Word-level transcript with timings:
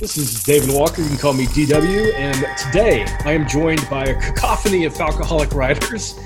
This 0.00 0.16
is 0.16 0.42
David 0.44 0.74
Walker. 0.74 1.02
You 1.02 1.08
can 1.08 1.18
call 1.18 1.34
me 1.34 1.44
DW. 1.44 2.14
And 2.14 2.46
today 2.56 3.04
I 3.26 3.32
am 3.32 3.46
joined 3.46 3.86
by 3.90 4.04
a 4.04 4.14
cacophony 4.18 4.86
of 4.86 4.94
Falcoholic 4.94 5.52
writers. 5.52 6.18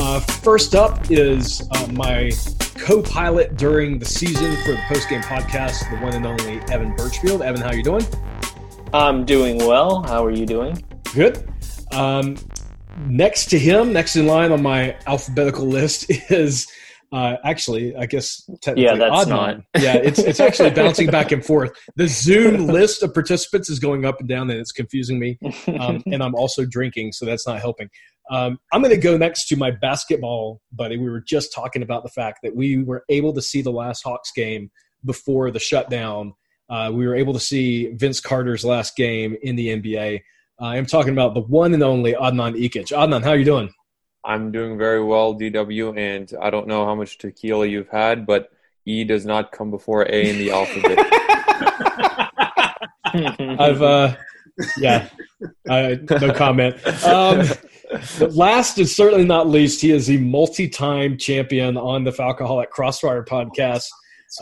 Uh, 0.00 0.18
first 0.18 0.74
up 0.74 1.12
is 1.12 1.62
uh, 1.70 1.86
my 1.92 2.32
co 2.74 3.00
pilot 3.00 3.56
during 3.56 4.00
the 4.00 4.04
season 4.04 4.56
for 4.64 4.72
the 4.72 4.82
post 4.88 5.08
game 5.08 5.22
podcast, 5.22 5.88
the 5.90 6.04
one 6.04 6.14
and 6.14 6.26
only 6.26 6.58
Evan 6.72 6.96
Birchfield. 6.96 7.42
Evan, 7.42 7.60
how 7.60 7.68
are 7.68 7.76
you 7.76 7.84
doing? 7.84 8.04
I'm 8.92 9.24
doing 9.24 9.58
well. 9.58 10.02
How 10.02 10.24
are 10.24 10.32
you 10.32 10.44
doing? 10.44 10.84
Good. 11.14 11.48
Um, 11.92 12.36
next 13.06 13.46
to 13.50 13.60
him, 13.60 13.92
next 13.92 14.16
in 14.16 14.26
line 14.26 14.50
on 14.50 14.60
my 14.60 14.96
alphabetical 15.06 15.66
list 15.66 16.06
is 16.32 16.66
uh, 17.12 17.36
actually, 17.44 17.94
I 17.96 18.06
guess 18.06 18.48
technically 18.60 18.84
yeah, 18.84 18.94
that's 18.94 19.26
Adnan. 19.26 19.28
not. 19.28 19.56
yeah, 19.82 19.96
it's 19.96 20.20
it's 20.20 20.38
actually 20.38 20.70
bouncing 20.70 21.10
back 21.10 21.32
and 21.32 21.44
forth. 21.44 21.72
The 21.96 22.06
Zoom 22.06 22.68
list 22.68 23.02
of 23.02 23.12
participants 23.12 23.68
is 23.68 23.80
going 23.80 24.04
up 24.04 24.20
and 24.20 24.28
down, 24.28 24.48
and 24.50 24.60
it's 24.60 24.70
confusing 24.70 25.18
me. 25.18 25.38
Um, 25.78 26.02
and 26.12 26.22
I'm 26.22 26.34
also 26.36 26.64
drinking, 26.64 27.12
so 27.12 27.26
that's 27.26 27.46
not 27.46 27.60
helping. 27.60 27.88
Um, 28.30 28.60
I'm 28.72 28.80
going 28.80 28.94
to 28.94 29.00
go 29.00 29.16
next 29.16 29.48
to 29.48 29.56
my 29.56 29.72
basketball 29.72 30.60
buddy. 30.72 30.98
We 30.98 31.10
were 31.10 31.20
just 31.20 31.52
talking 31.52 31.82
about 31.82 32.04
the 32.04 32.10
fact 32.10 32.40
that 32.44 32.54
we 32.54 32.82
were 32.82 33.04
able 33.08 33.32
to 33.32 33.42
see 33.42 33.60
the 33.60 33.72
last 33.72 34.02
Hawks 34.02 34.30
game 34.30 34.70
before 35.04 35.50
the 35.50 35.58
shutdown. 35.58 36.34
Uh, 36.68 36.92
we 36.94 37.08
were 37.08 37.16
able 37.16 37.32
to 37.32 37.40
see 37.40 37.88
Vince 37.94 38.20
Carter's 38.20 38.64
last 38.64 38.94
game 38.94 39.36
in 39.42 39.56
the 39.56 39.68
NBA. 39.68 40.20
Uh, 40.60 40.64
I'm 40.64 40.86
talking 40.86 41.12
about 41.12 41.34
the 41.34 41.40
one 41.40 41.74
and 41.74 41.82
only 41.82 42.12
Adnan 42.12 42.56
Ikic. 42.56 42.92
Adnan, 42.92 43.24
how 43.24 43.30
are 43.30 43.36
you 43.36 43.44
doing? 43.44 43.72
I'm 44.24 44.52
doing 44.52 44.76
very 44.76 45.02
well, 45.02 45.34
DW, 45.34 45.96
and 45.98 46.32
I 46.40 46.50
don't 46.50 46.66
know 46.66 46.84
how 46.84 46.94
much 46.94 47.18
tequila 47.18 47.66
you've 47.66 47.88
had, 47.88 48.26
but 48.26 48.50
E 48.84 49.04
does 49.04 49.24
not 49.24 49.52
come 49.52 49.70
before 49.70 50.02
A 50.02 50.28
in 50.30 50.38
the 50.38 50.50
alphabet. 50.50 50.98
I've, 53.58 53.82
uh, 53.82 54.16
yeah, 54.78 55.08
uh, 55.68 55.96
no 56.20 56.32
comment. 56.32 56.76
Um, 57.04 57.46
last 58.20 58.78
and 58.78 58.88
certainly 58.88 59.24
not 59.24 59.48
least, 59.48 59.80
he 59.80 59.90
is 59.90 60.06
the 60.06 60.18
multi-time 60.18 61.16
champion 61.18 61.76
on 61.76 62.04
the 62.04 62.10
Falcoholic 62.12 62.70
Crossfire 62.70 63.24
podcast. 63.24 63.88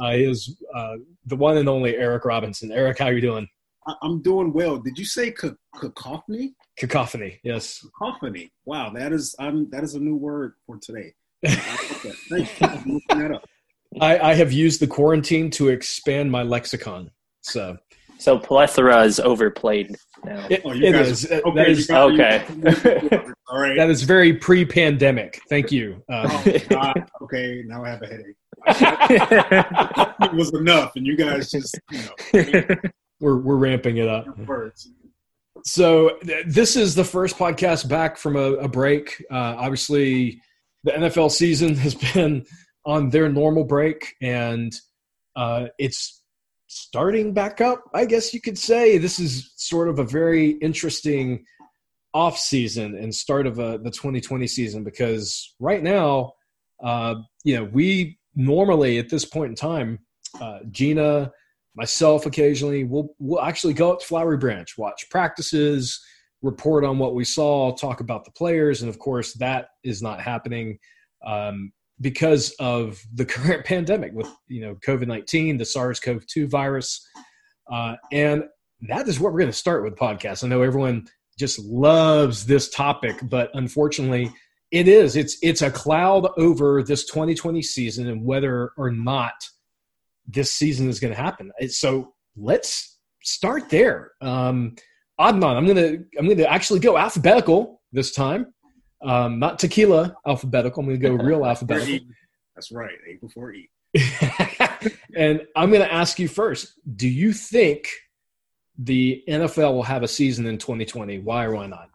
Uh, 0.00 0.12
he 0.12 0.25
is 0.25 0.60
uh, 0.75 0.94
the 1.26 1.36
one 1.36 1.56
and 1.56 1.69
only 1.69 1.97
Eric 1.97 2.25
Robinson. 2.25 2.70
Eric, 2.72 2.98
how 2.98 3.06
are 3.06 3.12
you 3.12 3.20
doing? 3.20 3.48
I- 3.86 3.94
I'm 4.02 4.20
doing 4.22 4.52
well. 4.52 4.76
Did 4.78 4.98
you 4.98 5.04
say 5.04 5.31
ca- 5.31 5.54
cacophony? 5.78 6.54
Cacophony, 6.78 7.40
yes. 7.42 7.84
Cacophony. 7.98 8.50
Wow, 8.64 8.90
that 8.94 9.12
is 9.12 9.34
I'm 9.38 9.68
that 9.70 9.82
is 9.84 9.94
a 9.94 10.00
new 10.00 10.16
word 10.16 10.54
for 10.66 10.78
today. 10.78 11.14
Okay, 11.44 11.56
Thank 12.30 12.60
you 12.60 13.00
for 13.08 13.16
that 13.16 13.32
up. 13.32 13.44
I, 14.00 14.18
I 14.18 14.34
have 14.34 14.52
used 14.52 14.80
the 14.80 14.86
quarantine 14.86 15.50
to 15.52 15.68
expand 15.68 16.30
my 16.30 16.42
lexicon. 16.42 17.10
So 17.42 17.76
so 18.18 18.38
plethora 18.38 19.02
is 19.04 19.20
overplayed 19.20 19.94
now. 20.24 20.46
it, 20.50 20.62
Oh, 20.64 20.72
you 20.72 20.86
it 20.86 20.92
guys- 20.92 21.30
okay, 21.30 21.72
you 21.72 21.94
Okay. 21.94 22.44
All 23.48 23.60
right. 23.60 23.76
that 23.76 23.88
is 23.88 24.02
very 24.02 24.34
pre-pandemic. 24.34 25.40
Thank 25.48 25.70
you. 25.72 26.02
Um, 26.10 26.26
Oh, 26.30 26.44
God. 26.68 27.10
Okay, 27.22 27.62
now 27.66 27.84
I 27.84 27.88
have 27.90 28.02
a 28.02 28.06
headache. 28.06 28.36
It 30.20 30.34
was 30.34 30.52
enough, 30.52 30.92
and 30.96 31.06
you 31.06 31.16
guys 31.16 31.50
just 31.50 31.78
you 31.90 32.00
know 32.02 32.74
we're 33.20 33.36
we're 33.38 33.56
ramping 33.56 33.96
it 33.98 34.08
up. 34.08 34.36
words. 34.46 34.90
So 35.68 36.16
th- 36.24 36.46
this 36.46 36.76
is 36.76 36.94
the 36.94 37.04
first 37.04 37.36
podcast 37.36 37.88
back 37.88 38.16
from 38.16 38.36
a, 38.36 38.54
a 38.54 38.68
break. 38.68 39.22
Uh, 39.30 39.54
obviously, 39.58 40.40
the 40.84 40.92
NFL 40.92 41.30
season 41.30 41.74
has 41.76 41.94
been 42.14 42.46
on 42.86 43.10
their 43.10 43.28
normal 43.28 43.64
break, 43.64 44.14
and 44.22 44.74
uh, 45.36 45.66
it's 45.78 46.22
starting 46.68 47.34
back 47.34 47.60
up. 47.60 47.84
I 47.92 48.06
guess 48.06 48.32
you 48.32 48.40
could 48.40 48.56
say 48.56 48.96
this 48.96 49.20
is 49.20 49.52
sort 49.56 49.88
of 49.88 49.98
a 49.98 50.04
very 50.04 50.50
interesting 50.50 51.44
off 52.14 52.38
season 52.38 52.96
and 52.96 53.14
start 53.14 53.46
of 53.46 53.58
a, 53.58 53.76
the 53.76 53.90
2020 53.90 54.46
season 54.46 54.84
because 54.84 55.54
right 55.60 55.82
now, 55.82 56.32
uh, 56.82 57.16
you 57.44 57.56
know, 57.56 57.64
we 57.64 58.18
normally 58.34 58.98
at 58.98 59.10
this 59.10 59.26
point 59.26 59.50
in 59.50 59.54
time, 59.54 59.98
uh, 60.40 60.60
Gina 60.70 61.30
myself 61.78 62.26
occasionally 62.26 62.82
we'll 62.82 63.08
we'll 63.20 63.40
actually 63.40 63.72
go 63.72 63.92
up 63.92 64.00
to 64.00 64.06
flowery 64.06 64.36
branch 64.36 64.76
watch 64.76 65.08
practices 65.10 66.04
report 66.42 66.84
on 66.84 66.98
what 66.98 67.14
we 67.14 67.24
saw 67.24 67.74
talk 67.76 68.00
about 68.00 68.24
the 68.24 68.30
players 68.32 68.82
and 68.82 68.88
of 68.88 68.98
course 68.98 69.32
that 69.34 69.68
is 69.84 70.02
not 70.02 70.20
happening 70.20 70.76
um, 71.24 71.72
because 72.00 72.54
of 72.58 73.00
the 73.14 73.24
current 73.34 73.64
pandemic 73.64 74.12
with 74.12 74.28
you 74.48 74.60
know 74.60 74.74
covid-19 74.86 75.56
the 75.58 75.64
sars-cov-2 75.64 76.50
virus. 76.50 77.06
Uh, 77.70 77.94
and 78.12 78.44
that 78.88 79.06
is 79.08 79.20
what 79.20 79.32
we're 79.32 79.40
going 79.40 79.50
to 79.50 79.56
start 79.56 79.84
with 79.84 79.94
podcast. 79.94 80.42
I 80.42 80.48
know 80.48 80.62
everyone 80.62 81.06
just 81.38 81.58
loves 81.60 82.46
this 82.46 82.68
topic 82.70 83.16
but 83.22 83.50
unfortunately 83.54 84.32
it 84.72 84.88
is 84.88 85.14
it's 85.14 85.38
it's 85.42 85.62
a 85.62 85.70
cloud 85.70 86.28
over 86.36 86.82
this 86.82 87.06
2020 87.06 87.62
season 87.62 88.08
and 88.08 88.24
whether 88.24 88.72
or 88.76 88.90
not 88.90 89.34
this 90.28 90.52
season 90.52 90.88
is 90.88 91.00
going 91.00 91.12
to 91.12 91.20
happen. 91.20 91.50
So 91.68 92.14
let's 92.36 92.98
start 93.22 93.68
there. 93.70 94.12
Um, 94.20 94.76
Adnan, 95.20 95.56
I'm 95.56 95.66
gonna 95.66 95.96
I'm 96.16 96.28
gonna 96.28 96.44
actually 96.44 96.78
go 96.78 96.96
alphabetical 96.96 97.82
this 97.90 98.12
time, 98.14 98.54
um, 99.02 99.40
not 99.40 99.58
tequila 99.58 100.14
alphabetical. 100.24 100.80
I'm 100.80 100.86
gonna 100.86 100.98
go 100.98 101.24
real 101.24 101.44
alphabetical. 101.46 102.06
That's 102.54 102.70
right. 102.70 102.94
A 103.08 103.16
before 103.16 103.52
E. 103.52 103.68
and 105.16 105.42
I'm 105.56 105.72
gonna 105.72 105.84
ask 105.84 106.20
you 106.20 106.28
first. 106.28 106.74
Do 106.94 107.08
you 107.08 107.32
think 107.32 107.88
the 108.78 109.24
NFL 109.28 109.72
will 109.72 109.82
have 109.82 110.04
a 110.04 110.08
season 110.08 110.46
in 110.46 110.56
2020? 110.56 111.18
Why 111.18 111.46
or 111.46 111.54
why 111.56 111.66
not? 111.66 111.90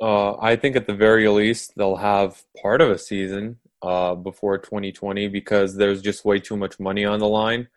uh, 0.00 0.36
I 0.38 0.56
think 0.56 0.76
at 0.76 0.86
the 0.86 0.94
very 0.94 1.28
least 1.28 1.72
they'll 1.76 1.96
have 1.96 2.42
part 2.60 2.80
of 2.80 2.90
a 2.90 2.98
season 2.98 3.58
uh, 3.84 4.14
before 4.14 4.56
2020 4.56 5.28
because 5.28 5.76
there's 5.76 6.00
just 6.00 6.24
way 6.24 6.40
too 6.40 6.56
much 6.56 6.80
money 6.80 7.04
on 7.04 7.18
the 7.18 7.28
line, 7.28 7.68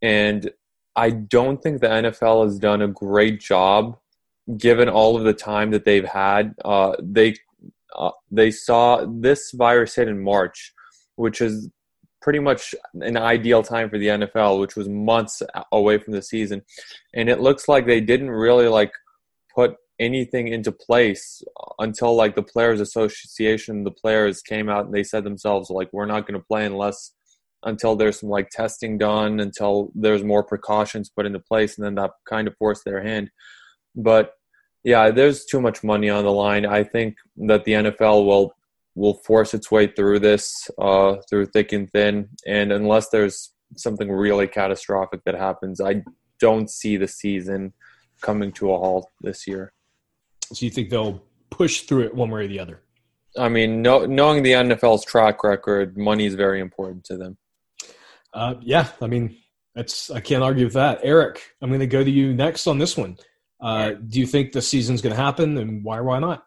and 0.00 0.50
I 0.96 1.10
don't 1.10 1.62
think 1.62 1.80
the 1.80 1.88
NFL 1.88 2.44
has 2.44 2.58
done 2.58 2.82
a 2.82 2.88
great 2.88 3.40
job 3.40 3.98
given 4.56 4.88
all 4.88 5.16
of 5.16 5.24
the 5.24 5.32
time 5.32 5.70
that 5.70 5.84
they've 5.84 6.04
had. 6.04 6.54
Uh, 6.64 6.96
they 7.00 7.36
uh, 7.94 8.10
they 8.30 8.50
saw 8.50 9.04
this 9.06 9.52
virus 9.52 9.94
hit 9.94 10.08
in 10.08 10.22
March, 10.22 10.72
which 11.16 11.42
is 11.42 11.68
pretty 12.22 12.38
much 12.38 12.74
an 12.94 13.16
ideal 13.16 13.62
time 13.62 13.90
for 13.90 13.98
the 13.98 14.06
NFL, 14.06 14.60
which 14.60 14.76
was 14.76 14.88
months 14.88 15.42
away 15.70 15.98
from 15.98 16.14
the 16.14 16.22
season, 16.22 16.62
and 17.12 17.28
it 17.28 17.40
looks 17.40 17.68
like 17.68 17.86
they 17.86 18.00
didn't 18.00 18.30
really 18.30 18.68
like 18.68 18.92
put 19.54 19.76
anything 20.00 20.48
into 20.48 20.72
place 20.72 21.42
until 21.78 22.14
like 22.14 22.34
the 22.34 22.42
players 22.42 22.80
association 22.80 23.84
the 23.84 23.90
players 23.90 24.40
came 24.42 24.68
out 24.68 24.86
and 24.86 24.94
they 24.94 25.04
said 25.04 25.22
themselves 25.22 25.70
like 25.70 25.88
we're 25.92 26.06
not 26.06 26.26
going 26.26 26.38
to 26.38 26.46
play 26.46 26.64
unless 26.64 27.12
until 27.64 27.94
there's 27.94 28.20
some 28.20 28.28
like 28.28 28.48
testing 28.50 28.98
done 28.98 29.38
until 29.38 29.90
there's 29.94 30.24
more 30.24 30.42
precautions 30.42 31.10
put 31.10 31.26
into 31.26 31.38
place 31.38 31.76
and 31.76 31.84
then 31.84 31.94
that 31.94 32.10
kind 32.28 32.48
of 32.48 32.56
forced 32.56 32.84
their 32.84 33.02
hand. 33.02 33.30
But 33.94 34.32
yeah 34.82 35.10
there's 35.10 35.44
too 35.44 35.60
much 35.60 35.84
money 35.84 36.10
on 36.10 36.24
the 36.24 36.32
line. 36.32 36.66
I 36.66 36.84
think 36.84 37.16
that 37.36 37.64
the 37.64 37.72
nfl 37.72 38.26
will 38.26 38.54
will 38.94 39.14
force 39.14 39.54
its 39.54 39.70
way 39.70 39.86
through 39.86 40.18
this 40.18 40.70
uh, 40.78 41.16
through 41.28 41.46
thick 41.46 41.72
and 41.72 41.90
thin 41.90 42.28
and 42.46 42.72
unless 42.72 43.08
there's 43.08 43.52
something 43.76 44.10
really 44.10 44.46
catastrophic 44.46 45.22
that 45.24 45.34
happens 45.34 45.80
i 45.80 46.02
don't 46.38 46.68
see 46.68 46.98
the 46.98 47.08
season 47.08 47.72
coming 48.20 48.52
to 48.52 48.70
a 48.70 48.78
halt 48.78 49.08
this 49.22 49.46
year 49.46 49.72
So 50.52 50.64
you 50.64 50.70
think 50.70 50.90
they'll 50.90 51.22
push 51.50 51.82
through 51.82 52.04
it 52.04 52.14
one 52.14 52.30
way 52.30 52.44
or 52.44 52.48
the 52.48 52.60
other? 52.60 52.82
I 53.38 53.48
mean, 53.48 53.80
no, 53.80 54.04
knowing 54.04 54.42
the 54.42 54.52
NFL's 54.52 55.04
track 55.04 55.42
record, 55.42 55.96
money 55.96 56.26
is 56.26 56.34
very 56.34 56.60
important 56.60 57.04
to 57.04 57.16
them. 57.16 57.38
Uh, 58.34 58.54
yeah, 58.60 58.88
I 59.00 59.06
mean, 59.06 59.36
that's 59.74 60.10
I 60.10 60.20
can't 60.20 60.42
argue 60.42 60.64
with 60.66 60.74
that. 60.74 61.00
Eric, 61.02 61.42
I'm 61.60 61.70
going 61.70 61.80
to 61.80 61.86
go 61.86 62.04
to 62.04 62.10
you 62.10 62.34
next 62.34 62.66
on 62.66 62.78
this 62.78 62.96
one. 62.96 63.16
Uh, 63.60 63.92
do 63.92 64.20
you 64.20 64.26
think 64.26 64.52
the 64.52 64.60
season's 64.60 65.00
going 65.00 65.14
to 65.14 65.20
happen, 65.22 65.56
and 65.56 65.84
why? 65.84 66.00
Why 66.00 66.18
not? 66.18 66.44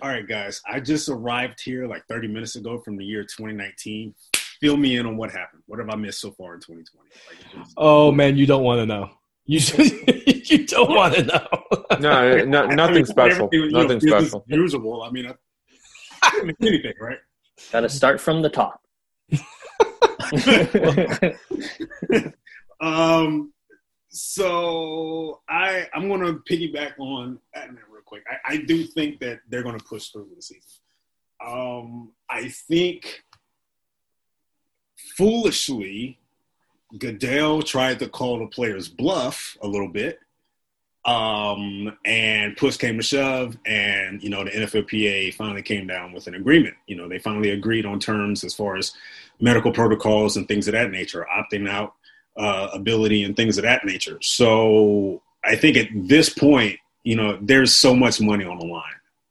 All 0.00 0.10
right, 0.10 0.26
guys. 0.28 0.60
I 0.70 0.78
just 0.78 1.08
arrived 1.08 1.60
here 1.60 1.88
like 1.88 2.04
30 2.08 2.28
minutes 2.28 2.54
ago 2.54 2.78
from 2.84 2.96
the 2.96 3.04
year 3.04 3.22
2019. 3.22 4.14
Fill 4.60 4.76
me 4.76 4.96
in 4.96 5.06
on 5.06 5.16
what 5.16 5.30
happened. 5.30 5.62
What 5.66 5.78
have 5.80 5.90
I 5.90 5.96
missed 5.96 6.20
so 6.20 6.30
far 6.32 6.54
in 6.54 6.60
2020? 6.60 7.08
Like, 7.28 7.66
Oh 7.76 8.12
man, 8.12 8.36
you 8.36 8.46
don't 8.46 8.62
want 8.62 8.80
to 8.80 8.86
know. 8.86 9.10
You 9.46 9.60
you 10.50 10.66
don't 10.66 10.90
want 10.90 11.14
to 11.14 11.22
know. 11.24 11.46
No, 12.00 12.44
no 12.44 12.64
I 12.64 12.74
nothing 12.74 12.94
mean, 12.96 13.06
special. 13.06 13.46
everything, 13.46 13.66
you 13.66 13.70
know, 13.72 13.82
Nothing 13.82 14.00
special. 14.00 14.44
as 14.48 14.56
Usual. 14.56 15.02
I 15.02 15.10
mean, 15.10 15.26
I, 15.26 15.34
I 16.22 16.30
didn't 16.30 16.46
miss 16.48 16.56
anything, 16.68 16.92
right? 17.00 17.18
Got 17.72 17.80
to 17.80 17.88
start 17.88 18.20
from 18.20 18.42
the 18.42 18.50
top. 18.50 18.80
Um, 22.80 23.52
so 24.10 25.40
I 25.48 25.86
I'm 25.94 26.08
gonna 26.08 26.34
piggyback 26.50 26.92
on 26.98 27.38
that 27.54 27.70
real 27.90 28.02
quick. 28.04 28.22
I, 28.30 28.54
I 28.54 28.56
do 28.58 28.84
think 28.84 29.18
that 29.20 29.40
they're 29.48 29.62
gonna 29.62 29.78
push 29.78 30.08
through 30.08 30.28
the 30.34 30.42
season. 30.42 30.62
Um, 31.44 32.12
I 32.30 32.48
think 32.48 33.22
foolishly, 35.16 36.17
Goodell 36.96 37.62
tried 37.62 37.98
to 37.98 38.08
call 38.08 38.38
the 38.38 38.46
players 38.46 38.88
bluff 38.88 39.56
a 39.60 39.66
little 39.66 39.88
bit. 39.88 40.20
Um, 41.04 41.96
and 42.04 42.56
push 42.56 42.76
came 42.76 42.98
to 42.98 43.02
shove, 43.02 43.56
and 43.64 44.22
you 44.22 44.28
know 44.28 44.44
the 44.44 44.50
NFLPA 44.50 45.32
finally 45.34 45.62
came 45.62 45.86
down 45.86 46.12
with 46.12 46.26
an 46.26 46.34
agreement. 46.34 46.74
You 46.86 46.96
know 46.96 47.08
they 47.08 47.18
finally 47.18 47.50
agreed 47.50 47.86
on 47.86 47.98
terms 47.98 48.44
as 48.44 48.52
far 48.52 48.76
as 48.76 48.92
medical 49.40 49.72
protocols 49.72 50.36
and 50.36 50.46
things 50.46 50.68
of 50.68 50.72
that 50.72 50.90
nature, 50.90 51.26
opting 51.34 51.68
out 51.68 51.94
uh, 52.36 52.68
ability 52.72 53.24
and 53.24 53.36
things 53.36 53.58
of 53.58 53.64
that 53.64 53.84
nature. 53.84 54.18
So 54.20 55.22
I 55.44 55.56
think 55.56 55.76
at 55.76 55.88
this 55.94 56.28
point, 56.28 56.78
you 57.02 57.16
know, 57.16 57.38
there's 57.40 57.74
so 57.74 57.94
much 57.94 58.20
money 58.20 58.44
on 58.44 58.58
the 58.58 58.66
line. 58.66 58.84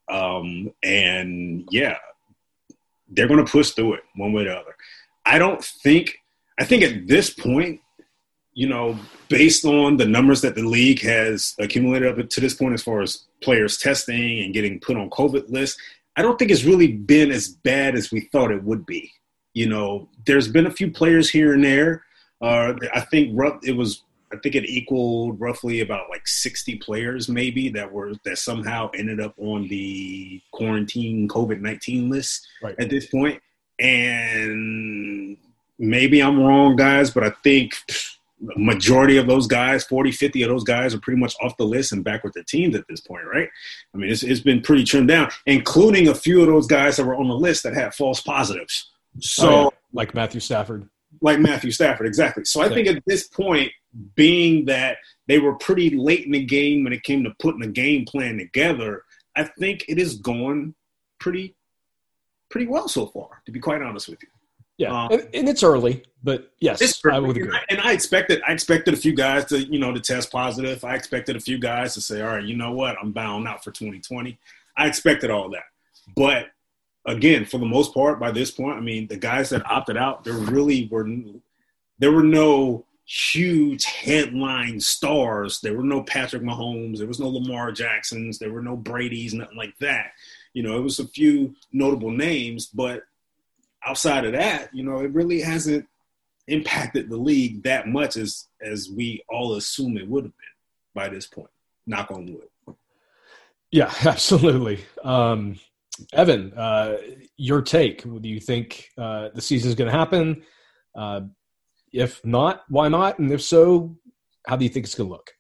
Um, 0.09 0.73
and 0.83 1.67
yeah, 1.71 1.97
they're 3.09 3.27
going 3.27 3.43
to 3.43 3.51
push 3.51 3.71
through 3.71 3.95
it 3.95 4.03
one 4.15 4.33
way 4.33 4.43
or 4.43 4.45
the 4.45 4.55
other. 4.55 4.75
I 5.25 5.37
don't 5.37 5.63
think, 5.63 6.17
I 6.59 6.65
think 6.65 6.83
at 6.83 7.07
this 7.07 7.29
point, 7.29 7.81
you 8.53 8.67
know, 8.67 8.97
based 9.29 9.65
on 9.65 9.97
the 9.97 10.05
numbers 10.05 10.41
that 10.41 10.55
the 10.55 10.63
league 10.63 11.01
has 11.01 11.53
accumulated 11.59 12.19
up 12.19 12.29
to 12.29 12.41
this 12.41 12.55
point 12.55 12.73
as 12.73 12.83
far 12.83 13.01
as 13.01 13.25
players 13.41 13.77
testing 13.77 14.39
and 14.39 14.53
getting 14.53 14.79
put 14.79 14.97
on 14.97 15.09
COVID 15.11 15.49
lists, 15.49 15.79
I 16.15 16.23
don't 16.23 16.39
think 16.39 16.49
it's 16.49 16.63
really 16.63 16.91
been 16.91 17.31
as 17.31 17.47
bad 17.49 17.95
as 17.95 18.11
we 18.11 18.21
thought 18.31 18.51
it 18.51 18.63
would 18.63 18.85
be. 18.85 19.11
You 19.53 19.69
know, 19.69 20.09
there's 20.25 20.47
been 20.47 20.65
a 20.65 20.71
few 20.71 20.89
players 20.89 21.29
here 21.29 21.53
and 21.53 21.63
there 21.63 22.03
uh, 22.41 22.73
I 22.93 23.01
think 23.01 23.31
rough, 23.33 23.59
it 23.63 23.73
was. 23.73 24.03
I 24.31 24.35
think 24.43 24.55
it 24.55 24.65
equaled 24.65 25.39
roughly 25.39 25.79
about 25.79 26.09
like 26.09 26.27
60 26.27 26.75
players, 26.79 27.29
maybe 27.29 27.69
that 27.69 27.89
were 27.89 28.11
that 28.25 28.37
somehow 28.37 28.91
ended 28.93 29.21
up 29.21 29.33
on 29.37 29.69
the 29.69 30.41
quarantine 30.51 31.29
COVID 31.29 31.61
19 31.61 32.09
list 32.09 32.45
Right. 32.61 32.75
at 32.77 32.89
this 32.89 33.05
point. 33.07 33.41
And 33.79 35.37
maybe 35.79 36.21
I'm 36.21 36.39
wrong, 36.39 36.75
guys, 36.75 37.11
but 37.11 37.23
I 37.23 37.29
think 37.43 37.75
the 38.39 38.53
majority 38.57 39.17
of 39.17 39.25
those 39.27 39.47
guys, 39.47 39.83
40, 39.85 40.11
50 40.11 40.43
of 40.43 40.49
those 40.49 40.63
guys, 40.63 40.93
are 40.93 40.99
pretty 40.99 41.19
much 41.19 41.35
off 41.41 41.57
the 41.57 41.65
list 41.65 41.91
and 41.91 42.03
back 42.03 42.23
with 42.23 42.33
their 42.33 42.43
teams 42.43 42.75
at 42.75 42.85
this 42.87 42.99
point, 43.01 43.25
right? 43.25 43.49
I 43.93 43.97
mean, 43.97 44.11
it's, 44.11 44.21
it's 44.23 44.41
been 44.41 44.61
pretty 44.61 44.83
trimmed 44.83 45.07
down, 45.07 45.29
including 45.45 46.07
a 46.07 46.15
few 46.15 46.41
of 46.41 46.47
those 46.47 46.67
guys 46.67 46.97
that 46.97 47.05
were 47.05 47.15
on 47.15 47.27
the 47.27 47.33
list 47.35 47.63
that 47.63 47.73
had 47.73 47.95
false 47.95 48.21
positives. 48.21 48.91
So 49.19 49.47
Oh, 49.49 49.63
yeah. 49.63 49.69
like 49.93 50.13
Matthew 50.13 50.39
Stafford. 50.39 50.87
like 51.21 51.39
Matthew 51.39 51.71
Stafford, 51.71 52.05
exactly. 52.05 52.45
So 52.45 52.61
I 52.61 52.69
think 52.69 52.87
at 52.87 53.01
this 53.07 53.27
point, 53.27 53.71
being 54.13 54.65
that 54.65 54.97
they 55.25 55.39
were 55.39 55.55
pretty 55.55 55.89
late 55.97 56.25
in 56.25 56.31
the 56.33 56.43
game 56.45 56.83
when 56.83 56.93
it 56.93 57.01
came 57.03 57.23
to 57.23 57.33
putting 57.39 57.63
a 57.63 57.67
game 57.67 58.05
plan 58.05 58.37
together, 58.37 59.01
I 59.35 59.43
think 59.45 59.85
it 59.87 59.97
is 59.97 60.15
going 60.17 60.75
pretty 61.19 61.55
pretty 62.51 62.67
well 62.67 62.87
so 62.87 63.07
far, 63.07 63.41
to 63.47 63.51
be 63.51 63.59
quite 63.59 63.81
honest 63.81 64.07
with 64.07 64.21
you. 64.21 64.29
Yeah, 64.77 65.05
Um, 65.05 65.11
and, 65.11 65.29
and 65.33 65.49
it's 65.49 65.63
early, 65.63 66.03
but 66.23 66.51
yes, 66.59 66.81
It's 66.81 67.03
I 67.05 67.17
would 67.19 67.35
and 67.35 67.47
agree. 67.47 67.57
I, 67.57 67.61
and 67.69 67.81
I 67.81 67.93
expected 67.93 68.41
I 68.47 68.51
expected 68.51 68.93
a 68.93 68.97
few 68.97 69.15
guys 69.15 69.45
to, 69.45 69.59
you 69.59 69.79
know, 69.79 69.91
to 69.91 69.99
test 69.99 70.31
positive. 70.31 70.83
I 70.83 70.95
expected 70.95 71.35
a 71.35 71.39
few 71.39 71.57
guys 71.57 71.95
to 71.95 72.01
say, 72.01 72.21
all 72.21 72.35
right, 72.35 72.43
you 72.43 72.55
know 72.55 72.71
what, 72.71 72.95
I'm 73.01 73.11
bound 73.11 73.47
out 73.47 73.63
for 73.63 73.71
2020. 73.71 74.37
I 74.77 74.87
expected 74.87 75.31
all 75.31 75.49
that. 75.49 75.63
But 76.15 76.49
again, 77.05 77.45
for 77.45 77.57
the 77.57 77.65
most 77.65 77.93
part, 77.93 78.19
by 78.19 78.31
this 78.31 78.51
point, 78.51 78.77
I 78.77 78.81
mean, 78.81 79.07
the 79.07 79.17
guys 79.17 79.49
that 79.49 79.65
opted 79.65 79.97
out, 79.97 80.23
there 80.23 80.33
really 80.33 80.87
were 80.91 81.07
there 81.97 82.11
were 82.11 82.23
no 82.23 82.85
huge 83.05 83.85
headline 83.85 84.79
stars. 84.79 85.61
There 85.61 85.75
were 85.75 85.83
no 85.83 86.03
Patrick 86.03 86.43
Mahomes. 86.43 86.97
There 86.99 87.07
was 87.07 87.19
no 87.19 87.29
Lamar 87.29 87.71
Jacksons. 87.71 88.37
There 88.37 88.51
were 88.51 88.61
no 88.61 88.75
Brady's, 88.75 89.33
nothing 89.33 89.57
like 89.57 89.77
that. 89.79 90.11
You 90.53 90.61
know, 90.63 90.77
it 90.77 90.81
was 90.81 90.99
a 90.99 91.07
few 91.07 91.55
notable 91.71 92.11
names, 92.11 92.67
but 92.67 93.03
outside 93.87 94.25
of 94.25 94.33
that, 94.33 94.69
you 94.73 94.83
know, 94.83 94.99
it 94.99 95.13
really 95.13 95.41
hasn't 95.41 95.85
impacted 96.47 97.09
the 97.09 97.17
league 97.17 97.63
that 97.63 97.87
much 97.87 98.17
as 98.17 98.47
as 98.61 98.89
we 98.95 99.23
all 99.29 99.55
assume 99.55 99.97
it 99.97 100.07
would 100.07 100.23
have 100.23 100.33
been 100.33 100.93
by 100.95 101.09
this 101.09 101.27
point. 101.27 101.49
Knock 101.85 102.11
on 102.11 102.25
wood. 102.25 102.75
Yeah, 103.71 103.93
absolutely. 104.05 104.83
Um, 105.03 105.59
Evan, 106.13 106.53
uh, 106.53 106.97
your 107.37 107.61
take? 107.61 108.03
Do 108.03 108.29
you 108.29 108.39
think 108.39 108.89
uh, 108.97 109.29
the 109.33 109.41
season 109.41 109.69
is 109.69 109.75
going 109.75 109.91
to 109.91 109.97
happen? 109.97 110.43
Uh, 110.95 111.21
if 111.91 112.23
not, 112.23 112.63
why 112.69 112.87
not? 112.87 113.19
And 113.19 113.31
if 113.31 113.41
so, 113.41 113.97
how 114.45 114.55
do 114.55 114.63
you 114.63 114.69
think 114.69 114.85
it's 114.85 114.95
going 114.95 115.09
to 115.09 115.13
look? 115.13 115.31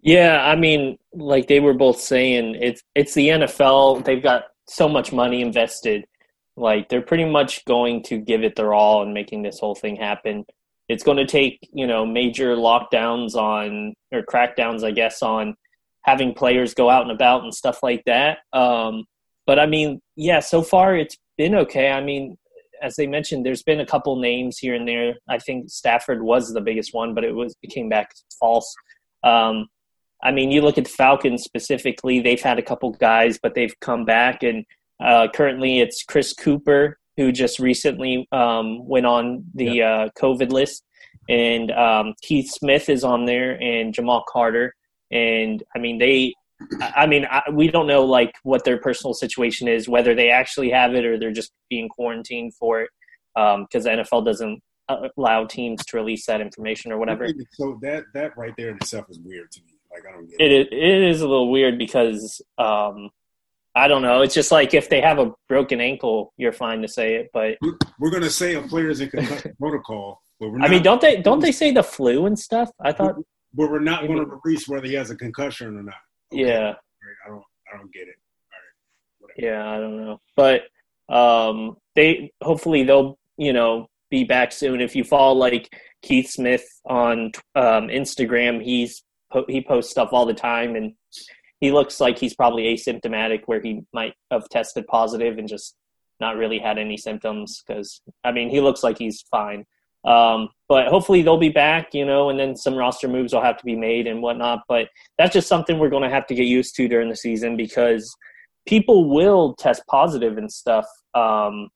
Yeah, 0.00 0.44
I 0.44 0.54
mean, 0.54 0.98
like 1.12 1.48
they 1.48 1.58
were 1.58 1.74
both 1.74 2.00
saying, 2.00 2.56
it's 2.60 2.82
it's 2.94 3.14
the 3.14 3.28
NFL. 3.28 4.04
They've 4.04 4.22
got 4.22 4.44
so 4.68 4.88
much 4.88 5.12
money 5.12 5.42
invested. 5.42 6.06
Like 6.56 6.88
they're 6.88 7.02
pretty 7.02 7.26
much 7.26 7.64
going 7.64 8.02
to 8.04 8.18
give 8.18 8.42
it 8.42 8.56
their 8.56 8.72
all 8.72 9.02
in 9.02 9.12
making 9.12 9.42
this 9.42 9.58
whole 9.58 9.74
thing 9.74 9.96
happen. 9.96 10.44
It's 10.88 11.02
going 11.02 11.18
to 11.18 11.26
take 11.26 11.58
you 11.72 11.86
know 11.86 12.06
major 12.06 12.56
lockdowns 12.56 13.34
on 13.34 13.94
or 14.12 14.22
crackdowns, 14.22 14.84
I 14.84 14.92
guess, 14.92 15.22
on 15.22 15.56
having 16.02 16.32
players 16.32 16.72
go 16.72 16.88
out 16.88 17.02
and 17.02 17.10
about 17.10 17.42
and 17.42 17.54
stuff 17.54 17.82
like 17.82 18.02
that. 18.06 18.38
Um, 18.52 19.04
but 19.46 19.58
I 19.58 19.66
mean, 19.66 20.00
yeah, 20.14 20.40
so 20.40 20.62
far 20.62 20.96
it's 20.96 21.16
been 21.36 21.54
okay. 21.54 21.90
I 21.90 22.02
mean, 22.02 22.36
as 22.82 22.96
they 22.96 23.06
mentioned, 23.06 23.44
there's 23.44 23.62
been 23.62 23.80
a 23.80 23.86
couple 23.86 24.16
names 24.16 24.58
here 24.58 24.74
and 24.74 24.86
there. 24.86 25.14
I 25.28 25.38
think 25.38 25.70
Stafford 25.70 26.22
was 26.22 26.52
the 26.52 26.60
biggest 26.60 26.94
one, 26.94 27.14
but 27.14 27.24
it 27.24 27.34
was 27.34 27.54
it 27.62 27.70
came 27.70 27.88
back 27.88 28.12
false. 28.38 28.74
Um, 29.24 29.68
I 30.22 30.32
mean, 30.32 30.50
you 30.50 30.62
look 30.62 30.78
at 30.78 30.84
the 30.84 30.90
Falcons 30.90 31.42
specifically; 31.42 32.20
they've 32.20 32.40
had 32.40 32.58
a 32.58 32.62
couple 32.62 32.90
guys, 32.92 33.38
but 33.42 33.54
they've 33.54 33.74
come 33.80 34.04
back, 34.04 34.42
and 34.42 34.64
uh, 35.00 35.28
currently 35.34 35.80
it's 35.80 36.02
Chris 36.02 36.32
Cooper 36.32 36.98
who 37.16 37.32
just 37.32 37.58
recently 37.58 38.28
um, 38.32 38.86
went 38.86 39.06
on 39.06 39.44
the 39.54 39.82
uh, 39.82 40.08
COVID 40.20 40.50
list, 40.50 40.84
and 41.28 41.70
um, 41.72 42.14
Keith 42.22 42.50
Smith 42.50 42.88
is 42.88 43.04
on 43.04 43.24
there, 43.24 43.60
and 43.62 43.94
Jamal 43.94 44.24
Carter, 44.28 44.74
and 45.10 45.62
I 45.74 45.78
mean 45.78 45.98
they. 45.98 46.34
I 46.80 47.06
mean, 47.06 47.26
I, 47.30 47.42
we 47.52 47.68
don't 47.68 47.86
know 47.86 48.02
like 48.02 48.32
what 48.42 48.64
their 48.64 48.78
personal 48.78 49.12
situation 49.12 49.68
is, 49.68 49.90
whether 49.90 50.14
they 50.14 50.30
actually 50.30 50.70
have 50.70 50.94
it 50.94 51.04
or 51.04 51.18
they're 51.18 51.30
just 51.30 51.52
being 51.68 51.86
quarantined 51.90 52.54
for 52.54 52.80
it, 52.80 52.88
because 53.34 53.84
the 53.84 53.90
NFL 53.90 54.24
doesn't 54.24 54.62
uh, 54.88 55.08
allow 55.18 55.44
teams 55.44 55.84
to 55.84 55.96
release 55.96 56.24
that 56.26 56.40
information 56.40 56.92
or 56.92 56.98
whatever. 56.98 57.28
So 57.50 57.78
that 57.82 58.04
that 58.14 58.36
right 58.36 58.54
there 58.56 58.70
in 58.70 58.76
itself 58.76 59.06
is 59.10 59.18
weird 59.18 59.50
to 59.52 59.60
me. 59.62 59.72
Like 59.90 60.04
I 60.08 60.16
don't 60.16 60.30
get 60.30 60.40
It 60.40 60.52
is, 60.52 60.66
it 60.70 61.02
is 61.10 61.20
a 61.20 61.28
little 61.28 61.50
weird 61.50 61.78
because 61.78 62.40
um, 62.58 63.10
I 63.76 63.88
don't 63.88 64.00
know. 64.00 64.22
It's 64.22 64.34
just 64.34 64.50
like 64.50 64.72
if 64.72 64.88
they 64.88 65.02
have 65.02 65.18
a 65.18 65.32
broken 65.48 65.82
ankle, 65.82 66.32
you're 66.38 66.50
fine 66.50 66.80
to 66.80 66.88
say 66.88 67.16
it. 67.16 67.28
But 67.34 67.58
We're 68.00 68.10
gonna 68.10 68.30
say 68.30 68.54
a 68.54 68.62
player's 68.62 69.00
in 69.00 69.10
concussion 69.10 69.54
protocol, 69.60 70.22
but 70.40 70.48
we're 70.48 70.58
not, 70.58 70.68
I 70.68 70.72
mean, 70.72 70.82
don't 70.82 71.00
they 71.00 71.20
don't 71.20 71.40
they 71.40 71.52
say 71.52 71.72
the 71.72 71.82
flu 71.82 72.24
and 72.24 72.38
stuff? 72.38 72.70
I 72.80 72.92
thought, 72.92 73.16
but 73.52 73.70
we're 73.70 73.80
not 73.80 74.06
going 74.06 74.18
to 74.18 74.40
release 74.42 74.66
whether 74.66 74.86
he 74.86 74.94
has 74.94 75.10
a 75.10 75.14
concussion 75.16 75.76
or 75.76 75.82
not. 75.82 75.94
Okay? 76.32 76.48
yeah, 76.48 76.74
I 77.24 77.28
don't 77.28 77.42
I 77.72 77.76
don't 77.76 77.92
get 77.92 78.08
it. 78.08 78.16
yeah, 79.36 79.70
I 79.70 79.78
don't 79.78 79.98
know. 80.02 80.20
But 80.36 80.62
um, 81.14 81.76
they 81.94 82.32
hopefully 82.42 82.82
they'll 82.82 83.18
you 83.36 83.52
know 83.52 83.90
be 84.10 84.24
back 84.24 84.52
soon. 84.52 84.80
If 84.80 84.96
you 84.96 85.04
follow 85.04 85.34
like 85.34 85.70
Keith 86.00 86.30
Smith 86.30 86.66
on 86.86 87.32
um, 87.54 87.88
Instagram, 87.88 88.62
he's 88.64 89.02
he 89.48 89.60
posts 89.60 89.90
stuff 89.90 90.10
all 90.12 90.24
the 90.24 90.32
time 90.32 90.76
and. 90.76 90.94
He 91.60 91.72
looks 91.72 92.00
like 92.00 92.18
he's 92.18 92.34
probably 92.34 92.64
asymptomatic, 92.64 93.42
where 93.46 93.60
he 93.60 93.82
might 93.92 94.14
have 94.30 94.48
tested 94.48 94.86
positive 94.86 95.38
and 95.38 95.48
just 95.48 95.74
not 96.20 96.36
really 96.36 96.58
had 96.58 96.78
any 96.78 96.96
symptoms 96.96 97.62
because 97.66 98.00
I 98.24 98.32
mean 98.32 98.48
he 98.48 98.60
looks 98.60 98.82
like 98.82 98.98
he's 98.98 99.22
fine. 99.30 99.64
Um, 100.04 100.50
but 100.68 100.86
hopefully 100.86 101.22
they'll 101.22 101.36
be 101.36 101.48
back, 101.48 101.92
you 101.92 102.04
know, 102.04 102.30
and 102.30 102.38
then 102.38 102.54
some 102.54 102.76
roster 102.76 103.08
moves 103.08 103.32
will 103.32 103.42
have 103.42 103.56
to 103.58 103.64
be 103.64 103.74
made 103.74 104.06
and 104.06 104.22
whatnot. 104.22 104.62
But 104.68 104.88
that's 105.18 105.32
just 105.32 105.48
something 105.48 105.78
we're 105.78 105.90
going 105.90 106.04
to 106.04 106.14
have 106.14 106.28
to 106.28 106.34
get 106.34 106.46
used 106.46 106.76
to 106.76 106.86
during 106.86 107.08
the 107.08 107.16
season 107.16 107.56
because 107.56 108.14
people 108.66 109.10
will 109.12 109.54
test 109.54 109.82
positive 109.88 110.38
and 110.38 110.50
stuff. 110.50 110.86
Um, 111.14 111.70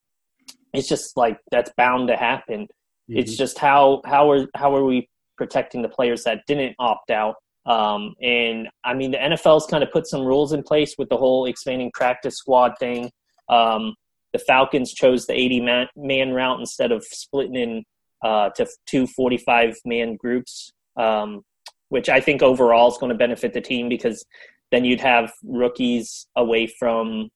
it's 0.72 0.88
just 0.88 1.16
like 1.16 1.38
that's 1.50 1.72
bound 1.76 2.08
to 2.08 2.16
happen. 2.16 2.62
Mm-hmm. 2.62 3.18
It's 3.18 3.36
just 3.36 3.58
how 3.58 4.02
how 4.04 4.30
are 4.30 4.46
how 4.54 4.76
are 4.76 4.84
we 4.84 5.08
protecting 5.36 5.82
the 5.82 5.88
players 5.88 6.22
that 6.24 6.42
didn't 6.46 6.76
opt 6.78 7.10
out? 7.10 7.34
Um, 7.66 8.14
and 8.22 8.68
I 8.84 8.94
mean, 8.94 9.10
the 9.10 9.18
NFL's 9.18 9.66
kind 9.66 9.82
of 9.82 9.92
put 9.92 10.06
some 10.06 10.22
rules 10.22 10.52
in 10.52 10.62
place 10.62 10.94
with 10.98 11.08
the 11.08 11.16
whole 11.16 11.46
expanding 11.46 11.90
practice 11.92 12.36
squad 12.36 12.72
thing. 12.78 13.10
Um, 13.48 13.94
the 14.32 14.38
Falcons 14.38 14.92
chose 14.92 15.26
the 15.26 15.34
80 15.34 15.60
man, 15.60 15.86
man 15.96 16.32
route 16.32 16.60
instead 16.60 16.92
of 16.92 17.04
splitting 17.04 17.56
in 17.56 17.84
uh, 18.22 18.50
to 18.50 18.66
two 18.86 19.06
45 19.06 19.76
man 19.84 20.16
groups, 20.16 20.72
um, 20.96 21.42
which 21.88 22.08
I 22.08 22.20
think 22.20 22.42
overall 22.42 22.90
is 22.90 22.98
going 22.98 23.10
to 23.10 23.18
benefit 23.18 23.52
the 23.52 23.60
team 23.60 23.88
because 23.88 24.24
then 24.70 24.84
you'd 24.84 25.00
have 25.00 25.32
rookies 25.42 26.26
away 26.36 26.66
from, 26.66 27.28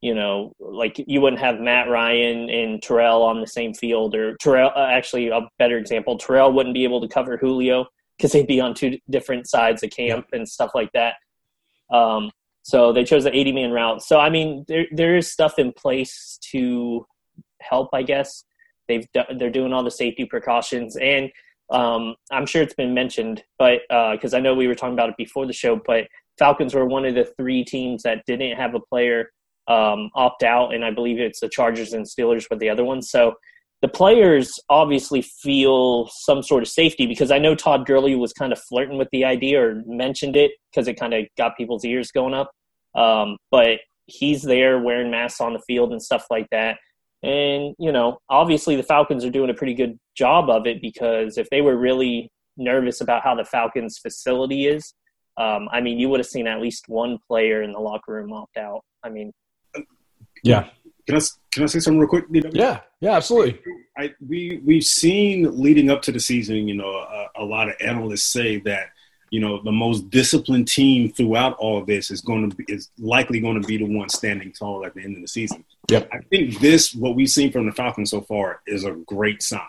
you 0.00 0.14
know, 0.14 0.52
like 0.58 1.02
you 1.06 1.20
wouldn't 1.20 1.42
have 1.42 1.60
Matt 1.60 1.88
Ryan 1.88 2.48
and 2.48 2.82
Terrell 2.82 3.22
on 3.22 3.40
the 3.40 3.46
same 3.46 3.74
field, 3.74 4.14
or 4.14 4.36
Terrell, 4.38 4.72
uh, 4.74 4.86
actually, 4.86 5.28
a 5.28 5.40
better 5.58 5.76
example, 5.76 6.16
Terrell 6.16 6.52
wouldn't 6.52 6.74
be 6.74 6.84
able 6.84 7.02
to 7.02 7.08
cover 7.08 7.36
Julio 7.36 7.86
because 8.20 8.32
they'd 8.32 8.46
be 8.46 8.60
on 8.60 8.74
two 8.74 8.98
different 9.08 9.48
sides 9.48 9.82
of 9.82 9.88
camp 9.88 10.26
and 10.32 10.46
stuff 10.46 10.72
like 10.74 10.92
that. 10.92 11.14
Um, 11.90 12.30
so 12.62 12.92
they 12.92 13.02
chose 13.02 13.24
the 13.24 13.34
80 13.34 13.52
man 13.52 13.70
route. 13.70 14.02
So, 14.02 14.20
I 14.20 14.28
mean, 14.28 14.66
there, 14.68 14.84
there 14.92 15.16
is 15.16 15.32
stuff 15.32 15.58
in 15.58 15.72
place 15.72 16.38
to 16.52 17.06
help, 17.62 17.88
I 17.94 18.02
guess. 18.02 18.44
They've 18.88 19.06
they're 19.36 19.50
doing 19.50 19.72
all 19.72 19.84
the 19.84 19.90
safety 19.90 20.24
precautions, 20.24 20.96
and 20.96 21.30
um, 21.70 22.16
I'm 22.32 22.44
sure 22.44 22.60
it's 22.60 22.74
been 22.74 22.92
mentioned, 22.92 23.44
but 23.56 23.82
because 23.88 24.34
uh, 24.34 24.36
I 24.36 24.40
know 24.40 24.52
we 24.52 24.66
were 24.66 24.74
talking 24.74 24.94
about 24.94 25.10
it 25.10 25.16
before 25.16 25.46
the 25.46 25.52
show, 25.52 25.80
but 25.86 26.08
Falcons 26.40 26.74
were 26.74 26.86
one 26.86 27.04
of 27.04 27.14
the 27.14 27.24
three 27.36 27.64
teams 27.64 28.02
that 28.02 28.24
didn't 28.26 28.56
have 28.56 28.74
a 28.74 28.80
player 28.80 29.30
um, 29.68 30.10
opt 30.16 30.42
out, 30.42 30.74
and 30.74 30.84
I 30.84 30.90
believe 30.90 31.20
it's 31.20 31.38
the 31.38 31.48
Chargers 31.48 31.92
and 31.92 32.04
Steelers 32.04 32.50
were 32.50 32.56
the 32.56 32.68
other 32.68 32.82
ones. 32.82 33.10
So 33.10 33.34
the 33.82 33.88
players 33.88 34.60
obviously 34.68 35.22
feel 35.22 36.08
some 36.08 36.42
sort 36.42 36.62
of 36.62 36.68
safety 36.68 37.06
because 37.06 37.30
I 37.30 37.38
know 37.38 37.54
Todd 37.54 37.86
Gurley 37.86 38.14
was 38.14 38.32
kind 38.32 38.52
of 38.52 38.60
flirting 38.68 38.98
with 38.98 39.08
the 39.10 39.24
idea 39.24 39.62
or 39.62 39.82
mentioned 39.86 40.36
it 40.36 40.52
because 40.70 40.86
it 40.86 41.00
kind 41.00 41.14
of 41.14 41.24
got 41.38 41.56
people's 41.56 41.84
ears 41.84 42.10
going 42.10 42.34
up. 42.34 42.50
Um, 42.94 43.38
but 43.50 43.80
he's 44.06 44.42
there 44.42 44.80
wearing 44.80 45.10
masks 45.10 45.40
on 45.40 45.54
the 45.54 45.62
field 45.66 45.92
and 45.92 46.02
stuff 46.02 46.26
like 46.30 46.46
that. 46.50 46.78
And, 47.22 47.74
you 47.78 47.92
know, 47.92 48.18
obviously 48.28 48.76
the 48.76 48.82
Falcons 48.82 49.24
are 49.24 49.30
doing 49.30 49.50
a 49.50 49.54
pretty 49.54 49.74
good 49.74 49.98
job 50.14 50.50
of 50.50 50.66
it 50.66 50.82
because 50.82 51.38
if 51.38 51.48
they 51.50 51.60
were 51.60 51.76
really 51.76 52.30
nervous 52.56 53.00
about 53.00 53.22
how 53.22 53.34
the 53.34 53.44
Falcons 53.44 53.98
facility 53.98 54.66
is, 54.66 54.94
um, 55.36 55.68
I 55.72 55.80
mean, 55.80 55.98
you 55.98 56.08
would 56.10 56.20
have 56.20 56.26
seen 56.26 56.46
at 56.46 56.60
least 56.60 56.84
one 56.88 57.18
player 57.26 57.62
in 57.62 57.72
the 57.72 57.78
locker 57.78 58.12
room 58.12 58.32
opt 58.32 58.56
out. 58.58 58.82
I 59.02 59.08
mean, 59.08 59.32
yeah. 60.42 60.68
Can 61.06 61.16
I 61.16 61.20
can 61.50 61.62
I 61.64 61.66
say 61.66 61.80
something 61.80 61.98
real 61.98 62.08
quick? 62.08 62.24
Yeah, 62.30 62.80
yeah, 63.00 63.16
absolutely. 63.16 63.60
I, 63.96 64.12
we 64.26 64.60
we've 64.64 64.84
seen 64.84 65.60
leading 65.60 65.90
up 65.90 66.02
to 66.02 66.12
the 66.12 66.20
season, 66.20 66.68
you 66.68 66.74
know, 66.74 66.88
a, 66.88 67.28
a 67.36 67.44
lot 67.44 67.68
of 67.68 67.74
analysts 67.80 68.26
say 68.26 68.58
that 68.60 68.90
you 69.30 69.40
know 69.40 69.62
the 69.62 69.72
most 69.72 70.10
disciplined 70.10 70.68
team 70.68 71.10
throughout 71.12 71.56
all 71.58 71.84
this 71.84 72.10
is 72.10 72.20
going 72.20 72.50
to 72.50 72.56
be 72.56 72.64
is 72.68 72.90
likely 72.98 73.40
going 73.40 73.60
to 73.60 73.66
be 73.66 73.76
the 73.76 73.84
one 73.84 74.08
standing 74.08 74.52
tall 74.52 74.84
at 74.84 74.94
the 74.94 75.02
end 75.02 75.16
of 75.16 75.22
the 75.22 75.28
season. 75.28 75.64
Yep. 75.88 76.08
I 76.12 76.18
think 76.18 76.58
this 76.60 76.94
what 76.94 77.14
we've 77.14 77.28
seen 77.28 77.52
from 77.52 77.66
the 77.66 77.72
Falcons 77.72 78.10
so 78.10 78.20
far 78.20 78.60
is 78.66 78.84
a 78.84 78.92
great 78.92 79.42
sign 79.42 79.60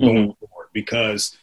going 0.00 0.28
mm-hmm. 0.28 0.46
forward 0.46 0.68
because 0.72 1.36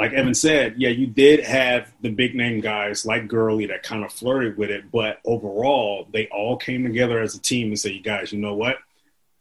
like 0.00 0.14
Evan 0.14 0.32
said, 0.32 0.76
yeah, 0.78 0.88
you 0.88 1.06
did 1.06 1.44
have 1.44 1.92
the 2.00 2.08
big 2.08 2.34
name 2.34 2.62
guys 2.62 3.04
like 3.04 3.28
Gurley 3.28 3.66
that 3.66 3.82
kind 3.82 4.02
of 4.02 4.10
flirted 4.10 4.56
with 4.56 4.70
it, 4.70 4.90
but 4.90 5.20
overall 5.26 6.08
they 6.10 6.26
all 6.28 6.56
came 6.56 6.84
together 6.84 7.20
as 7.20 7.34
a 7.34 7.38
team 7.38 7.66
and 7.66 7.78
said, 7.78 7.92
"You 7.92 8.00
guys, 8.00 8.32
you 8.32 8.38
know 8.38 8.54
what? 8.54 8.78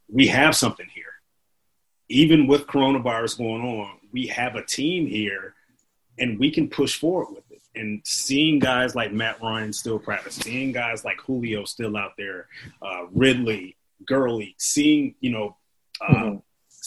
We 0.10 0.28
have 0.28 0.58
something 0.58 0.88
here. 0.94 1.14
Even 2.10 2.46
with 2.46 2.68
coronavirus 2.68 3.38
going 3.38 3.62
on, 3.62 4.00
we 4.12 4.28
have 4.28 4.58
a 4.58 4.66
team 4.66 5.08
here 5.08 5.54
and 6.18 6.38
we 6.38 6.52
can 6.52 6.68
push 6.68 7.00
forward 7.00 7.34
with 7.34 7.50
it. 7.52 7.62
And 7.74 8.02
seeing 8.04 8.60
guys 8.60 8.96
like 8.96 9.14
Matt 9.14 9.42
Ryan 9.42 9.72
still 9.72 9.98
practice, 9.98 10.36
seeing 10.36 10.74
guys 10.74 11.06
like 11.06 11.22
Julio 11.22 11.64
still 11.64 11.96
out 11.96 12.18
there, 12.18 12.48
uh, 12.82 13.06
Ridley, 13.14 13.78
Gurley, 14.06 14.56
seeing 14.58 15.16
you 15.22 15.32
know, 15.32 15.56
uh, 16.02 16.14
mm-hmm. 16.14 16.38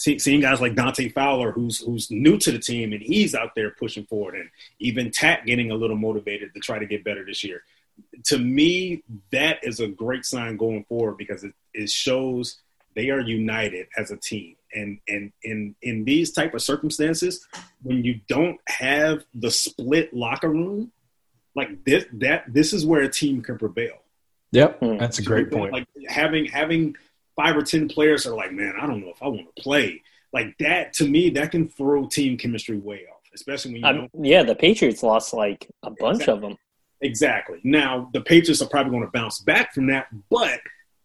See, 0.03 0.19
seeing 0.19 0.41
guys 0.41 0.59
like 0.59 0.75
Dante 0.75 1.07
Fowler, 1.07 1.53
who's 1.53 1.79
who's 1.79 2.11
new 2.11 2.37
to 2.39 2.51
the 2.51 2.59
team 2.59 2.91
and 2.91 3.01
he's 3.01 3.33
out 3.33 3.55
there 3.55 3.69
pushing 3.69 4.05
forward, 4.05 4.35
and 4.35 4.49
even 4.77 5.11
Takk 5.11 5.45
getting 5.45 5.71
a 5.71 5.75
little 5.75 5.95
motivated 5.95 6.53
to 6.53 6.59
try 6.59 6.77
to 6.77 6.85
get 6.85 7.05
better 7.05 7.23
this 7.23 7.41
year. 7.41 7.63
To 8.25 8.37
me, 8.37 9.01
that 9.31 9.59
is 9.63 9.79
a 9.79 9.87
great 9.87 10.25
sign 10.25 10.57
going 10.57 10.83
forward 10.89 11.15
because 11.17 11.45
it, 11.45 11.53
it 11.73 11.89
shows 11.89 12.59
they 12.97 13.11
are 13.11 13.21
united 13.21 13.87
as 13.97 14.11
a 14.11 14.17
team 14.17 14.57
and 14.73 14.99
and 15.07 15.31
in 15.41 15.73
in 15.81 16.03
these 16.03 16.33
type 16.33 16.53
of 16.53 16.61
circumstances 16.61 17.47
when 17.81 18.03
you 18.03 18.19
don't 18.27 18.59
have 18.67 19.23
the 19.33 19.49
split 19.49 20.13
locker 20.13 20.49
room 20.49 20.91
like 21.55 21.81
this 21.85 22.03
that 22.11 22.43
this 22.51 22.73
is 22.73 22.85
where 22.85 23.01
a 23.03 23.09
team 23.09 23.41
can 23.41 23.57
prevail 23.57 24.03
yep 24.51 24.79
hmm. 24.79 24.97
that's 24.97 25.19
a 25.19 25.23
great 25.23 25.49
point 25.49 25.71
like 25.71 25.87
having 26.09 26.45
having 26.45 26.93
five 27.35 27.55
or 27.55 27.61
ten 27.61 27.87
players 27.87 28.25
are 28.25 28.35
like 28.35 28.51
man 28.51 28.73
i 28.81 28.85
don't 28.85 29.01
know 29.01 29.09
if 29.09 29.21
i 29.21 29.27
want 29.27 29.47
to 29.55 29.61
play 29.61 30.01
like 30.33 30.55
that 30.59 30.93
to 30.93 31.07
me 31.07 31.29
that 31.29 31.51
can 31.51 31.67
throw 31.67 32.07
team 32.07 32.37
chemistry 32.37 32.77
way 32.77 33.05
off 33.11 33.21
especially 33.33 33.73
when 33.73 33.81
you 33.81 34.01
um, 34.01 34.09
yeah 34.21 34.43
the 34.43 34.55
patriots 34.55 35.03
lost 35.03 35.33
like 35.33 35.69
a 35.83 35.89
bunch 35.89 36.21
exactly. 36.21 36.33
of 36.33 36.41
them 36.41 36.57
exactly 37.01 37.59
now 37.63 38.09
the 38.13 38.21
patriots 38.21 38.61
are 38.61 38.69
probably 38.69 38.91
going 38.91 39.03
to 39.03 39.11
bounce 39.11 39.39
back 39.39 39.73
from 39.73 39.87
that 39.87 40.07
but 40.29 40.59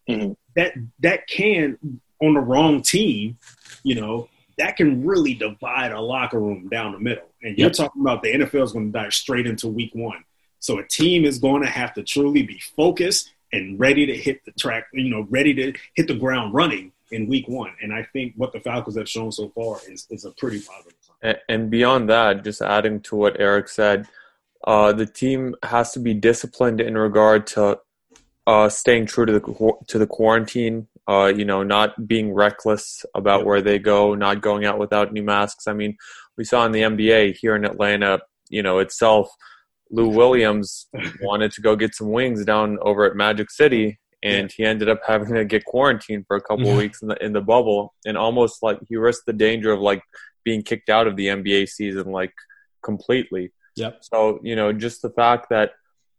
mm-hmm. 0.07 0.31
that 0.55 0.73
that 0.99 1.27
can 1.27 1.77
on 2.21 2.33
the 2.33 2.39
wrong 2.39 2.81
team, 2.81 3.37
you 3.83 3.95
know, 3.95 4.27
that 4.57 4.75
can 4.75 5.05
really 5.05 5.33
divide 5.33 5.91
a 5.91 6.01
locker 6.01 6.39
room 6.39 6.67
down 6.69 6.91
the 6.91 6.99
middle. 6.99 7.29
And 7.41 7.57
you're 7.57 7.67
yep. 7.67 7.75
talking 7.75 8.01
about 8.01 8.21
the 8.21 8.33
NFL 8.33 8.63
is 8.63 8.73
going 8.73 8.91
to 8.91 8.99
dive 8.99 9.13
straight 9.13 9.47
into 9.47 9.67
week 9.67 9.91
one. 9.93 10.23
So 10.59 10.79
a 10.79 10.85
team 10.85 11.23
is 11.23 11.39
going 11.39 11.61
to 11.61 11.69
have 11.69 11.93
to 11.93 12.03
truly 12.03 12.43
be 12.43 12.59
focused 12.75 13.31
and 13.51 13.79
ready 13.79 14.05
to 14.05 14.15
hit 14.15 14.43
the 14.45 14.51
track, 14.53 14.85
you 14.93 15.09
know, 15.09 15.25
ready 15.29 15.53
to 15.55 15.73
hit 15.95 16.07
the 16.07 16.15
ground 16.15 16.53
running 16.53 16.91
in 17.11 17.27
week 17.27 17.47
one. 17.47 17.71
And 17.81 17.93
I 17.93 18.07
think 18.13 18.33
what 18.37 18.53
the 18.53 18.59
Falcons 18.59 18.97
have 18.97 19.09
shown 19.09 19.31
so 19.31 19.49
far 19.49 19.79
is, 19.89 20.05
is 20.09 20.25
a 20.25 20.31
pretty 20.31 20.59
positive 20.59 20.97
sign. 21.01 21.35
And 21.47 21.69
beyond 21.69 22.09
that, 22.09 22.43
just 22.43 22.61
adding 22.61 23.01
to 23.01 23.15
what 23.15 23.39
Eric 23.39 23.67
said, 23.67 24.07
uh, 24.65 24.93
the 24.93 25.05
team 25.05 25.55
has 25.63 25.91
to 25.93 25.99
be 25.99 26.13
disciplined 26.13 26.81
in 26.81 26.97
regard 26.97 27.47
to 27.47 27.79
uh, 28.45 28.69
staying 28.69 29.05
true 29.05 29.25
to 29.25 29.33
the 29.33 29.73
to 29.87 29.97
the 29.97 30.07
quarantine 30.07 30.87
uh, 31.09 31.33
you 31.35 31.43
know, 31.43 31.63
not 31.63 32.07
being 32.07 32.31
reckless 32.31 33.03
about 33.15 33.43
where 33.43 33.63
they 33.63 33.79
go, 33.79 34.13
not 34.13 34.41
going 34.41 34.63
out 34.63 34.77
without 34.77 35.11
new 35.11 35.23
masks. 35.23 35.67
I 35.67 35.73
mean, 35.73 35.97
we 36.37 36.43
saw 36.43 36.65
in 36.67 36.71
the 36.71 36.81
NBA 36.81 37.37
here 37.37 37.55
in 37.55 37.65
Atlanta, 37.65 38.19
you 38.47 38.61
know, 38.61 38.77
itself, 38.77 39.27
Lou 39.91 40.09
Williams 40.15 40.87
wanted 41.21 41.51
to 41.53 41.61
go 41.61 41.75
get 41.75 41.95
some 41.95 42.11
wings 42.11 42.45
down 42.45 42.77
over 42.81 43.05
at 43.05 43.15
Magic 43.15 43.49
City, 43.49 43.99
and 44.23 44.51
he 44.51 44.63
ended 44.63 44.89
up 44.89 44.99
having 45.05 45.33
to 45.33 45.45
get 45.45 45.65
quarantined 45.65 46.25
for 46.27 46.35
a 46.37 46.41
couple 46.41 46.69
of 46.69 46.77
weeks 46.77 47.01
in 47.01 47.07
the 47.07 47.23
in 47.23 47.33
the 47.33 47.41
bubble, 47.41 47.93
and 48.05 48.17
almost 48.17 48.61
like 48.61 48.79
he 48.87 48.95
risked 48.95 49.25
the 49.25 49.33
danger 49.33 49.71
of 49.71 49.79
like 49.79 50.01
being 50.43 50.63
kicked 50.63 50.89
out 50.89 51.07
of 51.07 51.15
the 51.15 51.27
NBA 51.27 51.69
season, 51.69 52.11
like 52.11 52.33
completely. 52.83 53.51
Yep. 53.75 53.99
So 54.01 54.39
you 54.43 54.55
know, 54.55 54.73
just 54.73 55.01
the 55.01 55.09
fact 55.09 55.47
that 55.49 55.71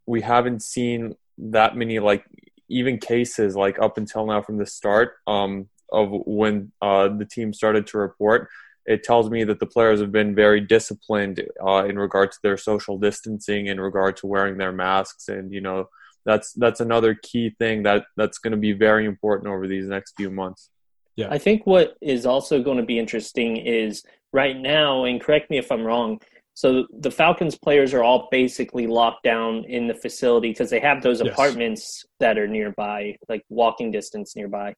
we 0.07 0.21
haven't 0.21 0.63
seen 0.63 1.15
that 1.39 1.77
many 1.77 1.99
like 1.99 2.25
even 2.69 2.99
cases 2.99 3.57
like 3.57 3.79
up 3.81 3.99
until 3.99 4.27
now 4.27 4.41
from 4.43 4.59
the 4.59 4.67
start 4.67 5.15
um, 5.27 5.69
of 5.93 6.09
when 6.11 6.73
uh, 6.81 7.09
the 7.09 7.25
team 7.25 7.53
started 7.53 7.87
to 7.89 7.99
report, 7.99 8.49
it 8.87 9.03
tells 9.03 9.31
me 9.31 9.45
that 9.45 9.61
the 9.61 9.67
players 9.67 10.01
have 10.01 10.13
been 10.13 10.35
very 10.35 10.61
disciplined 10.61 11.43
uh, 11.65 11.85
in 11.89 11.99
regard 11.99 12.33
to 12.33 12.39
their 12.43 12.57
social 12.57 12.99
distancing, 12.99 13.67
in 13.67 13.81
regard 13.81 14.17
to 14.19 14.27
wearing 14.27 14.57
their 14.57 14.73
masks, 14.73 15.29
and 15.29 15.53
you 15.53 15.61
know 15.61 15.89
that's 16.25 16.53
that's 16.55 16.81
another 16.81 17.15
key 17.15 17.51
thing 17.59 17.83
that 17.85 18.05
that's 18.17 18.39
going 18.39 18.53
to 18.53 18.57
be 18.57 18.73
very 18.73 19.07
important 19.07 19.49
over 19.49 19.67
these 19.67 19.87
next 19.87 20.15
few 20.17 20.31
months. 20.31 20.71
Yeah, 21.17 21.29
I 21.31 21.39
think 21.39 21.67
what 21.67 21.97
is 22.01 22.27
also 22.27 22.63
going 22.63 22.79
to 22.79 22.85
be 22.85 22.99
interesting 22.99 23.57
is 23.57 24.03
right 24.33 24.57
now, 24.57 25.05
and 25.05 25.21
correct 25.21 25.51
me 25.51 25.59
if 25.59 25.71
I'm 25.71 25.83
wrong, 25.83 26.21
so 26.55 26.87
the 26.91 27.11
Falcons 27.11 27.57
players 27.57 27.95
are 27.95 28.03
all 28.03 28.29
basically 28.31 28.87
locked 28.87 29.23
down 29.23 29.65
in 29.65 29.87
the 29.87 29.95
facility 29.95 30.51
because 30.51 30.71
they 30.71 30.81
have 30.81 31.03
those 31.03 31.21
yes. 31.21 31.33
apartments 31.33 32.05
that 32.19 32.39
are 32.39 32.49
nearby, 32.49 33.17
like 33.29 33.45
walking 33.49 33.91
distance 33.91 34.37
nearby. 34.37 34.75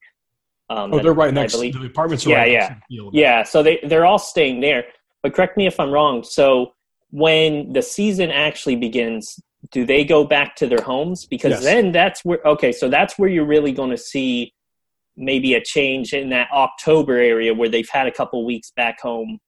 Um, 0.73 0.95
oh, 0.95 1.01
they're 1.01 1.13
right 1.13 1.33
next. 1.35 1.55
Believe, 1.55 1.79
the 1.79 1.87
apartments 1.87 2.27
are 2.27 2.31
yeah, 2.31 2.39
right 2.39 2.77
yeah, 2.89 3.11
yeah. 3.13 3.43
So 3.43 3.63
they 3.63 3.81
they're 3.85 4.07
all 4.07 4.19
staying 4.19 4.61
there. 4.61 4.85
But 5.23 5.35
correct 5.35 5.57
me 5.57 5.67
if 5.67 5.79
I'm 5.79 5.91
wrong. 5.91 6.25
So 6.25 6.73
when 7.11 7.73
the 7.73 7.83
season 7.83 8.31
actually 8.31 8.77
begins, 8.77 9.39
do 9.71 9.85
they 9.85 10.05
go 10.05 10.25
back 10.25 10.57
to 10.57 10.67
their 10.67 10.81
homes? 10.83 11.27
Because 11.27 11.53
yes. 11.53 11.65
then 11.65 11.93
that's 11.93 12.25
where 12.25 12.41
okay, 12.45 12.73
so 12.73 12.89
that's 12.89 13.19
where 13.19 13.29
you're 13.29 13.47
really 13.47 13.73
going 13.73 13.91
to 13.91 13.99
see 13.99 14.55
maybe 15.17 15.55
a 15.55 15.63
change 15.63 16.15
in 16.15 16.31
that 16.31 16.49
October 16.53 17.19
area 17.19 17.53
where 17.53 17.69
they've 17.69 17.91
had 17.91 18.07
a 18.07 18.13
couple 18.13 18.45
weeks 18.47 18.71
back 18.75 18.99
home 19.01 19.39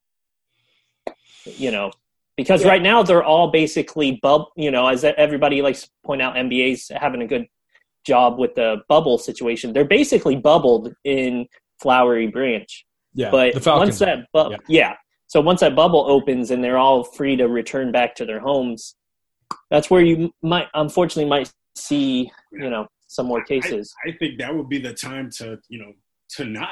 you 1.45 1.71
know, 1.71 1.91
because 2.37 2.63
yeah. 2.63 2.69
right 2.69 2.83
now 2.83 3.03
they're 3.03 3.25
all 3.25 3.51
basically 3.51 4.19
bub. 4.23 4.47
You 4.57 4.71
know, 4.71 4.87
as 4.87 5.05
everybody 5.05 5.63
likes 5.63 5.83
to 5.83 5.89
point 6.05 6.23
out, 6.23 6.35
NBA's 6.35 6.91
having 6.95 7.23
a 7.23 7.27
good 7.27 7.47
job 8.05 8.39
with 8.39 8.55
the 8.55 8.83
bubble 8.89 9.19
situation. 9.19 9.73
They're 9.73 9.85
basically 9.85 10.37
bubbled 10.37 10.95
in 11.05 11.47
Flowery 11.81 12.27
Branch. 12.27 12.87
Yeah, 13.15 13.31
but 13.31 13.55
once 13.67 13.99
that 14.01 14.27
bu- 14.33 14.51
yeah. 14.51 14.57
yeah, 14.69 14.95
so 15.27 15.41
once 15.41 15.61
that 15.61 15.77
bubble 15.77 16.05
opens 16.09 16.51
and 16.51 16.63
they're 16.63 16.79
all 16.79 17.05
free 17.05 17.37
to 17.37 17.49
return 17.49 17.93
back 17.93 18.15
to 18.17 18.25
their 18.25 18.41
homes, 18.41 18.97
that's 19.71 19.91
where 19.91 20.03
you 20.03 20.33
might 20.43 20.67
unfortunately 20.75 21.29
might 21.29 21.53
see 21.77 22.31
you 22.53 22.71
know 22.71 22.87
some 23.07 23.27
more 23.27 23.45
cases. 23.45 23.93
I, 24.05 24.11
I 24.11 24.17
think 24.19 24.39
that 24.39 24.55
would 24.55 24.69
be 24.69 24.79
the 24.79 24.93
time 24.93 25.31
to 25.39 25.59
you 25.69 25.79
know 25.79 25.93
to 26.31 26.45
not 26.45 26.71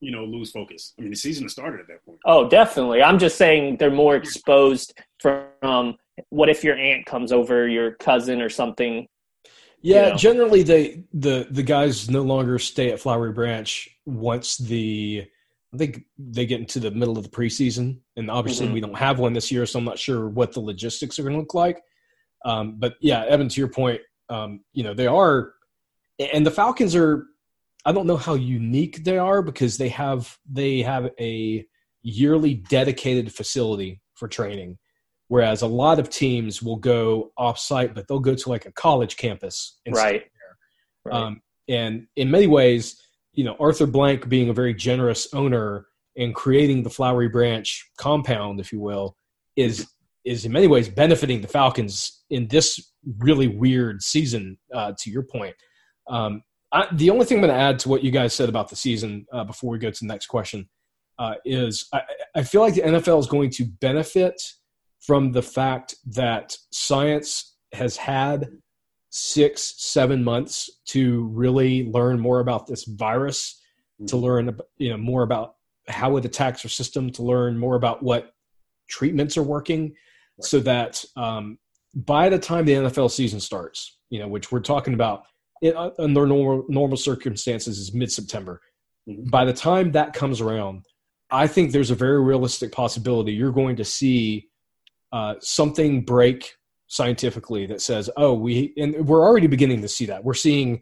you 0.00 0.10
know 0.10 0.24
lose 0.24 0.50
focus. 0.50 0.94
I 0.98 1.02
mean, 1.02 1.10
the 1.10 1.16
season 1.16 1.44
has 1.44 1.52
started 1.52 1.80
at 1.80 1.86
that 1.88 2.04
point. 2.04 2.18
Oh, 2.26 2.48
definitely. 2.48 3.02
I'm 3.02 3.18
just 3.18 3.36
saying 3.36 3.76
they're 3.78 3.90
more 3.90 4.16
exposed 4.16 4.92
from 5.20 5.96
what 6.28 6.48
if 6.48 6.62
your 6.62 6.76
aunt 6.76 7.06
comes 7.06 7.32
over, 7.32 7.68
your 7.68 7.92
cousin 7.92 8.42
or 8.42 8.50
something. 8.50 9.06
Yeah, 9.82 10.04
you 10.06 10.10
know? 10.10 10.16
generally 10.16 10.62
they 10.62 11.04
the 11.12 11.46
the 11.50 11.62
guys 11.62 12.08
no 12.08 12.22
longer 12.22 12.58
stay 12.58 12.90
at 12.90 13.00
Flowery 13.00 13.32
Branch 13.32 13.88
once 14.06 14.56
the 14.56 15.26
I 15.74 15.76
think 15.76 16.04
they 16.18 16.46
get 16.46 16.60
into 16.60 16.80
the 16.80 16.90
middle 16.90 17.16
of 17.16 17.24
the 17.24 17.30
preseason, 17.30 18.00
and 18.16 18.30
obviously 18.30 18.66
mm-hmm. 18.66 18.74
we 18.74 18.80
don't 18.80 18.96
have 18.96 19.18
one 19.18 19.32
this 19.32 19.50
year, 19.50 19.66
so 19.66 19.78
I'm 19.78 19.84
not 19.84 19.98
sure 19.98 20.28
what 20.28 20.52
the 20.52 20.60
logistics 20.60 21.18
are 21.18 21.22
going 21.22 21.34
to 21.34 21.40
look 21.40 21.54
like. 21.54 21.82
Um, 22.44 22.76
but 22.78 22.94
yeah, 23.00 23.24
Evan, 23.24 23.48
to 23.48 23.60
your 23.60 23.68
point, 23.68 24.00
um, 24.28 24.60
you 24.72 24.84
know 24.84 24.94
they 24.94 25.06
are, 25.06 25.52
and 26.18 26.46
the 26.46 26.50
Falcons 26.50 26.94
are 26.94 27.26
I 27.84 27.92
don't 27.92 28.06
know 28.06 28.16
how 28.16 28.34
unique 28.34 29.02
they 29.04 29.18
are 29.18 29.42
because 29.42 29.76
they 29.78 29.88
have 29.88 30.38
they 30.48 30.82
have 30.82 31.10
a 31.18 31.66
yearly 32.02 32.54
dedicated 32.54 33.32
facility 33.32 34.00
for 34.14 34.28
training, 34.28 34.78
whereas 35.32 35.62
a 35.62 35.66
lot 35.66 35.98
of 35.98 36.10
teams 36.10 36.62
will 36.62 36.76
go 36.76 37.32
off-site, 37.38 37.94
but 37.94 38.06
they'll 38.06 38.20
go 38.20 38.34
to 38.34 38.48
like 38.50 38.66
a 38.66 38.72
college 38.72 39.16
campus. 39.16 39.78
right. 39.88 40.24
right. 41.06 41.14
Um, 41.14 41.40
and 41.70 42.06
in 42.16 42.30
many 42.30 42.46
ways, 42.46 43.00
you 43.32 43.42
know, 43.42 43.56
Arthur 43.58 43.86
Blank 43.86 44.28
being 44.28 44.50
a 44.50 44.52
very 44.52 44.74
generous 44.74 45.32
owner 45.32 45.86
and 46.18 46.34
creating 46.34 46.82
the 46.82 46.90
Flowery 46.90 47.30
Branch 47.30 47.90
compound, 47.96 48.60
if 48.60 48.74
you 48.74 48.80
will, 48.80 49.16
is 49.56 49.88
is 50.26 50.44
in 50.44 50.52
many 50.52 50.66
ways 50.66 50.90
benefiting 50.90 51.40
the 51.40 51.48
Falcons 51.48 52.24
in 52.28 52.46
this 52.48 52.92
really 53.16 53.48
weird 53.48 54.02
season. 54.02 54.58
Uh, 54.74 54.92
to 54.98 55.10
your 55.10 55.22
point, 55.22 55.56
um, 56.10 56.42
I, 56.72 56.88
the 56.92 57.08
only 57.08 57.24
thing 57.24 57.38
I'm 57.38 57.44
going 57.44 57.56
to 57.56 57.58
add 57.58 57.78
to 57.78 57.88
what 57.88 58.04
you 58.04 58.10
guys 58.10 58.34
said 58.34 58.50
about 58.50 58.68
the 58.68 58.76
season 58.76 59.24
uh, 59.32 59.44
before 59.44 59.70
we 59.70 59.78
go 59.78 59.90
to 59.90 59.98
the 59.98 60.08
next 60.08 60.26
question 60.26 60.68
uh, 61.18 61.36
is 61.46 61.88
I, 61.90 62.02
I, 62.34 62.42
feel 62.42 62.60
like 62.60 62.74
the 62.74 62.82
NFL 62.82 63.18
is 63.18 63.26
going 63.26 63.48
to 63.52 63.64
benefit 63.64 64.42
from 65.06 65.32
the 65.32 65.42
fact 65.42 65.96
that 66.06 66.56
science 66.70 67.56
has 67.72 67.96
had 67.96 68.48
six, 69.10 69.74
seven 69.76 70.24
months 70.24 70.70
to 70.86 71.26
really 71.28 71.90
learn 71.90 72.18
more 72.18 72.40
about 72.40 72.66
this 72.66 72.84
virus, 72.84 73.60
to 74.06 74.14
mm-hmm. 74.14 74.24
learn 74.24 74.58
you 74.78 74.90
know 74.90 74.96
more 74.96 75.22
about 75.22 75.54
how 75.88 76.16
it 76.16 76.24
attacks 76.24 76.64
our 76.64 76.68
system, 76.68 77.10
to 77.10 77.22
learn 77.22 77.58
more 77.58 77.74
about 77.74 78.02
what 78.02 78.32
treatments 78.88 79.36
are 79.36 79.42
working, 79.42 79.82
right. 79.82 80.44
so 80.44 80.60
that 80.60 81.04
um, 81.16 81.58
by 81.94 82.28
the 82.28 82.38
time 82.38 82.64
the 82.64 82.72
NFL 82.72 83.10
season 83.10 83.40
starts, 83.40 83.98
you 84.08 84.18
know, 84.18 84.28
which 84.28 84.52
we're 84.52 84.60
talking 84.60 84.94
about 84.94 85.24
it, 85.60 85.76
uh, 85.76 85.90
under 85.98 86.26
normal, 86.26 86.64
normal 86.68 86.96
circumstances 86.96 87.78
is 87.78 87.92
mid 87.92 88.10
September. 88.10 88.60
Mm-hmm. 89.08 89.30
By 89.30 89.44
the 89.44 89.52
time 89.52 89.92
that 89.92 90.12
comes 90.12 90.40
around, 90.40 90.84
I 91.30 91.46
think 91.46 91.72
there's 91.72 91.90
a 91.90 91.94
very 91.94 92.22
realistic 92.22 92.72
possibility 92.72 93.32
you're 93.32 93.52
going 93.52 93.76
to 93.76 93.84
see 93.84 94.48
uh, 95.12 95.34
something 95.40 96.04
break 96.04 96.54
scientifically 96.88 97.66
that 97.66 97.80
says, 97.80 98.10
"Oh, 98.16 98.34
we," 98.34 98.72
and 98.76 99.06
we're 99.06 99.22
already 99.22 99.46
beginning 99.46 99.82
to 99.82 99.88
see 99.88 100.06
that. 100.06 100.24
We're 100.24 100.34
seeing, 100.34 100.80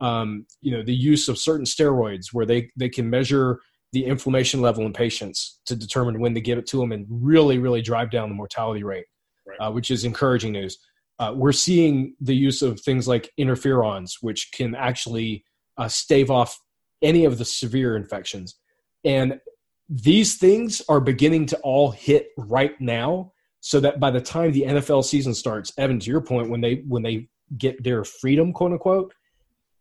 um, 0.00 0.46
you 0.60 0.72
know, 0.72 0.82
the 0.82 0.94
use 0.94 1.28
of 1.28 1.38
certain 1.38 1.66
steroids 1.66 2.32
where 2.32 2.46
they 2.46 2.70
they 2.76 2.88
can 2.88 3.08
measure 3.08 3.60
the 3.92 4.04
inflammation 4.04 4.60
level 4.60 4.86
in 4.86 4.92
patients 4.92 5.60
to 5.66 5.76
determine 5.76 6.18
when 6.18 6.34
to 6.34 6.40
give 6.40 6.58
it 6.58 6.66
to 6.66 6.78
them 6.78 6.92
and 6.92 7.06
really, 7.10 7.58
really 7.58 7.82
drive 7.82 8.10
down 8.10 8.28
the 8.28 8.34
mortality 8.34 8.82
rate, 8.82 9.04
right. 9.46 9.58
uh, 9.60 9.70
which 9.70 9.90
is 9.90 10.04
encouraging 10.04 10.52
news. 10.52 10.78
Uh, 11.18 11.32
we're 11.34 11.52
seeing 11.52 12.14
the 12.20 12.34
use 12.34 12.62
of 12.62 12.80
things 12.80 13.06
like 13.06 13.30
interferons, 13.38 14.14
which 14.22 14.50
can 14.52 14.74
actually 14.74 15.44
uh, 15.76 15.88
stave 15.88 16.30
off 16.30 16.58
any 17.02 17.24
of 17.24 17.38
the 17.38 17.44
severe 17.44 17.96
infections. 17.96 18.56
And 19.04 19.40
these 19.88 20.36
things 20.36 20.80
are 20.88 21.00
beginning 21.00 21.46
to 21.46 21.58
all 21.58 21.90
hit 21.90 22.28
right 22.38 22.80
now, 22.80 23.31
so 23.64 23.78
that 23.78 24.00
by 24.00 24.10
the 24.10 24.20
time 24.20 24.50
the 24.50 24.64
NFL 24.64 25.04
season 25.04 25.32
starts, 25.32 25.72
Evan, 25.78 26.00
to 26.00 26.10
your 26.10 26.20
point, 26.20 26.50
when 26.50 26.60
they 26.60 26.82
when 26.88 27.02
they 27.02 27.28
get 27.56 27.82
their 27.82 28.04
freedom, 28.04 28.52
quote 28.52 28.72
unquote, 28.72 29.14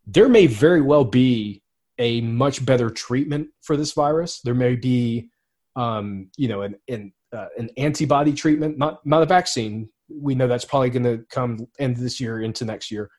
there 0.06 0.30
may 0.30 0.46
very 0.46 0.82
well 0.82 1.04
be 1.04 1.64
a 1.98 2.22
much 2.22 2.64
better 2.64 2.92
treatment 2.92 3.50
for 3.62 3.76
this 3.76 3.94
virus. 3.94 4.40
There 4.44 4.54
may 4.54 4.76
be, 4.76 5.30
um, 5.76 6.30
you 6.38 6.48
know, 6.48 6.62
an 6.62 6.76
an, 6.88 7.12
uh, 7.34 7.48
an 7.58 7.72
antibody 7.76 8.34
treatment, 8.34 8.78
not 8.78 9.04
not 9.04 9.24
a 9.24 9.26
vaccine, 9.26 9.90
we 10.20 10.36
know 10.36 10.48
that's 10.48 10.66
probably 10.66 10.92
going 10.92 11.04
to 11.04 11.26
come 11.30 11.68
end 11.80 11.98
this 11.98 12.20
year 12.20 12.42
into 12.42 12.66
next 12.66 12.92
year. 12.92 13.10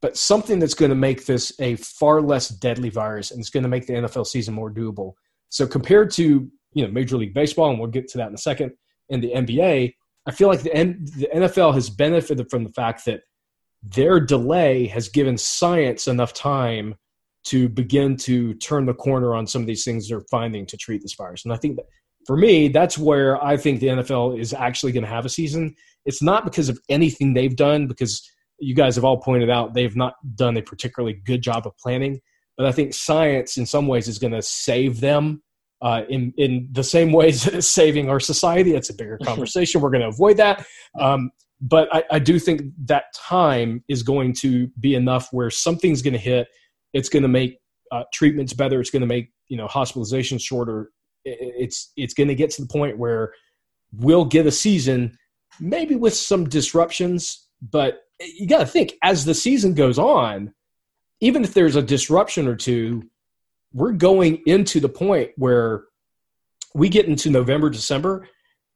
But 0.00 0.16
something 0.16 0.58
that's 0.58 0.74
going 0.74 0.90
to 0.90 0.94
make 0.94 1.26
this 1.26 1.52
a 1.60 1.76
far 1.76 2.22
less 2.22 2.48
deadly 2.48 2.88
virus 2.88 3.30
and 3.30 3.40
it's 3.40 3.50
going 3.50 3.64
to 3.64 3.68
make 3.68 3.86
the 3.86 3.94
NFL 3.94 4.26
season 4.26 4.54
more 4.54 4.72
doable. 4.72 5.14
So 5.48 5.66
compared 5.66 6.10
to 6.12 6.50
you 6.72 6.86
know 6.86 6.90
Major 6.90 7.16
League 7.18 7.34
Baseball, 7.34 7.70
and 7.70 7.78
we'll 7.78 7.90
get 7.90 8.08
to 8.08 8.18
that 8.18 8.28
in 8.28 8.34
a 8.34 8.38
second, 8.38 8.72
and 9.10 9.22
the 9.22 9.32
NBA, 9.32 9.94
I 10.26 10.30
feel 10.30 10.48
like 10.48 10.62
the, 10.62 10.70
the 10.70 11.28
NFL 11.34 11.74
has 11.74 11.90
benefited 11.90 12.50
from 12.50 12.64
the 12.64 12.72
fact 12.72 13.04
that 13.06 13.22
their 13.82 14.20
delay 14.20 14.86
has 14.86 15.08
given 15.08 15.38
science 15.38 16.08
enough 16.08 16.32
time 16.32 16.96
to 17.44 17.68
begin 17.68 18.16
to 18.16 18.54
turn 18.54 18.86
the 18.86 18.94
corner 18.94 19.34
on 19.34 19.46
some 19.46 19.62
of 19.62 19.66
these 19.66 19.84
things 19.84 20.08
they're 20.08 20.24
finding 20.30 20.66
to 20.66 20.76
treat 20.76 21.00
this 21.02 21.14
virus. 21.14 21.44
And 21.44 21.52
I 21.52 21.56
think 21.56 21.76
that 21.76 21.86
for 22.26 22.36
me, 22.36 22.68
that's 22.68 22.98
where 22.98 23.42
I 23.42 23.56
think 23.56 23.80
the 23.80 23.86
NFL 23.86 24.38
is 24.38 24.52
actually 24.52 24.92
going 24.92 25.04
to 25.04 25.08
have 25.08 25.24
a 25.24 25.30
season. 25.30 25.74
It's 26.04 26.20
not 26.20 26.44
because 26.44 26.68
of 26.68 26.78
anything 26.90 27.32
they've 27.32 27.56
done, 27.56 27.86
because 27.86 28.28
you 28.58 28.74
guys 28.74 28.96
have 28.96 29.04
all 29.04 29.18
pointed 29.18 29.48
out 29.48 29.72
they've 29.72 29.96
not 29.96 30.14
done 30.34 30.56
a 30.56 30.62
particularly 30.62 31.14
good 31.24 31.42
job 31.42 31.66
of 31.66 31.76
planning. 31.78 32.20
But 32.58 32.66
I 32.66 32.72
think 32.72 32.92
science, 32.92 33.56
in 33.56 33.64
some 33.64 33.86
ways, 33.86 34.08
is 34.08 34.18
going 34.18 34.32
to 34.32 34.42
save 34.42 35.00
them 35.00 35.42
uh, 35.82 36.02
in 36.08 36.32
in 36.36 36.68
the 36.72 36.84
same 36.84 37.12
ways 37.12 37.44
that 37.44 37.54
it's 37.54 37.68
saving 37.68 38.08
our 38.08 38.20
society. 38.20 38.74
It's 38.74 38.90
a 38.90 38.94
bigger 38.94 39.18
conversation. 39.24 39.80
We're 39.80 39.90
going 39.90 40.02
to 40.02 40.08
avoid 40.08 40.36
that. 40.38 40.66
Um, 40.98 41.30
but 41.60 41.92
I, 41.92 42.04
I, 42.12 42.18
do 42.20 42.38
think 42.38 42.62
that 42.84 43.06
time 43.16 43.82
is 43.88 44.04
going 44.04 44.32
to 44.32 44.68
be 44.78 44.94
enough 44.94 45.28
where 45.32 45.50
something's 45.50 46.02
going 46.02 46.14
to 46.14 46.18
hit. 46.18 46.46
It's 46.92 47.08
going 47.08 47.24
to 47.24 47.28
make 47.28 47.58
uh, 47.90 48.04
treatments 48.14 48.52
better. 48.52 48.80
It's 48.80 48.90
going 48.90 49.00
to 49.00 49.08
make 49.08 49.32
you 49.48 49.56
know 49.56 49.66
hospitalizations 49.66 50.40
shorter 50.40 50.90
it's 51.28 51.92
it's 51.96 52.14
going 52.14 52.28
to 52.28 52.34
get 52.34 52.50
to 52.50 52.62
the 52.62 52.68
point 52.68 52.98
where 52.98 53.32
we'll 53.92 54.24
get 54.24 54.46
a 54.46 54.50
season, 54.50 55.16
maybe 55.60 55.96
with 55.96 56.14
some 56.14 56.48
disruptions, 56.48 57.48
but 57.60 58.00
you 58.20 58.46
got 58.46 58.58
to 58.58 58.66
think 58.66 58.94
as 59.02 59.24
the 59.24 59.34
season 59.34 59.74
goes 59.74 59.98
on, 59.98 60.52
even 61.20 61.44
if 61.44 61.54
there's 61.54 61.76
a 61.76 61.82
disruption 61.82 62.46
or 62.46 62.56
two, 62.56 63.02
we're 63.72 63.92
going 63.92 64.42
into 64.46 64.80
the 64.80 64.88
point 64.88 65.30
where 65.36 65.84
we 66.74 66.88
get 66.88 67.06
into 67.06 67.30
November, 67.30 67.70
December. 67.70 68.28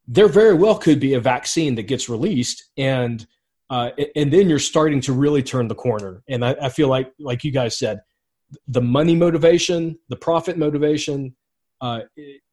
There 0.09 0.29
very 0.29 0.55
well 0.55 0.77
could 0.77 1.01
be 1.01 1.15
a 1.15 1.21
vaccine 1.21 1.75
that 1.77 1.85
gets 1.85 2.09
released, 2.09 2.71
and 2.77 3.27
uh, 3.71 3.91
and 4.17 4.31
then 4.31 4.49
you're 4.51 4.59
starting 4.59 5.01
to 5.01 5.13
really 5.13 5.43
turn 5.43 5.69
the 5.69 5.75
corner. 5.75 6.23
And 6.29 6.45
I, 6.45 6.55
I 6.61 6.69
feel 6.69 6.89
like, 6.89 7.11
like 7.19 7.43
you 7.43 7.51
guys 7.51 7.79
said, 7.79 8.01
the 8.69 8.83
money 8.83 9.15
motivation, 9.15 9.99
the 10.09 10.17
profit 10.17 10.59
motivation, 10.59 11.35
uh, 11.81 12.01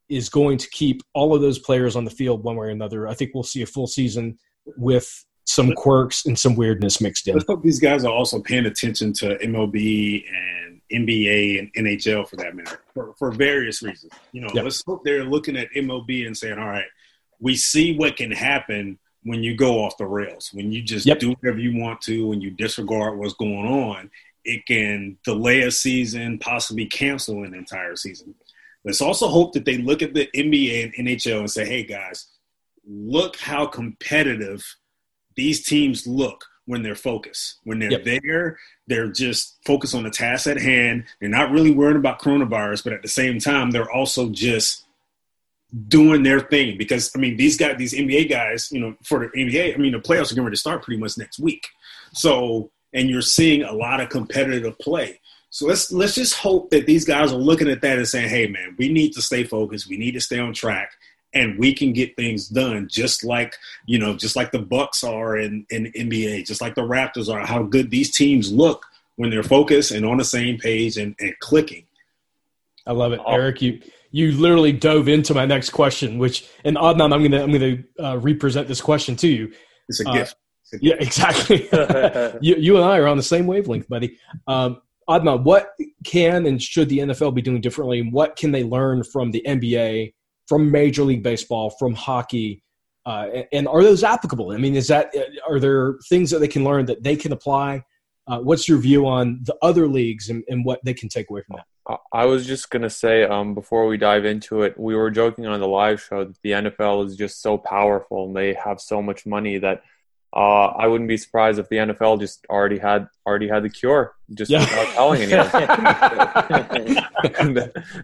is 0.07 0.29
going 0.29 0.57
to 0.57 0.69
keep 0.69 1.01
all 1.13 1.35
of 1.35 1.41
those 1.41 1.59
players 1.59 1.95
on 1.95 2.05
the 2.05 2.11
field 2.11 2.43
one 2.43 2.55
way 2.55 2.67
or 2.67 2.69
another. 2.69 3.07
I 3.07 3.15
think 3.15 3.31
we'll 3.33 3.43
see 3.43 3.61
a 3.61 3.65
full 3.65 3.87
season 3.87 4.37
with 4.77 5.25
some 5.45 5.73
quirks 5.73 6.25
and 6.25 6.37
some 6.37 6.55
weirdness 6.55 7.01
mixed 7.01 7.27
in. 7.27 7.39
Hope 7.47 7.63
these 7.63 7.79
guys 7.79 8.05
are 8.05 8.13
also 8.13 8.39
paying 8.39 8.67
attention 8.67 9.13
to 9.13 9.35
MLB 9.39 10.23
and 10.29 10.68
NBA 10.91 11.59
and 11.59 11.73
NHL 11.73 12.27
for 12.27 12.35
that 12.37 12.55
matter, 12.55 12.81
for, 12.93 13.13
for 13.17 13.31
various 13.31 13.81
reasons. 13.81 14.11
You 14.31 14.41
know, 14.41 14.49
yep. 14.53 14.63
let's 14.63 14.83
hope 14.85 15.03
they're 15.03 15.23
looking 15.23 15.57
at 15.57 15.71
MLB 15.75 16.25
and 16.25 16.35
saying, 16.35 16.57
all 16.57 16.67
right, 16.67 16.85
we 17.39 17.55
see 17.55 17.95
what 17.95 18.17
can 18.17 18.31
happen 18.31 18.99
when 19.23 19.43
you 19.43 19.55
go 19.55 19.83
off 19.83 19.97
the 19.97 20.05
rails, 20.05 20.49
when 20.53 20.71
you 20.71 20.81
just 20.81 21.05
yep. 21.05 21.19
do 21.19 21.29
whatever 21.29 21.59
you 21.59 21.79
want 21.79 22.01
to, 22.01 22.31
and 22.31 22.41
you 22.41 22.51
disregard 22.51 23.17
what's 23.17 23.33
going 23.33 23.67
on. 23.67 24.09
It 24.45 24.65
can 24.65 25.17
delay 25.23 25.61
a 25.61 25.71
season, 25.71 26.39
possibly 26.39 26.85
cancel 26.85 27.43
an 27.43 27.53
entire 27.53 27.95
season. 27.95 28.35
Let's 28.83 29.01
also 29.01 29.27
hope 29.27 29.53
that 29.53 29.65
they 29.65 29.77
look 29.77 30.01
at 30.01 30.13
the 30.13 30.29
NBA 30.33 30.93
and 30.97 31.07
NHL 31.07 31.39
and 31.39 31.51
say, 31.51 31.65
hey, 31.65 31.83
guys, 31.83 32.27
look 32.87 33.37
how 33.37 33.65
competitive 33.65 34.63
these 35.35 35.65
teams 35.65 36.07
look 36.07 36.45
when 36.69 36.83
they're 36.83 36.93
focused. 36.93 37.55
When 37.63 37.79
they're 37.79 37.93
yep. 37.93 38.21
there, 38.21 38.59
they're 38.85 39.11
just 39.11 39.57
focused 39.65 39.95
on 39.95 40.03
the 40.03 40.11
task 40.11 40.45
at 40.45 40.61
hand. 40.61 41.05
They're 41.19 41.27
not 41.27 41.49
really 41.49 41.71
worrying 41.71 41.97
about 41.97 42.21
coronavirus, 42.21 42.83
but 42.83 42.93
at 42.93 43.01
the 43.01 43.07
same 43.07 43.39
time, 43.39 43.71
they're 43.71 43.91
also 43.91 44.29
just 44.29 44.85
doing 45.87 46.21
their 46.21 46.41
thing 46.41 46.77
because 46.77 47.11
I 47.15 47.19
mean 47.19 47.37
these 47.37 47.57
guys, 47.57 47.75
these 47.79 47.95
NBA 47.95 48.29
guys, 48.29 48.71
you 48.71 48.79
know, 48.79 48.95
for 49.03 49.17
the 49.17 49.27
NBA, 49.29 49.73
I 49.73 49.77
mean 49.77 49.93
the 49.93 49.97
playoffs 49.97 50.31
are 50.31 50.35
going 50.35 50.51
to 50.51 50.55
start 50.55 50.83
pretty 50.83 51.01
much 51.01 51.17
next 51.17 51.39
week. 51.39 51.65
So 52.13 52.69
and 52.93 53.09
you're 53.09 53.23
seeing 53.23 53.63
a 53.63 53.73
lot 53.73 53.99
of 53.99 54.09
competitive 54.09 54.77
play. 54.77 55.19
So 55.49 55.65
let's 55.65 55.91
let's 55.91 56.13
just 56.13 56.35
hope 56.35 56.69
that 56.69 56.85
these 56.85 57.03
guys 57.03 57.33
are 57.33 57.37
looking 57.37 57.69
at 57.69 57.81
that 57.81 57.97
and 57.97 58.07
saying, 58.07 58.29
"Hey, 58.29 58.45
man, 58.45 58.75
we 58.77 58.89
need 58.93 59.13
to 59.13 59.23
stay 59.23 59.43
focused. 59.43 59.89
We 59.89 59.97
need 59.97 60.11
to 60.11 60.21
stay 60.21 60.37
on 60.37 60.53
track, 60.53 60.91
and 61.33 61.57
we 61.59 61.73
can 61.73 61.93
get 61.93 62.15
things 62.15 62.47
done." 62.47 62.87
Just 62.89 63.23
like 63.23 63.55
you 63.85 63.97
know, 63.97 64.15
just 64.15 64.35
like 64.35 64.51
the 64.51 64.59
Bucks 64.59 65.03
are 65.03 65.37
in 65.37 65.65
in 65.69 65.91
NBA, 65.93 66.45
just 66.45 66.61
like 66.61 66.75
the 66.75 66.81
Raptors 66.81 67.33
are. 67.33 67.45
How 67.45 67.63
good 67.63 67.91
these 67.91 68.11
teams 68.11 68.51
look 68.51 68.85
when 69.19 69.29
they're 69.29 69.43
focused 69.43 69.91
and 69.91 70.05
on 70.05 70.17
the 70.17 70.23
same 70.23 70.57
page 70.57 70.95
and, 70.95 71.13
and 71.19 71.37
clicking. 71.39 71.85
I 72.87 72.93
love 72.93 73.11
it, 73.11 73.19
Eric. 73.27 73.61
You 73.61 73.81
you 74.11 74.31
literally 74.31 74.71
dove 74.71 75.07
into 75.07 75.33
my 75.33 75.45
next 75.45 75.71
question, 75.71 76.17
which 76.17 76.47
and 76.63 76.77
Adnan, 76.77 77.13
I'm 77.13 77.21
gonna 77.23 77.43
I'm 77.43 77.51
gonna 77.51 77.77
uh, 77.99 78.17
represent 78.17 78.67
this 78.67 78.81
question 78.81 79.15
to 79.17 79.27
you. 79.27 79.51
It's 79.87 79.99
a 79.99 80.09
uh, 80.09 80.13
gift. 80.13 80.35
Yeah, 80.79 80.95
exactly. 80.99 81.67
you, 82.41 82.55
you 82.55 82.75
and 82.77 82.85
I 82.85 82.97
are 82.97 83.07
on 83.07 83.17
the 83.17 83.23
same 83.23 83.45
wavelength, 83.45 83.89
buddy. 83.89 84.17
Um, 84.47 84.81
Adnan, 85.09 85.43
what 85.43 85.73
can 86.05 86.45
and 86.45 86.61
should 86.61 86.87
the 86.87 86.99
NFL 86.99 87.33
be 87.33 87.41
doing 87.41 87.61
differently? 87.61 87.99
and 87.99 88.13
What 88.13 88.35
can 88.35 88.51
they 88.51 88.63
learn 88.63 89.03
from 89.03 89.31
the 89.31 89.43
NBA, 89.45 90.13
from 90.49 90.71
Major 90.71 91.03
League 91.03 91.23
Baseball, 91.23 91.69
from 91.69 91.93
hockey? 91.93 92.63
Uh, 93.05 93.43
and 93.53 93.67
are 93.67 93.83
those 93.83 94.03
applicable? 94.03 94.51
I 94.51 94.57
mean, 94.57 94.75
is 94.75 94.87
that 94.87 95.13
are 95.47 95.59
there 95.59 95.97
things 96.09 96.31
that 96.31 96.39
they 96.39 96.47
can 96.47 96.63
learn 96.63 96.85
that 96.87 97.03
they 97.03 97.15
can 97.15 97.31
apply? 97.31 97.83
Uh, 98.27 98.39
what's 98.39 98.67
your 98.67 98.79
view 98.79 99.07
on 99.07 99.39
the 99.43 99.55
other 99.61 99.87
leagues 99.87 100.29
and, 100.29 100.43
and, 100.49 100.63
what 100.63 100.79
they 100.83 100.93
can 100.93 101.09
take 101.09 101.27
away 101.31 101.41
from 101.41 101.57
that? 101.57 101.99
I 102.13 102.25
was 102.25 102.45
just 102.45 102.69
gonna 102.69 102.89
say 102.89 103.23
um, 103.23 103.55
before 103.55 103.87
we 103.87 103.97
dive 103.97 104.25
into 104.25 104.61
it, 104.61 104.79
we 104.79 104.95
were 104.95 105.09
joking 105.09 105.47
on 105.47 105.59
the 105.59 105.67
live 105.67 106.01
show 106.01 106.25
that 106.25 106.37
the 106.43 106.51
NFL 106.51 107.07
is 107.07 107.15
just 107.15 107.41
so 107.41 107.57
powerful 107.57 108.27
and 108.27 108.35
they 108.35 108.53
have 108.53 108.79
so 108.79 109.01
much 109.01 109.25
money 109.25 109.57
that 109.59 109.81
uh, 110.35 110.67
I 110.67 110.85
wouldn't 110.85 111.07
be 111.07 111.17
surprised 111.17 111.57
if 111.57 111.69
the 111.69 111.77
NFL 111.77 112.19
just 112.19 112.45
already 112.49 112.77
had 112.77 113.07
already 113.25 113.47
had 113.47 113.63
the 113.63 113.69
cure, 113.69 114.13
just 114.35 114.51
yeah. 114.51 114.59
without 114.59 114.87
telling 114.93 115.23
anyone. 115.23 115.49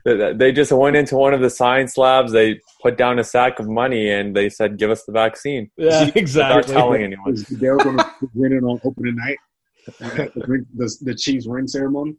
they 0.38 0.52
just 0.52 0.72
went 0.72 0.96
into 0.96 1.16
one 1.16 1.36
of 1.36 1.42
the 1.42 1.52
science 1.52 1.98
labs. 1.98 2.32
They 2.32 2.60
put 2.82 2.98
down 2.98 3.20
a 3.20 3.24
sack 3.24 3.60
of 3.60 3.68
money 3.68 4.10
and 4.10 4.36
they 4.36 4.50
said, 4.50 4.78
"Give 4.78 4.90
us 4.90 5.04
the 5.04 5.12
vaccine." 5.12 5.70
Yeah, 5.78 6.10
exactly. 6.16 6.62
Without 6.62 6.74
telling 6.74 7.04
anyone. 7.04 7.36
They 7.52 7.70
were 7.70 7.78
going 7.78 7.98
to 7.98 8.10
win 8.34 8.54
it 8.54 8.64
on 8.64 8.82
opening 8.84 9.18
night. 9.18 9.38
the, 9.86 10.66
the, 10.76 10.98
the 11.02 11.14
Chiefs 11.14 11.46
ring 11.46 11.68
ceremony. 11.68 12.16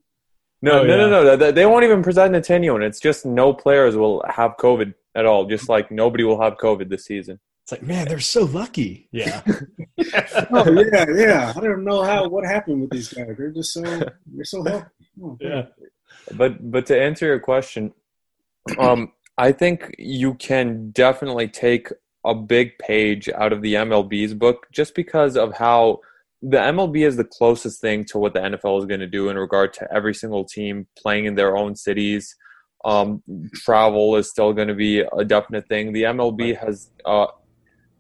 No, 0.63 0.81
oh, 0.81 0.85
no, 0.85 0.89
yeah. 0.89 0.97
no, 0.97 1.25
no, 1.25 1.37
no. 1.37 1.51
They 1.51 1.67
won't 1.67 1.85
even 1.85 2.05
present 2.05 2.37
it 2.37 2.45
to 2.45 2.55
anyone. 2.55 2.83
It's 2.83 3.01
just 3.01 3.27
no 3.27 3.53
players 3.53 3.97
will 3.97 4.25
have 4.29 4.57
COVID 4.59 4.95
at 5.17 5.27
all. 5.27 5.47
Just 5.47 5.69
like 5.69 5.91
nobody 5.91 6.23
will 6.23 6.41
have 6.41 6.59
COVID 6.59 6.89
this 6.91 7.07
season. 7.07 7.41
It's 7.67 7.73
like, 7.73 7.83
man, 7.83 8.07
they're 8.07 8.21
so 8.21 8.45
lucky. 8.45 9.09
Yeah. 9.11 9.43
oh 10.53 10.71
yeah, 10.93 11.05
yeah. 11.13 11.53
I 11.57 11.61
don't 11.61 11.83
know 11.83 12.05
how 12.05 12.29
what 12.29 12.45
happened 12.47 12.83
with 12.83 12.91
these 12.91 13.13
guys. 13.13 13.35
They're 13.37 13.51
just 13.51 13.73
so 13.73 13.83
they're 13.83 14.45
so 14.45 14.63
healthy. 14.63 14.87
Oh, 15.21 15.37
yeah. 15.41 15.67
But 16.37 16.71
but 16.71 16.87
to 16.87 17.01
answer 17.01 17.27
your 17.27 17.41
question, 17.41 17.93
um, 18.79 19.11
I 19.37 19.51
think 19.51 19.97
you 19.99 20.35
can 20.35 20.93
definitely 20.93 21.49
take 21.49 21.89
a 22.25 22.37
big 22.37 22.79
page 22.79 23.29
out 23.31 23.53
of 23.53 23.63
the 23.63 23.75
MLB's 23.75 24.35
book 24.35 24.69
just 24.71 24.95
because 24.95 25.37
of 25.37 25.55
how 25.55 26.03
the 26.43 26.59
MLB 26.59 27.05
is 27.05 27.17
the 27.17 27.25
closest 27.25 27.81
thing 27.81 28.05
to 28.05 28.19
what 28.19 28.33
the 28.33 28.39
NFL 28.39 28.79
is 28.79 28.87
going 28.87 29.01
to 29.01 29.09
do 29.09 29.29
in 29.29 29.37
regard 29.37 29.73
to 29.73 29.93
every 29.93 30.15
single 30.15 30.45
team 30.45 30.87
playing 30.97 31.25
in 31.25 31.35
their 31.35 31.57
own 31.57 31.75
cities. 31.75 32.37
Um, 32.85 33.25
travel 33.55 34.15
is 34.15 34.31
still 34.31 34.53
going 34.53 34.69
to 34.69 34.75
be 34.75 35.01
a 35.01 35.25
definite 35.25 35.67
thing. 35.67 35.93
The 35.93 36.05
MLB 36.05 36.57
has 36.59 36.93
uh, 37.05 37.27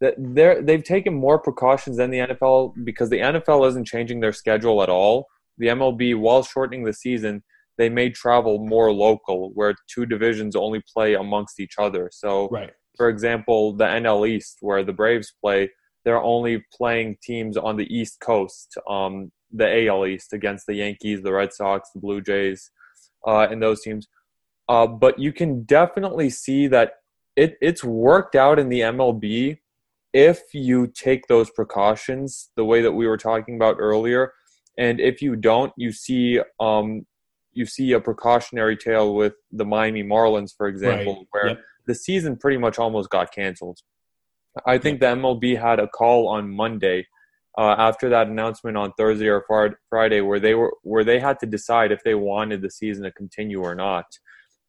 they're 0.00 0.62
they've 0.62 0.84
taken 0.84 1.14
more 1.14 1.38
precautions 1.38 1.96
than 1.96 2.10
the 2.10 2.18
NFL 2.18 2.74
because 2.84 3.10
the 3.10 3.18
NFL 3.18 3.66
isn't 3.68 3.86
changing 3.86 4.20
their 4.20 4.32
schedule 4.32 4.82
at 4.82 4.88
all. 4.88 5.26
The 5.58 5.68
MLB, 5.68 6.18
while 6.18 6.42
shortening 6.42 6.84
the 6.84 6.92
season, 6.92 7.42
they 7.78 7.88
made 7.88 8.14
travel 8.14 8.58
more 8.58 8.92
local, 8.92 9.50
where 9.54 9.74
two 9.88 10.06
divisions 10.06 10.54
only 10.56 10.82
play 10.92 11.14
amongst 11.14 11.60
each 11.60 11.74
other. 11.78 12.10
So, 12.12 12.48
right. 12.48 12.70
for 12.96 13.08
example, 13.08 13.72
the 13.72 13.84
NL 13.84 14.28
East, 14.28 14.58
where 14.60 14.84
the 14.84 14.92
Braves 14.92 15.32
play, 15.42 15.70
they're 16.04 16.22
only 16.22 16.64
playing 16.72 17.16
teams 17.22 17.56
on 17.56 17.76
the 17.76 17.86
East 17.94 18.20
Coast, 18.20 18.76
um, 18.88 19.32
the 19.50 19.88
AL 19.88 20.06
East 20.06 20.32
against 20.32 20.66
the 20.66 20.74
Yankees, 20.74 21.22
the 21.22 21.32
Red 21.32 21.52
Sox, 21.52 21.90
the 21.92 22.00
Blue 22.00 22.20
Jays, 22.20 22.70
uh, 23.26 23.48
and 23.50 23.62
those 23.62 23.82
teams. 23.82 24.08
Uh, 24.68 24.86
but 24.86 25.18
you 25.18 25.32
can 25.32 25.62
definitely 25.62 26.28
see 26.28 26.66
that 26.66 26.94
it, 27.34 27.56
it's 27.60 27.84
worked 27.84 28.34
out 28.34 28.58
in 28.58 28.68
the 28.68 28.80
MLB 28.80 29.58
if 30.16 30.54
you 30.54 30.86
take 30.86 31.26
those 31.26 31.50
precautions 31.50 32.48
the 32.56 32.64
way 32.64 32.80
that 32.80 32.92
we 32.92 33.06
were 33.06 33.18
talking 33.18 33.54
about 33.54 33.76
earlier 33.78 34.32
and 34.78 34.98
if 34.98 35.20
you 35.20 35.36
don't 35.36 35.74
you 35.76 35.92
see 35.92 36.40
um, 36.58 37.06
you 37.52 37.66
see 37.66 37.92
a 37.92 38.00
precautionary 38.00 38.78
tale 38.78 39.14
with 39.14 39.34
the 39.52 39.64
Miami 39.64 40.02
Marlins 40.02 40.52
for 40.56 40.68
example 40.68 41.16
right. 41.16 41.26
where 41.32 41.48
yep. 41.48 41.60
the 41.86 41.94
season 41.94 42.34
pretty 42.34 42.56
much 42.56 42.78
almost 42.78 43.10
got 43.10 43.30
canceled 43.30 43.78
I 44.66 44.78
think 44.78 45.02
yep. 45.02 45.16
the 45.16 45.20
MLB 45.20 45.60
had 45.60 45.80
a 45.80 45.86
call 45.86 46.28
on 46.28 46.50
Monday 46.50 47.06
uh, 47.58 47.74
after 47.76 48.08
that 48.08 48.28
announcement 48.28 48.78
on 48.78 48.94
Thursday 48.96 49.28
or 49.28 49.44
Friday 49.90 50.22
where 50.22 50.40
they 50.40 50.54
were 50.54 50.72
where 50.82 51.04
they 51.04 51.20
had 51.20 51.38
to 51.40 51.46
decide 51.46 51.92
if 51.92 52.02
they 52.04 52.14
wanted 52.14 52.62
the 52.62 52.70
season 52.70 53.04
to 53.04 53.12
continue 53.12 53.60
or 53.60 53.74
not 53.74 54.06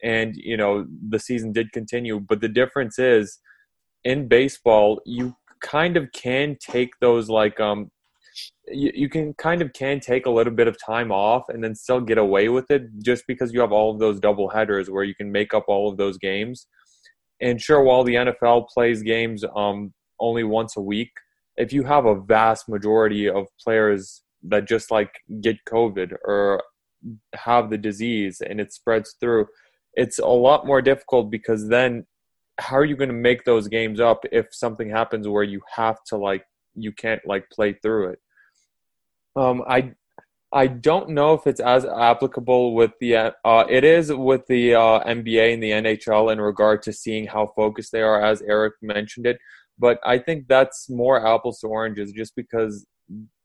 and 0.04 0.36
you 0.36 0.58
know 0.58 0.86
the 1.08 1.20
season 1.20 1.54
did 1.54 1.72
continue 1.72 2.20
but 2.20 2.42
the 2.42 2.50
difference 2.50 3.00
is 3.00 3.40
in 4.08 4.26
baseball, 4.30 5.02
you 5.06 5.36
kind 5.60 5.98
of 5.98 6.10
can 6.14 6.56
take 6.62 6.92
those 7.02 7.30
like 7.30 7.60
um 7.60 7.92
you, 8.68 8.92
you 8.94 9.10
can 9.10 9.34
kind 9.34 9.62
of 9.62 9.74
can 9.74 10.00
take 10.00 10.26
a 10.26 10.30
little 10.30 10.54
bit 10.54 10.68
of 10.68 10.78
time 10.80 11.12
off 11.12 11.50
and 11.50 11.62
then 11.64 11.76
still 11.76 12.00
get 12.00 12.18
away 12.18 12.48
with 12.48 12.72
it 12.72 12.84
just 13.04 13.26
because 13.28 13.52
you 13.52 13.60
have 13.60 13.74
all 13.74 13.92
of 13.92 14.00
those 14.00 14.20
double 14.20 14.50
headers 14.50 14.90
where 14.90 15.04
you 15.04 15.14
can 15.14 15.30
make 15.32 15.54
up 15.54 15.66
all 15.68 15.90
of 15.90 15.98
those 15.98 16.18
games. 16.18 16.68
And 17.42 17.62
sure, 17.62 17.84
while 17.84 18.04
the 18.04 18.16
NFL 18.16 18.70
plays 18.70 19.02
games 19.04 19.44
um, 19.56 19.94
only 20.20 20.44
once 20.44 20.78
a 20.78 20.82
week, 20.82 21.12
if 21.58 21.74
you 21.74 21.84
have 21.84 22.06
a 22.06 22.20
vast 22.20 22.70
majority 22.70 23.28
of 23.28 23.46
players 23.62 24.24
that 24.44 24.68
just 24.68 24.90
like 24.90 25.12
get 25.42 25.58
COVID 25.68 26.14
or 26.24 26.64
have 27.34 27.70
the 27.70 27.78
disease 27.78 28.42
and 28.42 28.62
it 28.62 28.72
spreads 28.72 29.16
through, 29.20 29.48
it's 29.96 30.20
a 30.20 30.28
lot 30.28 30.66
more 30.66 30.82
difficult 30.82 31.30
because 31.30 31.68
then 31.68 32.06
how 32.60 32.78
are 32.78 32.86
you 32.86 32.96
going 32.96 33.10
to 33.10 33.16
make 33.16 33.44
those 33.44 33.68
games 33.68 34.00
up 34.00 34.24
if 34.32 34.48
something 34.52 34.90
happens 34.90 35.28
where 35.28 35.44
you 35.44 35.62
have 35.76 35.98
to 36.08 36.18
like 36.18 36.44
you 36.76 36.92
can't 36.92 37.22
like 37.26 37.50
play 37.52 37.74
through 37.82 38.10
it? 38.10 38.20
Um 39.36 39.64
i 39.68 39.94
i 40.54 40.66
don't 40.66 41.10
know 41.10 41.34
if 41.34 41.46
it's 41.46 41.60
as 41.60 41.86
applicable 41.86 42.74
with 42.74 42.92
the 43.02 43.16
uh 43.16 43.66
it 43.70 43.84
is 43.84 44.12
with 44.14 44.48
the 44.48 44.74
uh 44.74 45.04
nba 45.04 45.54
and 45.54 45.62
the 45.62 45.72
nhl 45.72 46.32
in 46.32 46.40
regard 46.40 46.82
to 46.82 46.94
seeing 46.94 47.28
how 47.28 47.46
focused 47.54 47.92
they 47.92 48.02
are 48.02 48.22
as 48.24 48.42
eric 48.44 48.74
mentioned 48.82 49.28
it. 49.28 49.38
But 49.78 50.00
i 50.04 50.18
think 50.18 50.48
that's 50.48 50.90
more 50.90 51.26
apples 51.26 51.60
to 51.60 51.68
oranges 51.68 52.12
just 52.12 52.36
because 52.36 52.86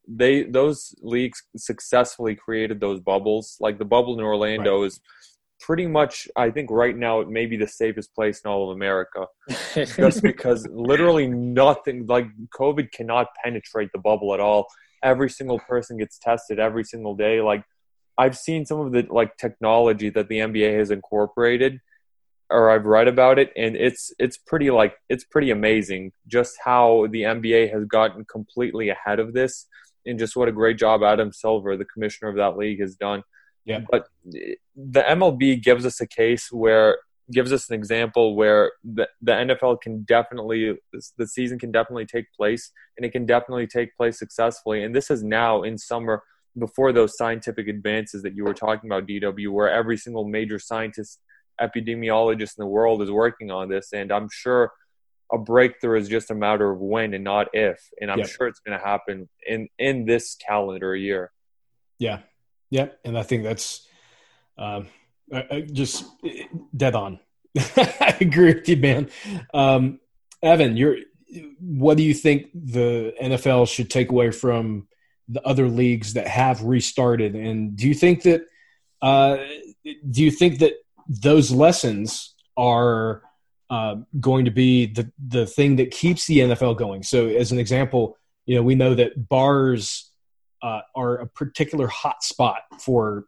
they 0.08 0.44
those 0.44 0.94
leagues 1.00 1.42
successfully 1.56 2.34
created 2.34 2.80
those 2.80 3.00
bubbles. 3.00 3.56
Like 3.60 3.78
the 3.78 3.84
bubble 3.84 4.18
in 4.18 4.24
orlando 4.24 4.80
right. 4.80 4.86
is 4.86 5.00
pretty 5.62 5.86
much 5.86 6.28
I 6.36 6.50
think 6.50 6.70
right 6.70 6.96
now 6.96 7.20
it 7.20 7.28
may 7.28 7.46
be 7.46 7.56
the 7.56 7.66
safest 7.66 8.14
place 8.14 8.40
in 8.44 8.50
all 8.50 8.70
of 8.70 8.76
America. 8.76 9.26
just 9.74 10.22
because 10.22 10.66
literally 10.70 11.26
nothing 11.26 12.06
like 12.06 12.26
COVID 12.54 12.92
cannot 12.92 13.28
penetrate 13.42 13.90
the 13.92 13.98
bubble 13.98 14.34
at 14.34 14.40
all. 14.40 14.66
Every 15.02 15.30
single 15.30 15.58
person 15.60 15.96
gets 15.96 16.18
tested 16.18 16.58
every 16.58 16.84
single 16.84 17.14
day. 17.14 17.40
Like 17.40 17.64
I've 18.18 18.36
seen 18.36 18.66
some 18.66 18.80
of 18.80 18.92
the 18.92 19.06
like 19.10 19.36
technology 19.36 20.10
that 20.10 20.28
the 20.28 20.38
NBA 20.38 20.78
has 20.78 20.90
incorporated 20.90 21.80
or 22.50 22.70
I've 22.70 22.84
read 22.84 23.08
about 23.08 23.38
it 23.38 23.50
and 23.56 23.74
it's 23.76 24.12
it's 24.18 24.36
pretty 24.36 24.70
like 24.70 24.94
it's 25.08 25.24
pretty 25.24 25.50
amazing 25.50 26.12
just 26.26 26.54
how 26.62 27.06
the 27.10 27.22
NBA 27.22 27.72
has 27.72 27.86
gotten 27.86 28.26
completely 28.26 28.90
ahead 28.90 29.20
of 29.20 29.32
this 29.32 29.66
and 30.06 30.18
just 30.18 30.36
what 30.36 30.48
a 30.48 30.52
great 30.52 30.78
job 30.78 31.02
Adam 31.02 31.32
Silver, 31.32 31.76
the 31.76 31.84
commissioner 31.84 32.28
of 32.28 32.36
that 32.36 32.56
league, 32.56 32.80
has 32.80 32.96
done. 32.96 33.22
Yeah. 33.64 33.80
But 33.90 34.08
the 34.24 34.56
MLB 35.00 35.62
gives 35.62 35.86
us 35.86 36.00
a 36.00 36.06
case 36.06 36.50
where 36.50 36.98
gives 37.30 37.52
us 37.52 37.68
an 37.68 37.74
example 37.74 38.34
where 38.34 38.72
the, 38.84 39.08
the 39.20 39.32
NFL 39.32 39.80
can 39.80 40.02
definitely 40.02 40.76
the 41.16 41.26
season 41.26 41.58
can 41.58 41.70
definitely 41.70 42.06
take 42.06 42.32
place 42.32 42.72
and 42.96 43.06
it 43.06 43.12
can 43.12 43.26
definitely 43.26 43.66
take 43.66 43.96
place 43.96 44.18
successfully. 44.18 44.82
And 44.82 44.94
this 44.94 45.10
is 45.10 45.22
now 45.22 45.62
in 45.62 45.78
summer 45.78 46.22
before 46.58 46.92
those 46.92 47.16
scientific 47.16 47.68
advances 47.68 48.22
that 48.22 48.34
you 48.34 48.44
were 48.44 48.54
talking 48.54 48.90
about 48.90 49.06
DW 49.06 49.50
where 49.50 49.70
every 49.70 49.96
single 49.96 50.24
major 50.24 50.58
scientist 50.58 51.20
epidemiologist 51.60 52.58
in 52.58 52.62
the 52.62 52.66
world 52.66 53.02
is 53.02 53.10
working 53.10 53.50
on 53.50 53.68
this. 53.68 53.92
And 53.92 54.10
I'm 54.12 54.28
sure 54.30 54.72
a 55.32 55.38
breakthrough 55.38 55.98
is 55.98 56.08
just 56.08 56.30
a 56.30 56.34
matter 56.34 56.70
of 56.70 56.80
when 56.80 57.14
and 57.14 57.24
not 57.24 57.48
if. 57.54 57.80
And 58.00 58.10
I'm 58.10 58.26
sure 58.26 58.48
it's 58.48 58.60
going 58.60 58.78
to 58.78 58.84
happen 58.84 59.28
in 59.46 59.68
in 59.78 60.04
this 60.04 60.34
calendar 60.34 60.94
year. 60.96 61.30
Yeah 61.98 62.18
yeah, 62.72 62.86
and 63.04 63.18
I 63.18 63.22
think 63.22 63.44
that's 63.44 63.86
um, 64.56 64.88
just 65.72 66.06
dead 66.74 66.94
on. 66.94 67.20
I 67.58 68.16
agree 68.18 68.54
with 68.54 68.66
you, 68.66 68.78
man. 68.78 69.10
Um, 69.52 70.00
Evan, 70.42 70.78
you're. 70.78 70.96
What 71.60 71.98
do 71.98 72.02
you 72.02 72.14
think 72.14 72.48
the 72.54 73.14
NFL 73.22 73.68
should 73.68 73.90
take 73.90 74.10
away 74.10 74.30
from 74.30 74.88
the 75.28 75.42
other 75.42 75.68
leagues 75.68 76.14
that 76.14 76.26
have 76.26 76.62
restarted? 76.62 77.34
And 77.36 77.76
do 77.76 77.86
you 77.86 77.94
think 77.94 78.22
that? 78.22 78.46
Uh, 79.02 79.36
do 80.10 80.22
you 80.22 80.30
think 80.30 80.60
that 80.60 80.72
those 81.06 81.50
lessons 81.50 82.34
are 82.56 83.22
uh, 83.68 83.96
going 84.18 84.46
to 84.46 84.50
be 84.50 84.86
the 84.86 85.12
the 85.28 85.44
thing 85.44 85.76
that 85.76 85.90
keeps 85.90 86.26
the 86.26 86.38
NFL 86.38 86.78
going? 86.78 87.02
So, 87.02 87.26
as 87.26 87.52
an 87.52 87.58
example, 87.58 88.16
you 88.46 88.56
know, 88.56 88.62
we 88.62 88.76
know 88.76 88.94
that 88.94 89.28
bars 89.28 90.11
uh, 90.62 90.80
are 90.94 91.16
a 91.16 91.26
particular 91.26 91.86
hot 91.86 92.22
spot 92.22 92.60
for 92.80 93.26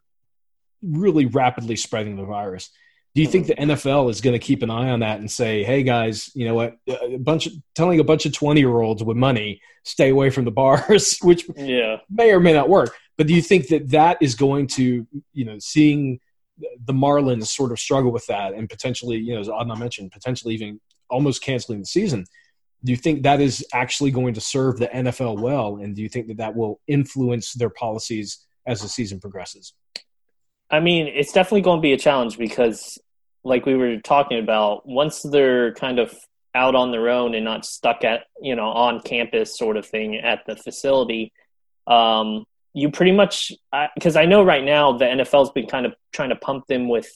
really 0.81 1.25
rapidly 1.25 1.75
spreading 1.75 2.15
the 2.15 2.25
virus. 2.25 2.69
Do 3.13 3.21
you 3.21 3.27
think 3.27 3.47
the 3.47 3.55
NFL 3.55 4.09
is 4.09 4.19
going 4.19 4.33
to 4.33 4.45
keep 4.45 4.61
an 4.61 4.69
eye 4.69 4.89
on 4.89 4.99
that 4.99 5.19
and 5.19 5.31
say, 5.31 5.63
"Hey 5.63 5.83
guys, 5.83 6.31
you 6.35 6.45
know 6.45 6.53
what? 6.53 6.75
A 6.87 7.17
bunch 7.17 7.47
of 7.47 7.53
telling 7.73 7.99
a 7.99 8.03
bunch 8.03 8.25
of 8.25 8.33
twenty-year-olds 8.33 9.03
with 9.03 9.15
money 9.15 9.61
stay 9.83 10.09
away 10.09 10.29
from 10.29 10.43
the 10.43 10.51
bars," 10.51 11.17
which 11.21 11.45
yeah. 11.55 11.97
may 12.09 12.31
or 12.31 12.41
may 12.41 12.51
not 12.51 12.67
work. 12.67 12.93
But 13.17 13.27
do 13.27 13.33
you 13.33 13.41
think 13.41 13.69
that 13.69 13.89
that 13.91 14.17
is 14.21 14.35
going 14.35 14.67
to, 14.67 15.07
you 15.31 15.45
know, 15.45 15.57
seeing 15.59 16.19
the 16.85 16.93
Marlins 16.93 17.47
sort 17.47 17.71
of 17.71 17.79
struggle 17.79 18.11
with 18.11 18.25
that 18.27 18.53
and 18.53 18.69
potentially, 18.69 19.17
you 19.17 19.33
know, 19.33 19.39
as 19.39 19.47
Adnan 19.47 19.79
mentioned, 19.79 20.11
potentially 20.11 20.53
even 20.53 20.81
almost 21.09 21.41
canceling 21.41 21.79
the 21.79 21.85
season? 21.85 22.25
Do 22.85 22.91
you 22.91 22.97
think 22.97 23.23
that 23.23 23.41
is 23.41 23.65
actually 23.73 24.11
going 24.11 24.35
to 24.35 24.41
serve 24.41 24.77
the 24.77 24.87
NFL 24.87 25.39
well? 25.39 25.77
And 25.77 25.95
do 25.95 26.01
you 26.01 26.09
think 26.09 26.27
that 26.27 26.37
that 26.37 26.55
will 26.55 26.79
influence 26.87 27.53
their 27.53 27.69
policies 27.69 28.45
as 28.65 28.81
the 28.81 28.87
season 28.87 29.19
progresses? 29.19 29.73
I 30.69 30.79
mean, 30.79 31.07
it's 31.07 31.31
definitely 31.31 31.61
going 31.61 31.79
to 31.79 31.81
be 31.81 31.93
a 31.93 31.97
challenge 31.97 32.37
because, 32.37 32.97
like 33.43 33.65
we 33.65 33.75
were 33.75 33.97
talking 33.97 34.39
about, 34.39 34.87
once 34.87 35.21
they're 35.21 35.73
kind 35.73 35.99
of 35.99 36.15
out 36.53 36.75
on 36.75 36.91
their 36.91 37.09
own 37.09 37.35
and 37.35 37.43
not 37.43 37.65
stuck 37.65 38.03
at, 38.03 38.23
you 38.41 38.55
know, 38.55 38.69
on 38.69 39.01
campus 39.01 39.57
sort 39.57 39.77
of 39.77 39.85
thing 39.85 40.15
at 40.15 40.45
the 40.47 40.55
facility, 40.55 41.33
um, 41.87 42.45
you 42.73 42.91
pretty 42.91 43.11
much, 43.11 43.51
because 43.95 44.15
I, 44.15 44.23
I 44.23 44.25
know 44.25 44.43
right 44.43 44.63
now 44.63 44.97
the 44.97 45.05
NFL's 45.05 45.51
been 45.51 45.67
kind 45.67 45.85
of 45.85 45.93
trying 46.11 46.29
to 46.29 46.35
pump 46.35 46.67
them 46.67 46.87
with 46.87 47.07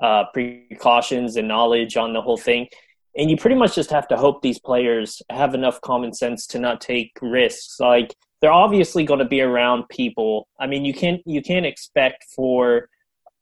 uh, 0.00 0.24
precautions 0.32 1.36
and 1.36 1.48
knowledge 1.48 1.96
on 1.96 2.12
the 2.12 2.22
whole 2.22 2.36
thing. 2.36 2.68
And 3.16 3.30
you 3.30 3.36
pretty 3.36 3.56
much 3.56 3.74
just 3.74 3.90
have 3.90 4.08
to 4.08 4.16
hope 4.16 4.42
these 4.42 4.58
players 4.58 5.22
have 5.30 5.54
enough 5.54 5.80
common 5.80 6.12
sense 6.12 6.46
to 6.48 6.58
not 6.58 6.80
take 6.80 7.12
risks. 7.20 7.80
Like 7.80 8.14
they're 8.40 8.52
obviously 8.52 9.04
going 9.04 9.18
to 9.18 9.24
be 9.24 9.40
around 9.40 9.88
people. 9.88 10.46
I 10.60 10.66
mean, 10.66 10.84
you 10.84 10.94
can't 10.94 11.20
you 11.26 11.42
can't 11.42 11.66
expect 11.66 12.24
for 12.36 12.88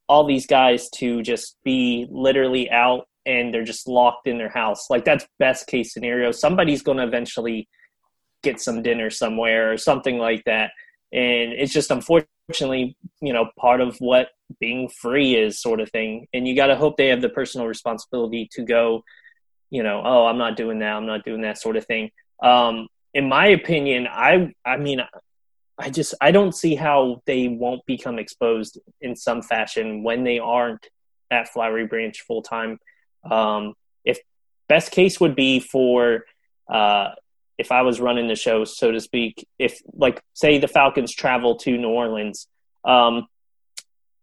all 0.08 0.26
these 0.26 0.46
guys 0.46 0.88
to 0.90 1.22
just 1.22 1.56
be 1.64 2.06
literally 2.10 2.70
out 2.70 3.06
and 3.26 3.52
they're 3.52 3.64
just 3.64 3.88
locked 3.88 4.28
in 4.28 4.38
their 4.38 4.48
house. 4.48 4.88
Like 4.88 5.04
that's 5.04 5.26
best 5.38 5.66
case 5.66 5.92
scenario. 5.92 6.30
Somebody's 6.30 6.82
going 6.82 6.98
to 6.98 7.04
eventually 7.04 7.68
get 8.42 8.60
some 8.60 8.82
dinner 8.82 9.10
somewhere 9.10 9.72
or 9.72 9.76
something 9.76 10.18
like 10.18 10.44
that. 10.44 10.70
And 11.12 11.52
it's 11.52 11.72
just 11.72 11.90
unfortunately, 11.90 12.96
you 13.20 13.32
know, 13.32 13.50
part 13.58 13.80
of 13.80 13.96
what 13.98 14.28
being 14.60 14.88
free 14.88 15.34
is 15.34 15.60
sort 15.60 15.80
of 15.80 15.90
thing. 15.90 16.28
And 16.32 16.46
you 16.46 16.54
got 16.54 16.68
to 16.68 16.76
hope 16.76 16.96
they 16.96 17.08
have 17.08 17.20
the 17.20 17.28
personal 17.28 17.66
responsibility 17.66 18.48
to 18.52 18.62
go, 18.62 19.02
you 19.70 19.82
know, 19.82 20.02
oh, 20.04 20.26
I'm 20.26 20.38
not 20.38 20.56
doing 20.56 20.78
that. 20.80 20.94
I'm 20.94 21.06
not 21.06 21.24
doing 21.24 21.42
that 21.42 21.58
sort 21.58 21.76
of 21.76 21.86
thing. 21.86 22.10
Um, 22.42 22.88
in 23.14 23.28
my 23.28 23.46
opinion, 23.46 24.06
I, 24.10 24.52
I 24.64 24.76
mean, 24.76 25.00
I 25.78 25.90
just 25.90 26.14
I 26.20 26.30
don't 26.30 26.54
see 26.54 26.74
how 26.74 27.22
they 27.26 27.48
won't 27.48 27.84
become 27.86 28.18
exposed 28.18 28.78
in 29.00 29.14
some 29.14 29.42
fashion 29.42 30.02
when 30.02 30.24
they 30.24 30.38
aren't 30.38 30.88
at 31.30 31.48
Flowery 31.48 31.86
Branch 31.86 32.18
full 32.22 32.42
time. 32.42 32.78
Um, 33.30 33.74
if 34.04 34.18
best 34.68 34.90
case 34.90 35.20
would 35.20 35.36
be 35.36 35.60
for 35.60 36.24
uh, 36.70 37.10
if 37.58 37.72
I 37.72 37.82
was 37.82 38.00
running 38.00 38.28
the 38.28 38.36
show, 38.36 38.64
so 38.64 38.90
to 38.90 39.00
speak, 39.00 39.46
if 39.58 39.80
like 39.92 40.22
say 40.32 40.58
the 40.58 40.68
Falcons 40.68 41.12
travel 41.12 41.56
to 41.56 41.76
New 41.76 41.88
Orleans, 41.88 42.48
um, 42.84 43.26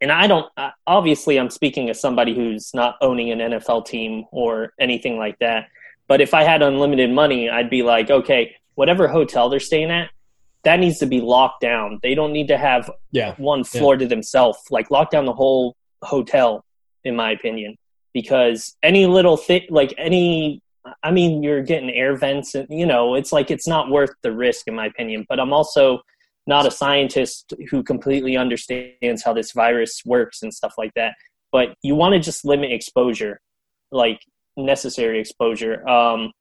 and 0.04 0.12
I 0.12 0.28
don't 0.28 0.52
obviously 0.86 1.38
I'm 1.40 1.50
speaking 1.50 1.90
as 1.90 2.00
somebody 2.00 2.36
who's 2.36 2.74
not 2.74 2.98
owning 3.02 3.32
an 3.32 3.40
NFL 3.40 3.86
team 3.86 4.26
or 4.32 4.74
anything 4.78 5.18
like 5.18 5.40
that. 5.40 5.70
But 6.10 6.20
if 6.20 6.34
I 6.34 6.44
had 6.44 6.62
unlimited 6.62 7.10
money, 7.10 7.50
I'd 7.50 7.70
be 7.70 7.84
like, 7.84 8.12
okay, 8.12 8.54
whatever 8.76 9.08
hotel 9.08 9.48
they're 9.48 9.62
staying 9.62 9.92
at, 9.92 10.10
that 10.64 10.82
needs 10.82 11.00
to 11.00 11.06
be 11.06 11.22
locked 11.22 11.62
down. 11.62 12.00
They 12.04 12.16
don't 12.16 12.34
need 12.34 12.50
to 12.50 12.58
have 12.58 12.92
yeah. 13.12 13.36
one 13.38 13.64
floor 13.64 13.96
yeah. 13.96 14.00
to 14.00 14.08
themselves. 14.08 14.60
Like 14.70 14.92
lock 14.92 15.10
down 15.10 15.26
the 15.26 15.34
whole 15.34 15.78
hotel, 16.02 16.66
in 17.06 17.16
my 17.16 17.32
opinion, 17.32 17.78
because 18.14 18.76
any 18.84 19.06
little 19.06 19.38
thing, 19.38 19.68
like 19.70 19.94
any, 19.98 20.62
I 21.02 21.12
mean, 21.12 21.44
you're 21.44 21.64
getting 21.64 21.90
air 21.90 22.18
vents, 22.18 22.56
and 22.56 22.68
you 22.70 22.86
know, 22.86 23.16
it's 23.16 23.32
like 23.32 23.50
it's 23.50 23.70
not 23.70 23.90
worth 23.90 24.12
the 24.22 24.34
risk, 24.34 24.68
in 24.68 24.76
my 24.76 24.88
opinion. 24.88 25.26
But 25.30 25.40
I'm 25.40 25.54
also 25.54 26.02
not 26.46 26.68
a 26.68 26.72
scientist 26.72 27.54
who 27.70 27.84
completely 27.84 28.36
understands 28.36 29.24
how 29.24 29.34
this 29.34 29.52
virus 29.52 30.02
works 30.06 30.42
and 30.42 30.54
stuff 30.54 30.74
like 30.78 30.94
that. 30.96 31.16
But 31.52 31.76
you 31.84 31.96
want 31.96 32.14
to 32.14 32.20
just 32.20 32.44
limit 32.44 32.72
exposure, 32.72 33.40
like 33.92 34.20
necessary 34.58 35.20
exposure. 35.20 35.88
Um, 35.88 36.32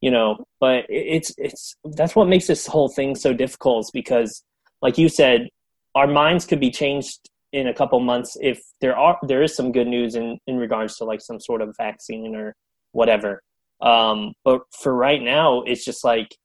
you 0.00 0.10
know 0.10 0.44
but 0.60 0.84
it's 0.88 1.32
it's 1.38 1.76
that's 1.96 2.14
what 2.14 2.28
makes 2.28 2.46
this 2.46 2.66
whole 2.66 2.88
thing 2.88 3.14
so 3.14 3.32
difficult 3.32 3.84
is 3.84 3.90
because 3.90 4.42
like 4.82 4.98
you 4.98 5.08
said 5.08 5.48
our 5.94 6.06
minds 6.06 6.44
could 6.44 6.60
be 6.60 6.70
changed 6.70 7.28
in 7.52 7.68
a 7.68 7.74
couple 7.74 7.98
months 8.00 8.36
if 8.40 8.60
there 8.80 8.96
are 8.96 9.18
there 9.22 9.42
is 9.42 9.54
some 9.54 9.72
good 9.72 9.86
news 9.86 10.14
in 10.14 10.38
in 10.46 10.58
regards 10.58 10.96
to 10.96 11.04
like 11.04 11.20
some 11.20 11.40
sort 11.40 11.62
of 11.62 11.74
vaccine 11.76 12.34
or 12.34 12.54
whatever 12.92 13.42
um 13.80 14.32
but 14.44 14.60
for 14.80 14.94
right 14.94 15.22
now 15.22 15.62
it's 15.62 15.84
just 15.84 16.04
like 16.04 16.36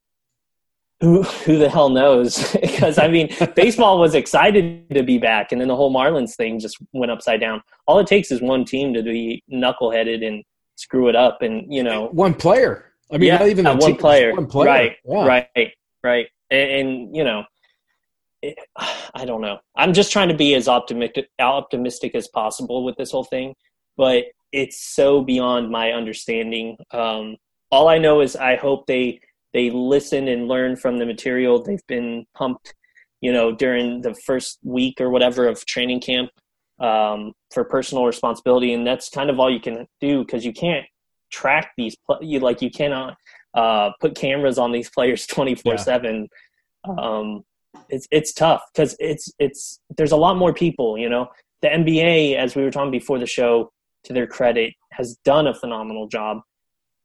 who 1.02 1.24
who 1.24 1.58
the 1.58 1.70
hell 1.70 1.90
knows 1.90 2.56
because 2.62 2.98
i 2.98 3.08
mean 3.08 3.30
baseball 3.56 4.00
was 4.00 4.16
excited 4.16 4.88
to 4.90 5.04
be 5.04 5.18
back 5.18 5.52
and 5.52 5.60
then 5.60 5.68
the 5.68 5.76
whole 5.76 5.94
marlins 5.94 6.36
thing 6.36 6.60
just 6.60 6.78
went 6.94 7.12
upside 7.12 7.42
down 7.42 7.62
all 7.88 8.00
it 8.00 8.08
takes 8.08 8.32
is 8.32 8.42
one 8.42 8.64
team 8.64 8.94
to 8.94 9.04
be 9.04 9.44
knuckleheaded 9.52 10.26
and 10.26 10.44
screw 10.76 11.10
it 11.10 11.16
up 11.16 11.42
and 11.42 11.74
you 11.74 11.84
know 11.84 12.08
one 12.12 12.34
player 12.34 12.92
I 13.12 13.18
mean, 13.18 13.28
yeah, 13.28 13.38
not 13.38 13.50
even 13.50 13.66
one 13.66 13.96
player. 13.98 14.34
one 14.34 14.48
player. 14.48 14.70
Right, 14.70 14.96
yeah. 15.04 15.26
right, 15.26 15.74
right. 16.04 16.28
And, 16.50 16.72
and 16.72 17.16
you 17.16 17.24
know, 17.24 17.44
it, 18.42 18.58
I 19.14 19.26
don't 19.26 19.42
know. 19.42 19.60
I'm 19.76 19.94
just 19.94 20.12
trying 20.12 20.30
to 20.30 20.36
be 20.36 20.56
as 20.56 20.68
optimistic, 20.68 21.30
optimistic 21.40 22.16
as 22.16 22.28
possible 22.30 22.84
with 22.86 22.96
this 22.96 23.12
whole 23.12 23.26
thing, 23.26 23.56
but 23.98 24.26
it's 24.52 24.82
so 24.82 25.22
beyond 25.22 25.70
my 25.70 25.92
understanding. 25.92 26.78
Um, 26.92 27.38
all 27.70 27.88
I 27.88 27.98
know 27.98 28.22
is 28.22 28.36
I 28.36 28.56
hope 28.56 28.88
they 28.88 29.20
they 29.54 29.70
listen 29.70 30.28
and 30.28 30.48
learn 30.48 30.76
from 30.76 30.98
the 30.98 31.06
material. 31.06 31.62
They've 31.62 31.86
been 31.88 32.26
pumped, 32.36 32.74
you 33.20 33.32
know, 33.34 33.52
during 33.52 34.02
the 34.02 34.14
first 34.14 34.60
week 34.64 35.02
or 35.02 35.10
whatever 35.10 35.48
of 35.48 35.66
training 35.66 36.02
camp 36.02 36.30
um, 36.80 37.34
for 37.54 37.64
personal 37.64 38.06
responsibility, 38.06 38.74
and 38.74 38.86
that's 38.86 39.10
kind 39.10 39.30
of 39.30 39.40
all 39.40 39.50
you 39.50 39.60
can 39.60 39.88
do 40.00 40.24
because 40.24 40.46
you 40.46 40.54
can't 40.54 40.86
track 41.32 41.72
these 41.78 41.96
you 42.22 42.40
like 42.40 42.62
you 42.62 42.70
cannot 42.70 43.16
uh, 43.54 43.92
put 44.00 44.16
cameras 44.16 44.58
on 44.58 44.72
these 44.72 44.90
players 44.90 45.26
24 45.28 45.78
7 45.78 46.28
um, 46.98 47.44
it's 47.90 48.08
it's 48.12 48.34
tough 48.34 48.62
because 48.74 48.96
it's 49.00 49.32
it's 49.40 49.80
there's 49.98 50.12
a 50.12 50.18
lot 50.18 50.38
more 50.38 50.54
people 50.54 50.98
you 50.98 51.10
know? 51.10 51.28
The 51.62 51.70
nba 51.70 52.36
as 52.36 52.56
we 52.56 52.64
were 52.64 52.72
talking 52.72 52.92
before 52.92 53.20
the 53.20 53.26
show 53.26 53.72
to 54.04 54.14
their 54.14 54.28
credit 54.28 54.74
has 54.92 55.18
done 55.24 55.48
a 55.48 55.54
phenomenal 55.54 56.08
job 56.08 56.42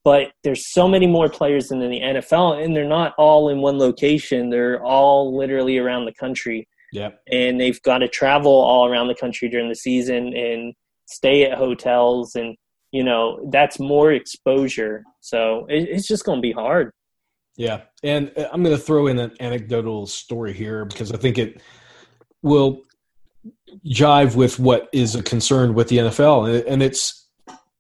but 0.07 0.31
there's 0.45 0.73
so 0.73 0.87
many 0.87 1.09
more 1.09 1.29
players 1.29 1.67
than 1.67 1.83
in 1.83 1.91
the 1.91 1.99
nfl 1.99 2.63
and 2.63 2.77
they're 2.77 2.85
not 2.85 3.13
all 3.19 3.49
in 3.49 3.61
one 3.61 3.77
location. 3.77 4.51
They're 4.51 4.81
all 4.85 5.37
literally 5.37 5.79
around 5.79 6.05
the 6.05 6.15
country. 6.15 6.69
Yeah. 6.93 7.11
And 7.33 7.61
they've 7.61 7.83
got 7.83 7.99
to 7.99 8.09
travel 8.09 8.53
all 8.53 8.87
around 8.87 9.09
the 9.09 9.17
country 9.17 9.49
during 9.49 9.69
the 9.69 9.75
season 9.75 10.33
and 10.33 10.75
stay 11.07 11.43
at 11.43 11.59
hotels 11.59 12.37
and 12.37 12.57
you 12.93 13.03
know 13.03 13.49
that's 13.51 13.81
more 13.81 14.13
exposure. 14.13 15.03
So 15.23 15.67
it, 15.69 15.89
it's 15.89 16.07
just 16.07 16.25
going 16.25 16.39
to 16.39 16.43
be 16.43 16.53
hard. 16.53 16.93
Yeah. 17.57 17.81
And 18.05 18.31
uh, 18.37 18.49
i'm 18.53 18.63
going 18.63 18.77
to 18.77 18.83
throw 18.83 19.09
in 19.09 19.19
an 19.19 19.33
anecdotal 19.41 20.07
story 20.07 20.53
here 20.53 20.85
because 20.85 21.11
i 21.11 21.17
think 21.17 21.37
it 21.37 21.61
will 22.43 22.83
jive 23.85 24.37
with 24.37 24.61
what 24.61 24.89
is 24.93 25.17
a 25.17 25.23
concern 25.25 25.75
with 25.75 25.89
the 25.89 25.99
nfl 25.99 26.65
and 26.67 26.81
it's 26.81 27.29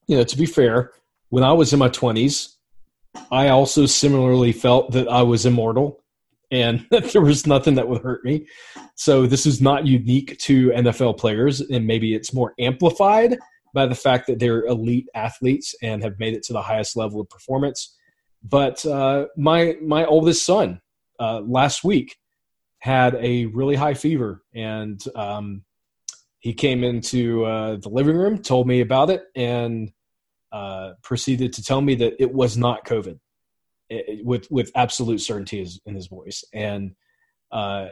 you 0.08 0.16
know 0.16 0.24
to 0.24 0.36
be 0.36 0.46
fair 0.46 0.90
when 1.30 1.44
i 1.44 1.52
was 1.52 1.72
in 1.72 1.78
my 1.78 1.88
20s 1.88 2.54
i 3.30 3.48
also 3.48 3.86
similarly 3.86 4.52
felt 4.52 4.92
that 4.92 5.08
i 5.08 5.22
was 5.22 5.46
immortal 5.46 6.02
and 6.50 6.86
that 6.90 7.12
there 7.12 7.22
was 7.22 7.46
nothing 7.46 7.74
that 7.74 7.88
would 7.88 8.02
hurt 8.02 8.24
me 8.24 8.46
so 8.94 9.26
this 9.26 9.46
is 9.46 9.60
not 9.60 9.86
unique 9.86 10.38
to 10.38 10.70
nfl 10.70 11.16
players 11.16 11.60
and 11.60 11.86
maybe 11.86 12.14
it's 12.14 12.32
more 12.32 12.54
amplified 12.58 13.36
by 13.76 13.86
the 13.86 13.94
fact 13.94 14.26
that 14.26 14.38
they're 14.40 14.64
elite 14.64 15.06
athletes 15.14 15.74
and 15.82 16.02
have 16.02 16.18
made 16.18 16.32
it 16.32 16.42
to 16.42 16.54
the 16.54 16.62
highest 16.62 16.96
level 16.96 17.20
of 17.20 17.28
performance. 17.28 17.94
But 18.42 18.84
uh, 18.86 19.26
my 19.36 19.76
my 19.82 20.06
oldest 20.06 20.44
son 20.44 20.80
uh, 21.20 21.40
last 21.40 21.84
week 21.84 22.16
had 22.78 23.14
a 23.16 23.46
really 23.46 23.76
high 23.76 23.94
fever, 23.94 24.42
and 24.54 25.00
um, 25.14 25.62
he 26.38 26.54
came 26.54 26.82
into 26.84 27.44
uh, 27.44 27.76
the 27.76 27.90
living 27.90 28.16
room, 28.16 28.38
told 28.38 28.66
me 28.66 28.80
about 28.80 29.10
it, 29.10 29.24
and 29.36 29.92
uh, 30.52 30.92
proceeded 31.02 31.52
to 31.54 31.62
tell 31.62 31.80
me 31.80 31.94
that 31.96 32.14
it 32.18 32.32
was 32.32 32.56
not 32.56 32.84
COVID, 32.84 33.18
it, 33.88 34.24
with 34.24 34.46
with 34.50 34.70
absolute 34.74 35.20
certainty 35.20 35.66
in 35.86 35.94
his 35.94 36.06
voice. 36.06 36.44
And 36.52 36.94
uh, 37.52 37.88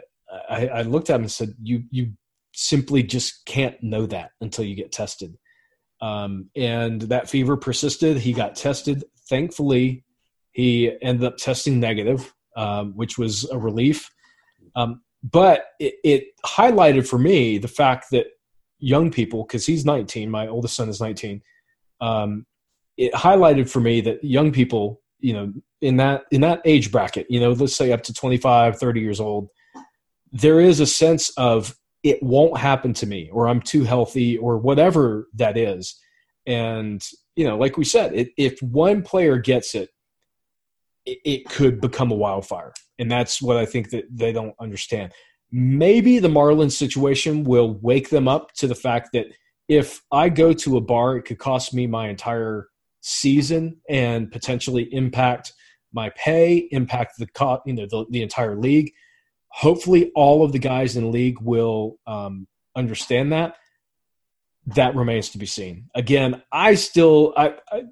I, 0.49 0.69
I, 0.69 0.83
looked 0.83 1.11
at 1.11 1.17
him 1.17 1.23
and 1.23 1.31
said, 1.31 1.55
"You 1.63 1.85
you 1.91 2.13
simply 2.55 3.03
just 3.03 3.45
can't 3.45 3.81
know 3.83 4.07
that 4.07 4.31
until 4.41 4.65
you 4.65 4.75
get 4.75 4.93
tested." 4.93 5.37
Um, 6.01 6.51
and 6.57 7.03
that 7.03 7.31
fever 7.31 7.57
persisted. 7.57 8.19
He 8.19 8.33
got 8.33 8.57
tested. 8.57 9.05
Thankfully, 9.29 10.05
he 10.53 10.93
ended 11.03 11.25
up 11.25 11.37
testing 11.37 11.81
negative, 11.81 12.33
um, 12.57 12.93
which 12.95 13.19
was 13.19 13.49
a 13.51 13.59
relief. 13.59 14.11
Um, 14.77 15.03
but 15.23 15.67
it, 15.81 15.95
it, 16.05 16.25
highlighted 16.45 17.07
for 17.07 17.19
me 17.19 17.59
the 17.59 17.69
fact 17.69 18.07
that 18.11 18.27
young 18.79 19.11
people, 19.11 19.45
because 19.45 19.65
he's 19.65 19.85
19, 19.85 20.31
my 20.31 20.47
oldest 20.47 20.77
son 20.77 20.89
is 20.89 21.01
19. 21.01 21.41
Um, 22.01 22.47
it 22.97 23.13
highlighted 23.13 23.69
for 23.69 23.81
me 23.81 24.01
that 24.03 24.23
young 24.23 24.53
people, 24.53 25.01
you 25.21 25.33
know, 25.33 25.53
in 25.81 25.97
that 25.97 26.25
in 26.31 26.41
that 26.43 26.63
age 26.65 26.93
bracket, 26.93 27.27
you 27.29 27.41
know, 27.41 27.53
let's 27.53 27.77
say 27.77 27.93
up 27.93 28.03
to 28.05 28.13
25, 28.13 28.79
30 28.79 29.01
years 29.01 29.21
old, 29.21 29.49
there 30.33 30.61
is 30.61 30.81
a 30.81 30.87
sense 30.87 31.31
of 31.37 31.75
it 32.03 32.23
won't 32.23 32.59
happen 32.59 32.93
to 32.95 33.07
me, 33.07 33.31
or 33.33 33.49
I'm 33.49 33.61
too 33.61 33.85
healthy, 33.85 34.37
or 34.37 34.59
whatever 34.59 35.29
that 35.35 35.57
is. 35.57 35.99
And 36.47 37.03
you 37.37 37.47
know, 37.47 37.57
like 37.57 37.77
we 37.77 37.85
said, 37.85 38.15
it, 38.15 38.29
if 38.37 38.61
one 38.63 39.03
player 39.03 39.39
gets 39.39 39.75
it, 39.75 39.91
it, 41.07 41.19
it 41.25 41.49
could 41.49 41.81
become 41.81 42.11
a 42.11 42.17
wildfire, 42.17 42.73
and 42.99 43.11
that's 43.11 43.41
what 43.41 43.57
I 43.57 43.67
think 43.67 43.91
that 43.91 44.05
they 44.11 44.33
don't 44.33 44.55
understand. 44.61 45.13
Maybe 45.51 46.19
the 46.19 46.29
Marlins 46.29 46.73
situation 46.73 47.45
will 47.45 47.79
wake 47.81 48.11
them 48.11 48.29
up 48.29 48.53
to 48.55 48.67
the 48.67 48.75
fact 48.75 49.11
that 49.13 49.27
if 49.69 50.03
I 50.13 50.29
go 50.29 50.53
to 50.53 50.77
a 50.77 50.81
bar, 50.81 51.17
it 51.17 51.23
could 51.23 51.39
cost 51.39 51.73
me 51.73 51.87
my 51.87 52.09
entire 52.09 52.69
season 53.01 53.81
and 53.89 54.31
potentially 54.31 54.89
impact 54.93 55.53
my 55.93 56.11
pay, 56.11 56.69
impact 56.71 57.19
the 57.19 57.29
you 57.67 57.73
know 57.73 57.87
the, 57.87 58.05
the 58.11 58.23
entire 58.23 58.57
league. 58.57 58.93
Hopefully, 59.49 60.11
all 60.15 60.45
of 60.45 60.53
the 60.53 60.59
guys 60.59 60.97
in 60.97 61.05
the 61.05 61.11
league 61.11 61.41
will 61.41 61.99
um, 62.07 62.47
understand 62.77 63.33
that. 63.33 63.57
That 64.67 64.97
remains 64.97 65.31
to 65.31 65.39
be 65.39 65.47
seen. 65.47 65.91
Again, 65.95 66.43
I 66.51 66.75
still 66.75 67.33
I, 67.37 67.55
I 67.71 67.83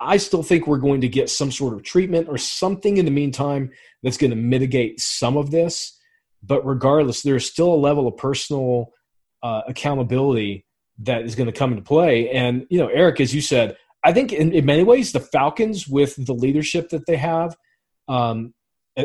I 0.00 0.16
still 0.16 0.42
think 0.42 0.66
we're 0.66 0.78
going 0.78 1.02
to 1.02 1.08
get 1.08 1.28
some 1.28 1.52
sort 1.52 1.74
of 1.74 1.82
treatment 1.82 2.28
or 2.28 2.38
something 2.38 2.96
in 2.96 3.04
the 3.04 3.10
meantime 3.10 3.70
that's 4.02 4.16
going 4.16 4.30
to 4.30 4.36
mitigate 4.36 4.98
some 5.00 5.36
of 5.36 5.50
this. 5.50 5.98
But 6.42 6.64
regardless, 6.64 7.22
there's 7.22 7.46
still 7.46 7.74
a 7.74 7.76
level 7.76 8.08
of 8.08 8.16
personal 8.16 8.92
uh, 9.42 9.60
accountability 9.68 10.64
that 11.00 11.22
is 11.22 11.34
going 11.34 11.46
to 11.46 11.58
come 11.58 11.72
into 11.72 11.82
play. 11.82 12.30
And, 12.30 12.66
you 12.70 12.78
know, 12.78 12.88
Eric, 12.88 13.20
as 13.20 13.34
you 13.34 13.40
said, 13.40 13.76
I 14.04 14.12
think 14.12 14.32
in, 14.32 14.52
in 14.52 14.64
many 14.64 14.82
ways, 14.82 15.12
the 15.12 15.20
Falcons, 15.20 15.86
with 15.88 16.24
the 16.24 16.34
leadership 16.34 16.90
that 16.90 17.06
they 17.06 17.16
have, 17.16 17.56
um, 18.08 18.54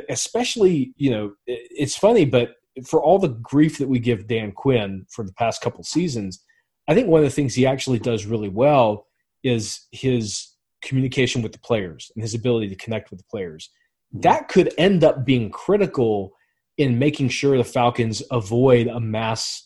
especially, 0.10 0.93
you 0.97 1.12
know, 1.12 1.34
it's 1.45 1.97
funny, 1.97 2.25
but 2.25 2.55
for 2.86 3.01
all 3.01 3.19
the 3.19 3.29
grief 3.29 3.77
that 3.77 3.88
we 3.88 3.99
give 3.99 4.27
Dan 4.27 4.51
Quinn 4.51 5.05
for 5.10 5.23
the 5.23 5.34
past 5.34 5.62
couple 5.62 5.84
seasons, 5.84 6.43
I 6.88 6.93
think 6.93 7.08
one 7.08 7.19
of 7.19 7.25
the 7.25 7.36
things 7.36 7.55
he 7.55 7.65
actually 7.65 7.99
does 7.99 8.25
really 8.25 8.49
well 8.49 9.08
is 9.43 9.88
his 9.91 10.49
communication 10.81 11.41
with 11.41 11.51
the 11.51 11.60
players 11.60 12.12
and 12.15 12.21
his 12.21 12.34
ability 12.34 12.69
to 12.69 12.75
connect 12.75 13.10
with 13.10 13.19
the 13.19 13.25
players. 13.29 13.69
That 14.12 14.47
could 14.47 14.73
end 14.77 15.03
up 15.03 15.25
being 15.25 15.49
critical 15.49 16.34
in 16.77 16.99
making 16.99 17.29
sure 17.29 17.58
the 17.58 17.63
Falcons 17.63 18.21
avoid 18.31 18.88
a 18.88 18.99
mass 18.99 19.64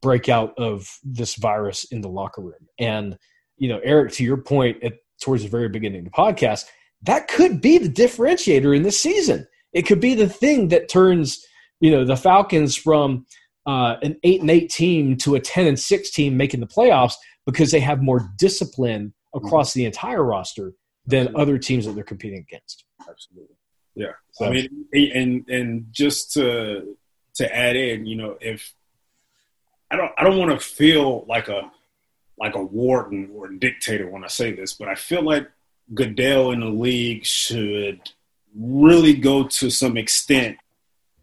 breakout 0.00 0.54
of 0.58 0.88
this 1.02 1.34
virus 1.34 1.84
in 1.84 2.00
the 2.00 2.08
locker 2.08 2.42
room. 2.42 2.68
And, 2.78 3.18
you 3.56 3.68
know, 3.68 3.80
Eric, 3.84 4.12
to 4.12 4.24
your 4.24 4.38
point 4.38 4.82
at 4.82 4.94
towards 5.20 5.42
the 5.42 5.48
very 5.48 5.68
beginning 5.68 6.00
of 6.00 6.04
the 6.06 6.10
podcast, 6.10 6.64
that 7.02 7.28
could 7.28 7.60
be 7.60 7.78
the 7.78 7.88
differentiator 7.88 8.76
in 8.76 8.82
this 8.82 9.00
season. 9.00 9.46
It 9.72 9.82
could 9.82 10.00
be 10.00 10.14
the 10.14 10.28
thing 10.28 10.68
that 10.68 10.88
turns, 10.88 11.44
you 11.80 11.90
know, 11.90 12.04
the 12.04 12.16
Falcons 12.16 12.76
from 12.76 13.26
uh, 13.66 13.96
an 14.02 14.16
eight 14.24 14.40
and 14.40 14.50
eight 14.50 14.70
team 14.70 15.16
to 15.18 15.34
a 15.34 15.40
ten 15.40 15.66
and 15.66 15.78
six 15.78 16.10
team 16.10 16.36
making 16.36 16.60
the 16.60 16.66
playoffs 16.66 17.14
because 17.46 17.70
they 17.70 17.80
have 17.80 18.02
more 18.02 18.28
discipline 18.38 19.14
across 19.34 19.70
mm-hmm. 19.70 19.80
the 19.80 19.84
entire 19.86 20.22
roster 20.22 20.74
than 21.06 21.28
Absolutely. 21.28 21.42
other 21.42 21.58
teams 21.58 21.86
that 21.86 21.92
they're 21.92 22.04
competing 22.04 22.38
against. 22.38 22.84
Absolutely. 23.08 23.56
Yeah. 23.94 24.12
So. 24.32 24.46
I 24.46 24.50
mean, 24.50 24.86
and 25.14 25.48
and 25.48 25.86
just 25.90 26.32
to 26.34 26.96
to 27.36 27.56
add 27.56 27.76
in, 27.76 28.06
you 28.06 28.16
know, 28.16 28.36
if 28.40 28.72
I 29.92 29.96
don't 29.96 30.12
I 30.18 30.24
don't 30.24 30.38
want 30.38 30.50
to 30.50 30.58
feel 30.58 31.24
like 31.28 31.48
a 31.48 31.70
like 32.38 32.56
a 32.56 32.62
warden 32.62 33.30
or 33.34 33.46
a 33.46 33.58
dictator 33.58 34.08
when 34.08 34.24
I 34.24 34.28
say 34.28 34.52
this, 34.52 34.72
but 34.72 34.88
I 34.88 34.94
feel 34.94 35.22
like 35.22 35.48
Goodell 35.94 36.50
in 36.50 36.60
the 36.60 36.66
league 36.66 37.24
should 37.24 38.00
really 38.56 39.14
go 39.14 39.44
to 39.44 39.70
some 39.70 39.96
extent 39.96 40.58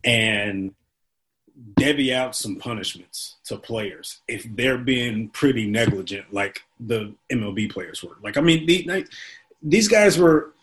and 0.04 0.74
devy 1.80 2.14
out 2.14 2.36
some 2.36 2.56
punishments 2.56 3.36
to 3.46 3.58
players 3.58 4.22
if 4.28 4.46
they're 4.56 4.78
being 4.78 5.30
pretty 5.30 5.68
negligent, 5.68 6.32
like 6.34 6.62
the 6.80 7.14
MLB 7.32 7.72
players 7.72 8.04
were. 8.04 8.18
Like, 8.24 8.38
I 8.38 8.42
mean, 8.42 8.66
the, 8.66 9.06
these 9.62 9.88
guys 9.88 10.18
were 10.18 10.54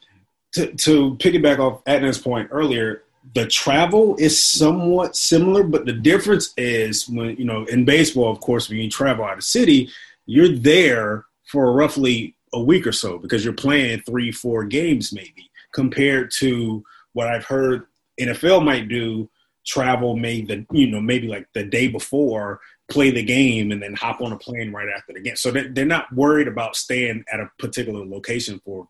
to, 0.53 0.73
to 0.73 1.17
piggyback 1.17 1.59
off 1.59 1.85
Adnan's 1.85 2.19
point 2.19 2.49
earlier. 2.51 3.03
The 3.35 3.47
travel 3.47 4.17
is 4.19 4.43
somewhat 4.43 5.17
similar, 5.17 5.63
but 5.63 5.85
the 5.85 5.93
difference 5.93 6.55
is 6.57 7.09
when 7.09 7.37
you 7.37 7.45
know 7.45 7.65
in 7.65 7.85
baseball, 7.85 8.31
of 8.31 8.41
course, 8.41 8.69
when 8.69 8.79
you 8.79 8.91
travel 8.91 9.25
out 9.25 9.39
of 9.39 9.45
city, 9.45 9.91
you're 10.27 10.49
there 10.49 11.25
for 11.45 11.73
roughly 11.73 12.37
a 12.53 12.63
week 12.63 12.87
or 12.87 12.93
so 12.93 13.19
because 13.19 13.45
you're 13.45 13.55
playing 13.55 14.01
three, 14.01 14.33
four 14.33 14.65
games 14.65 15.13
maybe, 15.13 15.51
compared 15.73 16.31
to 16.39 16.85
what 17.13 17.29
I've 17.29 17.45
heard 17.45 17.87
NFL 18.21 18.65
might 18.65 18.89
do 18.89 19.29
travel 19.67 20.17
maybe 20.17 20.47
the 20.47 20.67
you 20.71 20.87
know 20.87 21.01
maybe 21.01 21.27
like 21.27 21.49
the 21.53 21.65
day 21.65 21.89
before 21.89 22.61
play 22.89 23.11
the 23.11 23.23
game 23.23 23.73
and 23.73 23.83
then 23.83 23.95
hop 23.95 24.21
on 24.21 24.33
a 24.33 24.39
plane 24.39 24.73
right 24.73 24.89
after 24.97 25.13
the 25.13 25.21
game 25.21 25.35
so 25.35 25.51
they're, 25.51 25.69
they're 25.69 25.85
not 25.85 26.11
worried 26.15 26.47
about 26.47 26.77
staying 26.77 27.25
at 27.33 27.41
a 27.41 27.51
particular 27.59 28.07
location 28.07 28.61
for 28.65 28.87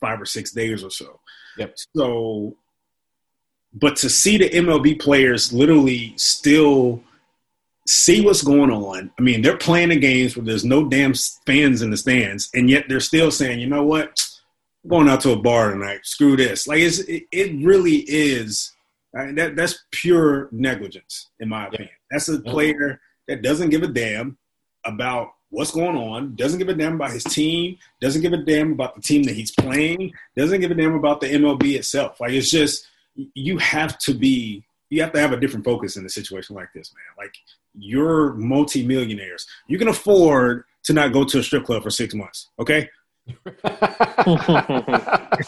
five 0.00 0.20
or 0.20 0.24
six 0.24 0.52
days 0.52 0.84
or 0.84 0.90
so 0.90 1.18
yep. 1.58 1.74
so 1.96 2.56
but 3.74 3.96
to 3.96 4.08
see 4.08 4.36
the 4.36 4.50
mlb 4.50 5.00
players 5.00 5.52
literally 5.52 6.12
still 6.16 7.02
see 7.86 8.24
what's 8.24 8.42
going 8.42 8.70
on 8.70 9.10
i 9.18 9.22
mean 9.22 9.42
they're 9.42 9.56
playing 9.56 9.88
the 9.88 9.96
games 9.96 10.36
where 10.36 10.44
there's 10.44 10.64
no 10.64 10.88
damn 10.88 11.14
fans 11.46 11.82
in 11.82 11.90
the 11.90 11.96
stands 11.96 12.50
and 12.54 12.70
yet 12.70 12.84
they're 12.88 13.00
still 13.00 13.30
saying 13.30 13.58
you 13.58 13.66
know 13.66 13.84
what 13.84 14.20
I'm 14.84 14.90
going 14.90 15.08
out 15.08 15.20
to 15.22 15.30
a 15.30 15.36
bar 15.36 15.70
tonight 15.70 16.00
screw 16.04 16.36
this 16.36 16.66
like 16.66 16.80
it's, 16.80 16.98
it, 17.00 17.24
it 17.32 17.64
really 17.64 18.04
is 18.08 18.72
Right? 19.12 19.34
That 19.36 19.56
that's 19.56 19.84
pure 19.90 20.48
negligence, 20.52 21.30
in 21.38 21.48
my 21.48 21.66
opinion. 21.66 21.90
That's 22.10 22.28
a 22.28 22.40
player 22.40 23.00
that 23.28 23.42
doesn't 23.42 23.68
give 23.68 23.82
a 23.82 23.88
damn 23.88 24.38
about 24.84 25.32
what's 25.50 25.70
going 25.70 25.96
on, 25.96 26.34
doesn't 26.34 26.58
give 26.58 26.70
a 26.70 26.74
damn 26.74 26.94
about 26.94 27.12
his 27.12 27.24
team, 27.24 27.76
doesn't 28.00 28.22
give 28.22 28.32
a 28.32 28.38
damn 28.38 28.72
about 28.72 28.94
the 28.94 29.02
team 29.02 29.22
that 29.24 29.34
he's 29.34 29.50
playing, 29.50 30.14
doesn't 30.34 30.60
give 30.60 30.70
a 30.70 30.74
damn 30.74 30.94
about 30.94 31.20
the 31.20 31.26
MLB 31.26 31.74
itself. 31.74 32.20
Like 32.20 32.32
it's 32.32 32.50
just 32.50 32.86
you 33.14 33.58
have 33.58 33.98
to 33.98 34.14
be 34.14 34.64
you 34.90 35.00
have 35.00 35.12
to 35.12 35.20
have 35.20 35.32
a 35.32 35.40
different 35.40 35.64
focus 35.64 35.96
in 35.96 36.04
a 36.04 36.08
situation 36.08 36.54
like 36.54 36.68
this, 36.74 36.92
man. 36.94 37.24
Like 37.24 37.34
you're 37.74 38.34
multimillionaires. 38.34 39.46
You 39.66 39.78
can 39.78 39.88
afford 39.88 40.64
to 40.84 40.92
not 40.92 41.14
go 41.14 41.24
to 41.24 41.38
a 41.38 41.42
strip 41.42 41.64
club 41.64 41.82
for 41.82 41.88
six 41.88 42.12
months, 42.14 42.50
okay? 42.58 42.90
it's 43.26 43.62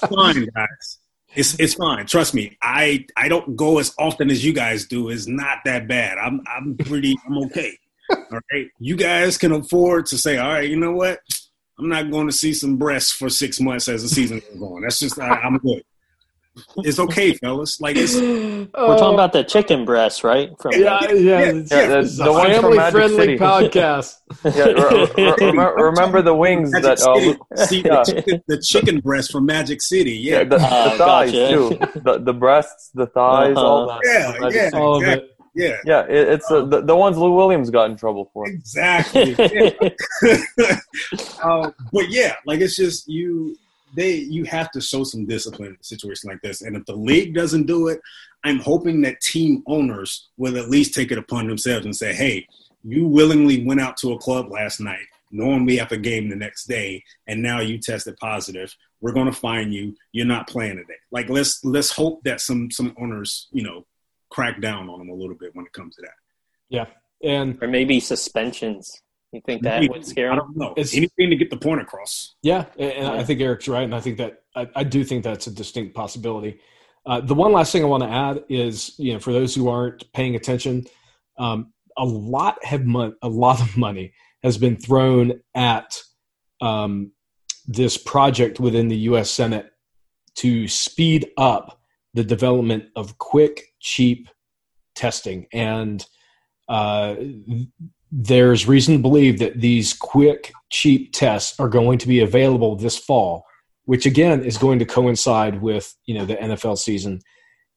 fine, 0.00 0.46
guys. 0.54 0.98
It's 1.34 1.58
it's 1.60 1.74
fine. 1.74 2.06
Trust 2.06 2.32
me. 2.32 2.56
I 2.62 3.04
I 3.16 3.28
don't 3.28 3.54
go 3.56 3.78
as 3.78 3.94
often 3.98 4.30
as 4.30 4.44
you 4.44 4.54
guys 4.54 4.86
do. 4.86 5.10
It's 5.10 5.26
not 5.26 5.58
that 5.64 5.88
bad. 5.88 6.16
I'm 6.16 6.40
I'm 6.46 6.76
pretty 6.76 7.16
I'm 7.26 7.36
okay. 7.44 7.76
All 8.10 8.40
right. 8.52 8.68
You 8.78 8.96
guys 8.96 9.36
can 9.36 9.52
afford 9.52 10.06
to 10.06 10.16
say, 10.16 10.38
all 10.38 10.52
right, 10.52 10.70
you 10.70 10.76
know 10.78 10.92
what? 10.92 11.20
I'm 11.78 11.88
not 11.88 12.10
going 12.10 12.28
to 12.28 12.32
see 12.32 12.54
some 12.54 12.76
breasts 12.76 13.10
for 13.10 13.28
six 13.28 13.60
months 13.60 13.88
as 13.88 14.02
the 14.02 14.08
season 14.08 14.40
goes 14.52 14.62
on. 14.62 14.82
That's 14.82 15.00
just 15.00 15.18
I, 15.18 15.28
I'm 15.28 15.58
good 15.58 15.82
it's 16.78 16.98
okay, 16.98 17.34
fellas. 17.34 17.80
Like 17.80 17.96
it's 17.96 18.14
we're 18.14 18.66
talking 18.72 19.14
about 19.14 19.32
the 19.32 19.44
chicken 19.44 19.84
breast, 19.84 20.24
right? 20.24 20.50
From 20.60 20.72
yeah, 20.72 21.00
yeah, 21.10 21.12
yeah, 21.12 21.44
yeah 21.52 21.86
the, 21.86 22.02
the 22.02 22.32
family 22.32 22.90
friendly 22.90 23.16
City. 23.16 23.38
podcast. 23.38 24.16
yeah, 24.44 24.64
re- 24.64 25.08
re- 25.16 25.50
re- 25.50 25.82
remember 25.82 26.22
the 26.22 26.34
wings 26.34 26.70
Magic 26.72 26.98
that 26.98 27.46
uh, 27.56 27.56
see 27.66 27.82
the, 27.82 28.04
chicken, 28.04 28.42
the, 28.46 28.60
chicken, 28.60 29.00
breast 29.00 29.32
from 29.32 29.46
Magic 29.46 29.82
City. 29.82 30.12
Yeah, 30.12 30.38
yeah 30.38 30.44
the, 30.44 30.58
the 30.58 30.64
uh, 30.64 30.98
thighs 30.98 31.32
gotcha. 31.32 31.52
too. 31.54 32.00
The, 32.00 32.18
the 32.18 32.32
breasts, 32.32 32.90
the 32.94 33.06
thighs, 33.06 33.56
uh-huh. 33.56 33.66
all 33.66 33.86
that. 33.88 34.00
Yeah, 34.04 34.48
yeah, 34.50 34.70
all 34.78 35.00
exactly. 35.00 35.28
Yeah, 35.56 35.76
yeah, 35.84 36.02
it, 36.06 36.28
it's 36.28 36.50
uh, 36.50 36.64
the, 36.64 36.80
the 36.82 36.96
ones 36.96 37.16
Lou 37.16 37.32
Williams 37.32 37.70
got 37.70 37.88
in 37.88 37.96
trouble 37.96 38.28
for. 38.32 38.48
Exactly. 38.48 39.36
uh, 41.44 41.70
but 41.92 42.10
yeah, 42.10 42.34
like 42.44 42.60
it's 42.60 42.74
just 42.74 43.06
you 43.06 43.56
they 43.94 44.16
you 44.16 44.44
have 44.44 44.70
to 44.72 44.80
show 44.80 45.04
some 45.04 45.26
discipline 45.26 45.70
in 45.70 45.76
a 45.80 45.84
situation 45.84 46.30
like 46.30 46.40
this. 46.42 46.62
And 46.62 46.76
if 46.76 46.84
the 46.86 46.96
league 46.96 47.34
doesn't 47.34 47.66
do 47.66 47.88
it, 47.88 48.00
I'm 48.42 48.58
hoping 48.58 49.00
that 49.02 49.20
team 49.20 49.62
owners 49.66 50.28
will 50.36 50.58
at 50.58 50.68
least 50.68 50.94
take 50.94 51.12
it 51.12 51.18
upon 51.18 51.46
themselves 51.46 51.84
and 51.84 51.96
say, 51.96 52.12
"Hey, 52.12 52.46
you 52.84 53.06
willingly 53.06 53.64
went 53.64 53.80
out 53.80 53.96
to 53.98 54.12
a 54.12 54.18
club 54.18 54.50
last 54.50 54.80
night, 54.80 55.06
knowing 55.30 55.64
we 55.64 55.76
have 55.78 55.90
a 55.92 55.96
game 55.96 56.28
the 56.28 56.36
next 56.36 56.66
day, 56.66 57.02
and 57.26 57.42
now 57.42 57.60
you 57.60 57.78
tested 57.78 58.16
positive. 58.18 58.74
We're 59.00 59.12
going 59.12 59.26
to 59.26 59.32
fine 59.32 59.72
you. 59.72 59.96
You're 60.12 60.26
not 60.26 60.48
playing 60.48 60.76
today. 60.76 60.98
Like 61.10 61.28
let's 61.28 61.64
let's 61.64 61.90
hope 61.90 62.22
that 62.24 62.40
some 62.40 62.70
some 62.70 62.94
owners, 63.00 63.48
you 63.52 63.62
know, 63.62 63.86
crack 64.30 64.60
down 64.60 64.88
on 64.88 64.98
them 64.98 65.08
a 65.08 65.14
little 65.14 65.34
bit 65.34 65.54
when 65.54 65.66
it 65.66 65.72
comes 65.72 65.96
to 65.96 66.02
that. 66.02 66.14
Yeah, 66.68 66.86
and 67.22 67.58
or 67.62 67.68
maybe 67.68 68.00
suspensions. 68.00 69.00
You 69.34 69.40
think 69.44 69.62
that 69.62 69.80
Maybe. 69.80 69.92
would 69.92 70.06
scare 70.06 70.32
I 70.32 70.36
don't 70.36 70.56
know. 70.56 70.70
It's- 70.76 70.94
Anything 70.94 71.30
to 71.30 71.36
get 71.36 71.50
the 71.50 71.56
point 71.56 71.80
across. 71.80 72.36
Yeah, 72.42 72.66
and, 72.78 72.92
and 72.92 73.08
I 73.08 73.24
think 73.24 73.40
Eric's 73.40 73.66
right, 73.66 73.82
and 73.82 73.94
I 73.94 74.00
think 74.00 74.18
that 74.18 74.42
I, 74.54 74.68
I 74.76 74.84
do 74.84 75.02
think 75.04 75.24
that's 75.24 75.48
a 75.48 75.50
distinct 75.50 75.94
possibility. 75.94 76.60
Uh, 77.04 77.20
the 77.20 77.34
one 77.34 77.52
last 77.52 77.72
thing 77.72 77.82
I 77.82 77.86
want 77.86 78.02
to 78.04 78.08
add 78.08 78.44
is, 78.48 78.94
you 78.98 79.12
know, 79.12 79.18
for 79.18 79.32
those 79.32 79.54
who 79.54 79.68
aren't 79.68 80.10
paying 80.12 80.36
attention, 80.36 80.84
um, 81.38 81.72
a 81.98 82.04
lot 82.04 82.64
have 82.64 82.84
mon- 82.84 83.16
a 83.22 83.28
lot 83.28 83.60
of 83.60 83.76
money 83.76 84.14
has 84.42 84.56
been 84.56 84.76
thrown 84.76 85.40
at 85.54 86.00
um, 86.60 87.10
this 87.66 87.96
project 87.96 88.60
within 88.60 88.88
the 88.88 88.96
U.S. 89.10 89.30
Senate 89.30 89.70
to 90.36 90.68
speed 90.68 91.30
up 91.36 91.80
the 92.14 92.24
development 92.24 92.84
of 92.94 93.18
quick, 93.18 93.72
cheap 93.80 94.28
testing, 94.94 95.46
and 95.52 96.06
uh, 96.68 97.16
there's 98.16 98.68
reason 98.68 98.94
to 98.94 99.02
believe 99.02 99.40
that 99.40 99.60
these 99.60 99.92
quick, 99.92 100.52
cheap 100.70 101.12
tests 101.12 101.58
are 101.58 101.68
going 101.68 101.98
to 101.98 102.06
be 102.06 102.20
available 102.20 102.76
this 102.76 102.96
fall, 102.96 103.44
which 103.86 104.06
again 104.06 104.44
is 104.44 104.56
going 104.56 104.78
to 104.78 104.84
coincide 104.84 105.60
with 105.60 105.92
you 106.06 106.16
know 106.16 106.24
the 106.24 106.36
NFL 106.36 106.78
season, 106.78 107.20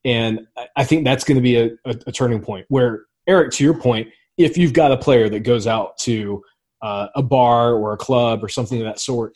and 0.06 0.42
I- 0.76 0.84
think 0.84 1.06
that's 1.06 1.24
going 1.24 1.38
to 1.38 1.42
be 1.42 1.56
a, 1.58 1.66
a, 1.86 1.96
a 2.06 2.12
turning 2.12 2.40
point. 2.40 2.68
Where 2.70 3.06
Eric, 3.28 3.52
to 3.54 3.64
your 3.64 3.74
point, 3.74 4.10
if 4.38 4.60
you've 4.60 4.74
got 4.74 4.92
a 4.92 4.98
player 4.98 5.28
that 5.28 5.40
goes 5.40 5.66
out 5.66 5.98
to 6.02 6.44
uh, 6.84 7.08
a 7.16 7.24
bar 7.24 7.74
or 7.74 7.94
a 7.94 7.98
club 7.98 8.44
or 8.44 8.48
something 8.48 8.80
of 8.80 8.86
that 8.86 9.00
sort, 9.00 9.34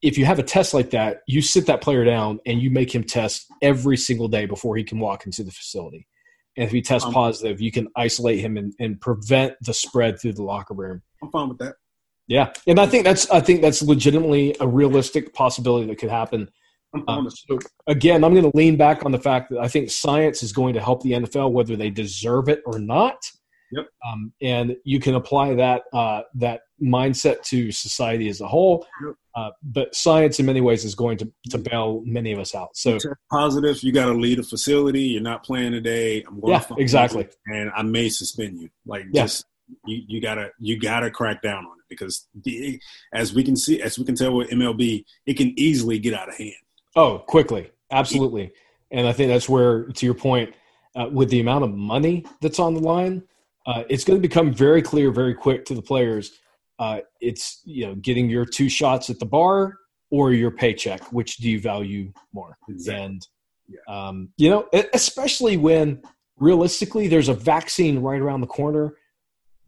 if 0.00 0.16
you 0.16 0.24
have 0.24 0.38
a 0.38 0.42
test 0.42 0.72
like 0.72 0.90
that, 0.90 1.18
you 1.26 1.42
sit 1.42 1.66
that 1.66 1.82
player 1.82 2.06
down 2.06 2.40
and 2.46 2.62
you 2.62 2.70
make 2.70 2.94
him 2.94 3.04
test 3.04 3.46
every 3.60 3.98
single 3.98 4.28
day 4.28 4.46
before 4.46 4.76
he 4.76 4.82
can 4.82 4.98
walk 4.98 5.26
into 5.26 5.44
the 5.44 5.50
facility. 5.50 6.06
And 6.60 6.66
if 6.66 6.72
he 6.72 6.82
tests 6.82 7.08
positive, 7.10 7.58
you 7.58 7.72
can 7.72 7.88
isolate 7.96 8.38
him 8.38 8.58
and, 8.58 8.74
and 8.78 9.00
prevent 9.00 9.54
the 9.62 9.72
spread 9.72 10.20
through 10.20 10.34
the 10.34 10.42
locker 10.42 10.74
room. 10.74 11.00
I'm 11.22 11.30
fine 11.30 11.48
with 11.48 11.56
that. 11.56 11.76
Yeah, 12.26 12.52
and 12.66 12.78
I 12.78 12.86
think 12.86 13.04
that's 13.04 13.30
I 13.30 13.40
think 13.40 13.62
that's 13.62 13.80
legitimately 13.80 14.56
a 14.60 14.68
realistic 14.68 15.32
possibility 15.32 15.86
that 15.86 15.96
could 15.96 16.10
happen. 16.10 16.50
Um, 17.08 17.30
so 17.30 17.58
again, 17.86 18.22
I'm 18.22 18.34
going 18.34 18.48
to 18.48 18.54
lean 18.54 18.76
back 18.76 19.06
on 19.06 19.12
the 19.12 19.18
fact 19.18 19.48
that 19.50 19.58
I 19.58 19.68
think 19.68 19.90
science 19.90 20.42
is 20.42 20.52
going 20.52 20.74
to 20.74 20.82
help 20.82 21.02
the 21.02 21.12
NFL 21.12 21.52
whether 21.52 21.76
they 21.76 21.88
deserve 21.88 22.50
it 22.50 22.60
or 22.66 22.78
not. 22.78 23.16
Yep. 23.72 23.86
Um, 24.06 24.32
and 24.42 24.76
you 24.84 25.00
can 25.00 25.14
apply 25.14 25.54
that 25.54 25.82
uh, 25.92 26.22
that 26.34 26.62
mindset 26.82 27.42
to 27.44 27.70
society 27.70 28.28
as 28.28 28.40
a 28.40 28.48
whole. 28.48 28.86
Yep. 29.04 29.14
Uh, 29.36 29.50
but 29.62 29.94
science, 29.94 30.40
in 30.40 30.46
many 30.46 30.60
ways, 30.60 30.84
is 30.84 30.94
going 30.94 31.18
to 31.18 31.32
to 31.50 31.58
bail 31.58 32.02
many 32.04 32.32
of 32.32 32.38
us 32.38 32.54
out. 32.54 32.76
So 32.76 32.98
positive. 33.30 33.82
You 33.82 33.92
got 33.92 34.06
to 34.06 34.12
lead 34.14 34.38
a 34.38 34.42
facility. 34.42 35.02
You're 35.02 35.22
not 35.22 35.44
playing 35.44 35.72
today. 35.72 36.22
I'm 36.26 36.40
going 36.40 36.52
yeah, 36.52 36.60
to 36.60 36.74
exactly. 36.78 37.28
you, 37.46 37.54
and 37.54 37.70
I 37.74 37.82
may 37.82 38.08
suspend 38.08 38.58
you. 38.58 38.70
Like 38.86 39.06
Yeah. 39.12 39.22
just 39.22 39.46
you, 39.86 40.02
you 40.08 40.20
gotta 40.20 40.50
you 40.58 40.78
gotta 40.78 41.10
crack 41.10 41.42
down 41.42 41.64
on 41.64 41.78
it 41.78 41.84
because 41.88 42.26
the, 42.42 42.80
as 43.12 43.32
we 43.32 43.44
can 43.44 43.56
see 43.56 43.80
as 43.80 43.98
we 43.98 44.04
can 44.04 44.16
tell 44.16 44.34
with 44.34 44.50
MLB, 44.50 45.04
it 45.26 45.34
can 45.34 45.58
easily 45.58 45.98
get 45.98 46.14
out 46.14 46.28
of 46.28 46.36
hand. 46.36 46.54
Oh, 46.96 47.18
quickly, 47.18 47.70
absolutely. 47.92 48.52
And 48.90 49.06
I 49.06 49.12
think 49.12 49.30
that's 49.30 49.48
where, 49.48 49.84
to 49.84 50.06
your 50.06 50.14
point, 50.14 50.54
uh, 50.96 51.08
with 51.12 51.30
the 51.30 51.40
amount 51.40 51.64
of 51.64 51.72
money 51.72 52.24
that's 52.40 52.58
on 52.58 52.74
the 52.74 52.80
line, 52.80 53.22
uh, 53.70 53.84
it's 53.88 54.04
going 54.04 54.20
to 54.20 54.28
become 54.28 54.52
very 54.52 54.82
clear, 54.82 55.10
very 55.10 55.34
quick 55.34 55.64
to 55.66 55.74
the 55.74 55.82
players. 55.82 56.32
Uh, 56.78 57.00
it's 57.20 57.60
you 57.64 57.86
know 57.86 57.94
getting 57.96 58.28
your 58.28 58.44
two 58.44 58.68
shots 58.68 59.10
at 59.10 59.18
the 59.18 59.26
bar 59.26 59.76
or 60.10 60.32
your 60.32 60.50
paycheck. 60.50 61.00
Which 61.12 61.36
do 61.36 61.48
you 61.48 61.60
value 61.60 62.12
more? 62.32 62.56
Exactly. 62.68 63.04
And 63.04 63.28
um, 63.88 64.28
you 64.36 64.50
know, 64.50 64.68
especially 64.94 65.56
when 65.56 66.02
realistically 66.38 67.06
there's 67.06 67.28
a 67.28 67.34
vaccine 67.34 68.00
right 68.00 68.20
around 68.20 68.40
the 68.40 68.46
corner. 68.46 68.94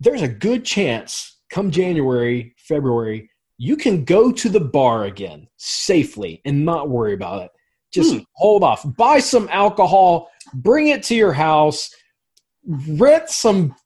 There's 0.01 0.23
a 0.23 0.29
good 0.29 0.65
chance 0.65 1.39
come 1.53 1.71
January, 1.71 2.55
February, 2.59 3.31
you 3.59 3.77
can 3.77 4.05
go 4.05 4.33
to 4.33 4.49
the 4.49 4.61
bar 4.61 5.05
again 5.05 5.47
safely 5.59 6.41
and 6.45 6.65
not 6.65 6.89
worry 6.89 7.13
about 7.13 7.43
it. 7.43 7.51
Just 7.93 8.15
Hmm. 8.15 8.21
hold 8.37 8.65
off. 8.65 8.85
Buy 8.97 9.21
some 9.21 9.49
alcohol, 9.53 10.31
bring 10.55 10.89
it 10.89 11.03
to 11.05 11.15
your 11.15 11.35
house, 11.35 11.91
rent 12.89 13.29
some 13.29 13.77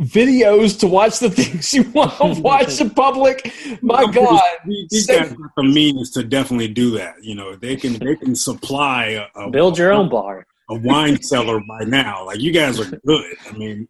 videos 0.00 0.78
to 0.80 0.86
watch 0.86 1.18
the 1.20 1.30
things 1.30 1.72
you 1.72 1.82
want 1.90 2.16
to 2.18 2.40
watch 2.42 2.80
in 2.80 2.90
public. 2.90 3.52
My 3.82 4.02
I'm 4.02 4.10
God. 4.12 4.40
these 4.66 4.88
these 4.90 5.06
Safe- 5.06 5.20
guys 5.20 5.32
got 5.32 5.50
the 5.56 5.62
means 5.64 6.10
to 6.12 6.22
definitely 6.22 6.68
do 6.68 6.90
that. 6.92 7.22
You 7.22 7.34
know, 7.34 7.56
they 7.56 7.76
can 7.76 7.94
they 7.94 8.16
can 8.16 8.34
supply 8.34 9.06
a, 9.06 9.26
a 9.46 9.50
Build 9.50 9.78
your 9.78 9.92
own 9.92 10.08
bar. 10.08 10.46
a 10.70 10.74
wine 10.80 11.22
cellar 11.22 11.60
by 11.60 11.84
now. 11.84 12.26
Like 12.26 12.40
you 12.40 12.52
guys 12.52 12.78
are 12.80 12.84
good. 13.06 13.34
I 13.48 13.56
mean, 13.56 13.88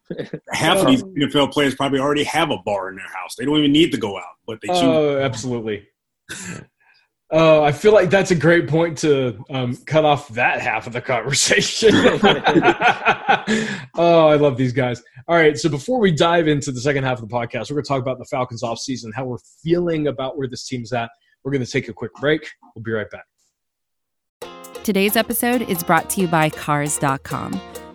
half 0.52 0.78
of 0.78 0.86
these 0.86 1.02
NFL 1.04 1.52
players 1.52 1.74
probably 1.74 1.98
already 1.98 2.24
have 2.24 2.50
a 2.50 2.58
bar 2.58 2.88
in 2.90 2.96
their 2.96 3.08
house. 3.08 3.34
They 3.36 3.44
don't 3.44 3.58
even 3.58 3.72
need 3.72 3.90
to 3.92 3.98
go 3.98 4.16
out, 4.16 4.36
but 4.46 4.60
they 4.60 4.68
choose. 4.68 4.82
Oh, 4.82 5.18
absolutely. 5.18 5.86
Oh, 7.32 7.64
I 7.64 7.72
feel 7.72 7.92
like 7.92 8.08
that's 8.08 8.30
a 8.30 8.36
great 8.36 8.68
point 8.68 8.98
to 8.98 9.44
um, 9.50 9.76
cut 9.78 10.04
off 10.04 10.28
that 10.28 10.60
half 10.60 10.86
of 10.86 10.92
the 10.92 11.00
conversation. 11.00 11.90
oh, 13.96 14.28
I 14.28 14.36
love 14.36 14.56
these 14.56 14.72
guys. 14.72 15.02
All 15.26 15.34
right, 15.34 15.58
so 15.58 15.68
before 15.68 15.98
we 15.98 16.12
dive 16.12 16.46
into 16.46 16.70
the 16.70 16.80
second 16.80 17.02
half 17.02 17.20
of 17.20 17.28
the 17.28 17.34
podcast, 17.34 17.68
we're 17.68 17.76
going 17.76 17.84
to 17.84 17.88
talk 17.88 18.00
about 18.00 18.18
the 18.18 18.26
Falcons 18.26 18.62
offseason, 18.62 19.12
how 19.12 19.24
we're 19.24 19.38
feeling 19.62 20.06
about 20.06 20.38
where 20.38 20.46
this 20.46 20.68
team's 20.68 20.92
at. 20.92 21.10
We're 21.42 21.50
going 21.50 21.64
to 21.64 21.70
take 21.70 21.88
a 21.88 21.92
quick 21.92 22.14
break. 22.14 22.48
We'll 22.76 22.84
be 22.84 22.92
right 22.92 23.10
back. 23.10 23.24
Today's 24.84 25.16
episode 25.16 25.62
is 25.62 25.82
brought 25.82 26.08
to 26.10 26.20
you 26.20 26.28
by 26.28 26.48
Cars.com. 26.48 27.60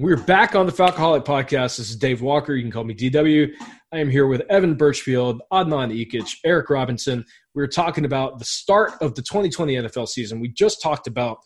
We're 0.00 0.16
back 0.16 0.54
on 0.54 0.66
the 0.66 0.70
Falcoholic 0.70 1.24
podcast. 1.24 1.76
This 1.76 1.90
is 1.90 1.96
Dave 1.96 2.22
Walker. 2.22 2.54
You 2.54 2.62
can 2.62 2.70
call 2.70 2.84
me 2.84 2.94
DW. 2.94 3.50
I 3.92 3.98
am 3.98 4.08
here 4.08 4.28
with 4.28 4.42
Evan 4.48 4.76
Birchfield, 4.76 5.42
Adnan 5.52 5.92
Ikic, 5.92 6.36
Eric 6.44 6.70
Robinson. 6.70 7.24
We 7.52 7.64
are 7.64 7.66
talking 7.66 8.04
about 8.04 8.38
the 8.38 8.44
start 8.44 8.92
of 9.00 9.16
the 9.16 9.22
2020 9.22 9.74
NFL 9.74 10.06
season. 10.06 10.38
We 10.38 10.50
just 10.50 10.80
talked 10.80 11.08
about 11.08 11.38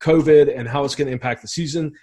COVID 0.00 0.56
and 0.56 0.68
how 0.68 0.84
it's 0.84 0.94
going 0.94 1.06
to 1.06 1.12
impact 1.12 1.42
the 1.42 1.48
season. 1.48 1.94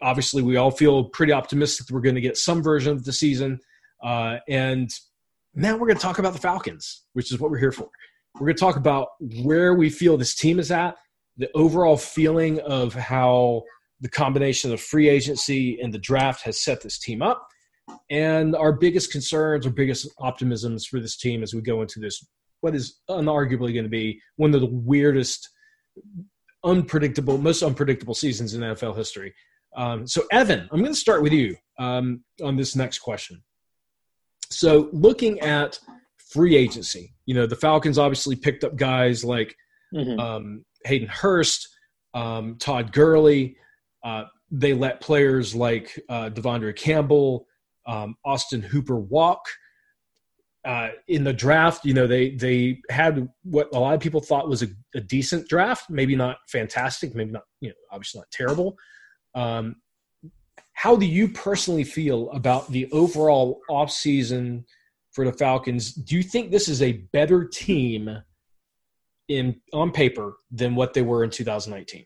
Obviously, 0.00 0.42
we 0.42 0.54
all 0.54 0.70
feel 0.70 1.06
pretty 1.06 1.32
optimistic 1.32 1.88
that 1.88 1.92
we're 1.92 2.00
going 2.00 2.14
to 2.14 2.20
get 2.20 2.36
some 2.36 2.62
version 2.62 2.92
of 2.92 3.02
the 3.02 3.12
season. 3.12 3.58
Uh, 4.00 4.36
and 4.48 4.92
now 5.56 5.72
we're 5.72 5.88
going 5.88 5.96
to 5.96 6.02
talk 6.02 6.20
about 6.20 6.34
the 6.34 6.38
Falcons, 6.38 7.02
which 7.14 7.32
is 7.32 7.40
what 7.40 7.50
we're 7.50 7.58
here 7.58 7.72
for. 7.72 7.88
We're 8.36 8.46
going 8.46 8.56
to 8.56 8.60
talk 8.60 8.76
about 8.76 9.08
where 9.42 9.74
we 9.74 9.90
feel 9.90 10.16
this 10.16 10.36
team 10.36 10.60
is 10.60 10.70
at, 10.70 10.94
the 11.36 11.50
overall 11.52 11.96
feeling 11.96 12.60
of 12.60 12.94
how 12.94 13.64
the 14.02 14.10
combination 14.10 14.72
of 14.72 14.80
free 14.80 15.08
agency 15.08 15.80
and 15.80 15.92
the 15.94 15.98
draft 15.98 16.42
has 16.42 16.62
set 16.62 16.82
this 16.82 16.98
team 16.98 17.22
up, 17.22 17.46
and 18.10 18.54
our 18.54 18.72
biggest 18.72 19.10
concerns 19.10 19.66
or 19.66 19.70
biggest 19.70 20.06
optimisms 20.20 20.86
for 20.86 21.00
this 21.00 21.16
team 21.16 21.42
as 21.42 21.54
we 21.54 21.60
go 21.62 21.80
into 21.82 21.98
this, 21.98 22.24
what 22.60 22.74
is 22.74 23.00
unarguably 23.08 23.72
going 23.72 23.84
to 23.84 23.88
be 23.88 24.20
one 24.36 24.54
of 24.54 24.60
the 24.60 24.66
weirdest, 24.66 25.48
unpredictable, 26.64 27.38
most 27.38 27.62
unpredictable 27.62 28.14
seasons 28.14 28.54
in 28.54 28.60
NFL 28.60 28.96
history. 28.96 29.34
Um, 29.76 30.06
so, 30.06 30.22
Evan, 30.30 30.68
I'm 30.70 30.80
going 30.80 30.92
to 30.92 30.98
start 30.98 31.22
with 31.22 31.32
you 31.32 31.56
um, 31.78 32.22
on 32.42 32.56
this 32.56 32.76
next 32.76 32.98
question. 32.98 33.42
So, 34.50 34.90
looking 34.92 35.40
at 35.40 35.78
free 36.18 36.56
agency, 36.56 37.14
you 37.26 37.34
know, 37.34 37.46
the 37.46 37.56
Falcons 37.56 37.98
obviously 37.98 38.36
picked 38.36 38.64
up 38.64 38.76
guys 38.76 39.24
like 39.24 39.56
Mhm. 39.94 40.18
um, 40.18 40.64
Hayden 40.84 41.08
Hurst, 41.08 41.68
um, 42.14 42.56
Todd 42.58 42.92
Gurley. 42.92 43.56
Uh, 44.04 44.24
they 44.50 44.74
let 44.74 45.00
players 45.00 45.54
like 45.54 45.98
uh, 46.08 46.28
De'Vondre 46.30 46.74
Campbell, 46.76 47.46
um, 47.86 48.16
Austin 48.24 48.62
Hooper 48.62 48.98
walk. 48.98 49.44
Uh, 50.64 50.90
in 51.08 51.24
the 51.24 51.32
draft, 51.32 51.84
you 51.84 51.92
know, 51.92 52.06
they 52.06 52.36
they 52.36 52.80
had 52.88 53.28
what 53.42 53.68
a 53.74 53.78
lot 53.78 53.94
of 53.94 54.00
people 54.00 54.20
thought 54.20 54.48
was 54.48 54.62
a, 54.62 54.68
a 54.94 55.00
decent 55.00 55.48
draft, 55.48 55.90
maybe 55.90 56.14
not 56.14 56.36
fantastic, 56.48 57.16
maybe 57.16 57.32
not, 57.32 57.42
you 57.60 57.70
know, 57.70 57.74
obviously 57.90 58.20
not 58.20 58.30
terrible. 58.30 58.76
Um, 59.34 59.76
how 60.74 60.96
do 60.96 61.06
you 61.06 61.28
personally 61.28 61.84
feel 61.84 62.30
about 62.30 62.70
the 62.70 62.88
overall 62.92 63.60
offseason 63.68 64.64
for 65.12 65.24
the 65.24 65.32
Falcons? 65.32 65.92
Do 65.92 66.16
you 66.16 66.22
think 66.22 66.50
this 66.50 66.68
is 66.68 66.82
a 66.82 66.92
better 67.12 67.44
team 67.44 68.22
in 69.28 69.60
on 69.72 69.90
paper 69.90 70.34
than 70.50 70.74
what 70.74 70.94
they 70.94 71.02
were 71.02 71.24
in 71.24 71.30
2019? 71.30 72.04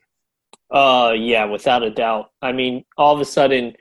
Uh, 0.69 1.13
yeah, 1.17 1.45
without 1.45 1.83
a 1.83 1.89
doubt. 1.89 2.31
I 2.41 2.51
mean, 2.51 2.83
all 2.97 3.15
of 3.15 3.21
a 3.21 3.25
sudden, 3.25 3.73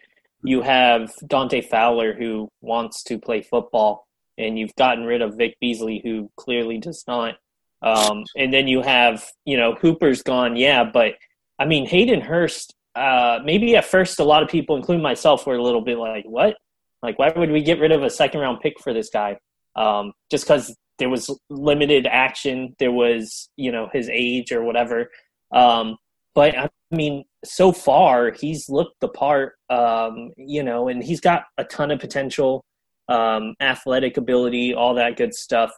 you 0.45 0.62
have 0.62 1.12
Dante 1.26 1.61
Fowler 1.61 2.14
who 2.14 2.49
wants 2.61 3.03
to 3.05 3.18
play 3.18 3.43
football, 3.43 4.07
and 4.39 4.59
you've 4.59 4.74
gotten 4.76 5.05
rid 5.05 5.22
of 5.22 5.37
Vic 5.37 5.57
Beasley 5.61 6.01
who 6.05 6.30
clearly 6.37 6.78
does 6.78 7.05
not. 7.09 7.34
Um, 7.82 8.24
and 8.37 8.53
then 8.53 8.68
you 8.68 8.82
have, 8.82 9.24
you 9.45 9.57
know, 9.57 9.74
Hooper's 9.74 10.22
gone, 10.22 10.57
yeah, 10.57 10.84
but 10.84 11.14
I 11.59 11.64
mean, 11.64 11.87
Hayden 11.87 12.20
Hurst. 12.20 12.74
Uh, 12.95 13.41
maybe 13.45 13.76
at 13.76 13.84
first, 13.84 14.20
a 14.20 14.24
lot 14.24 14.43
of 14.43 14.49
people, 14.49 14.76
including 14.76 15.03
myself, 15.03 15.47
were 15.47 15.57
a 15.57 15.62
little 15.62 15.82
bit 15.82 15.99
like, 15.99 16.24
"What? 16.24 16.57
Like, 17.03 17.18
why 17.18 17.30
would 17.37 17.51
we 17.51 17.62
get 17.62 17.78
rid 17.78 17.93
of 17.93 18.03
a 18.03 18.09
second 18.11 18.41
round 18.41 18.61
pick 18.61 18.80
for 18.80 18.95
this 18.95 19.11
guy?" 19.11 19.39
Um, 19.74 20.12
just 20.30 20.45
because 20.45 20.74
there 20.99 21.11
was 21.11 21.30
limited 21.51 22.07
action, 22.07 22.74
there 22.78 22.93
was, 22.93 23.51
you 23.57 23.70
know, 23.70 23.89
his 23.93 24.09
age 24.09 24.51
or 24.53 24.62
whatever. 24.64 25.11
Um, 25.53 25.99
but 26.34 26.57
I 26.57 26.68
mean, 26.95 27.24
so 27.45 27.72
far 27.72 28.30
he's 28.30 28.68
looked 28.68 29.01
the 29.01 29.09
part, 29.09 29.55
um, 29.70 30.30
you 30.37 30.62
know, 30.62 30.89
and 30.89 31.03
he's 31.03 31.20
got 31.20 31.45
a 31.59 31.64
ton 31.64 31.91
of 31.91 31.99
potential, 31.99 32.64
um, 33.09 33.55
athletic 33.61 34.16
ability, 34.16 34.74
all 34.74 34.95
that 34.95 35.16
good 35.16 35.34
stuff. 35.34 35.72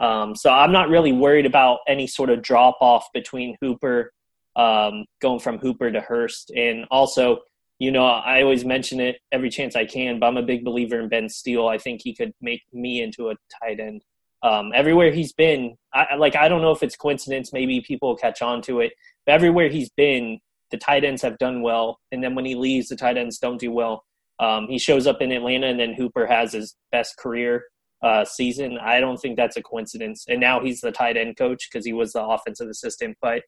Um, 0.00 0.34
so 0.34 0.50
I'm 0.50 0.72
not 0.72 0.88
really 0.88 1.12
worried 1.12 1.46
about 1.46 1.78
any 1.86 2.06
sort 2.06 2.30
of 2.30 2.42
drop 2.42 2.78
off 2.80 3.06
between 3.12 3.56
Hooper, 3.60 4.12
um, 4.56 5.04
going 5.20 5.40
from 5.40 5.58
Hooper 5.58 5.90
to 5.90 6.00
Hurst, 6.00 6.50
and 6.50 6.84
also, 6.90 7.40
you 7.78 7.90
know, 7.90 8.04
I 8.04 8.42
always 8.42 8.64
mention 8.64 9.00
it 9.00 9.16
every 9.32 9.50
chance 9.50 9.76
I 9.76 9.84
can, 9.84 10.18
but 10.18 10.26
I'm 10.26 10.36
a 10.36 10.42
big 10.42 10.64
believer 10.64 11.00
in 11.00 11.08
Ben 11.08 11.28
Steele. 11.28 11.66
I 11.66 11.78
think 11.78 12.00
he 12.02 12.14
could 12.14 12.32
make 12.40 12.62
me 12.72 13.02
into 13.02 13.30
a 13.30 13.34
tight 13.60 13.80
end. 13.80 14.02
Um, 14.42 14.72
everywhere 14.74 15.10
he's 15.10 15.32
been, 15.32 15.76
I, 15.92 16.16
like 16.16 16.36
I 16.36 16.48
don't 16.48 16.60
know 16.60 16.70
if 16.70 16.82
it's 16.82 16.96
coincidence. 16.96 17.52
Maybe 17.52 17.80
people 17.80 18.14
catch 18.14 18.42
on 18.42 18.60
to 18.62 18.80
it. 18.80 18.92
Everywhere 19.26 19.68
he's 19.68 19.90
been, 19.90 20.38
the 20.70 20.76
tight 20.76 21.04
ends 21.04 21.22
have 21.22 21.38
done 21.38 21.62
well, 21.62 21.98
and 22.12 22.22
then 22.22 22.34
when 22.34 22.44
he 22.44 22.54
leaves, 22.54 22.88
the 22.88 22.96
tight 22.96 23.16
ends 23.16 23.38
don't 23.38 23.60
do 23.60 23.70
well. 23.70 24.04
Um, 24.40 24.66
he 24.68 24.78
shows 24.78 25.06
up 25.06 25.22
in 25.22 25.32
Atlanta, 25.32 25.68
and 25.68 25.78
then 25.78 25.94
Hooper 25.94 26.26
has 26.26 26.52
his 26.52 26.74
best 26.90 27.16
career 27.18 27.64
uh, 28.02 28.24
season. 28.24 28.78
I 28.78 29.00
don't 29.00 29.16
think 29.16 29.36
that's 29.36 29.56
a 29.56 29.62
coincidence. 29.62 30.24
And 30.28 30.40
now 30.40 30.62
he's 30.62 30.80
the 30.80 30.92
tight 30.92 31.16
end 31.16 31.36
coach 31.36 31.68
because 31.70 31.86
he 31.86 31.92
was 31.92 32.12
the 32.12 32.22
offensive 32.22 32.68
assistant. 32.68 33.16
But 33.22 33.42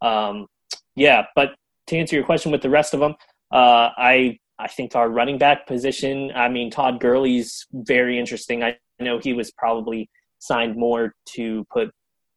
um, 0.00 0.46
yeah, 0.94 1.24
but 1.34 1.54
to 1.86 1.96
answer 1.96 2.16
your 2.16 2.24
question 2.24 2.52
with 2.52 2.62
the 2.62 2.70
rest 2.70 2.94
of 2.94 3.00
them, 3.00 3.14
uh, 3.52 3.90
I 3.96 4.38
I 4.58 4.68
think 4.68 4.94
our 4.94 5.08
running 5.08 5.38
back 5.38 5.66
position. 5.66 6.30
I 6.34 6.48
mean, 6.48 6.70
Todd 6.70 7.00
Gurley's 7.00 7.66
very 7.72 8.18
interesting. 8.18 8.62
I 8.62 8.76
know 9.00 9.18
he 9.18 9.32
was 9.32 9.50
probably 9.52 10.10
signed 10.38 10.76
more 10.76 11.14
to 11.34 11.64
put 11.72 11.90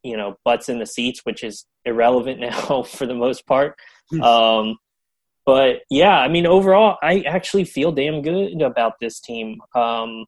you 0.06 0.16
know 0.16 0.36
butts 0.46 0.70
in 0.70 0.80
the 0.80 0.86
seats, 0.86 1.22
which 1.24 1.44
is 1.44 1.66
irrelevant 1.84 2.40
now 2.50 2.84
for 2.84 3.06
the 3.06 3.16
most 3.16 3.46
part. 3.46 3.76
Hmm. 4.12 4.22
Um, 4.22 4.78
but 5.46 5.82
yeah, 5.90 6.18
I 6.18 6.28
mean, 6.28 6.46
overall, 6.48 6.98
I 7.04 7.22
actually 7.22 7.66
feel 7.66 7.92
damn 7.92 8.22
good 8.22 8.62
about 8.62 8.94
this 9.00 9.20
team. 9.20 9.60
Um, 9.76 10.26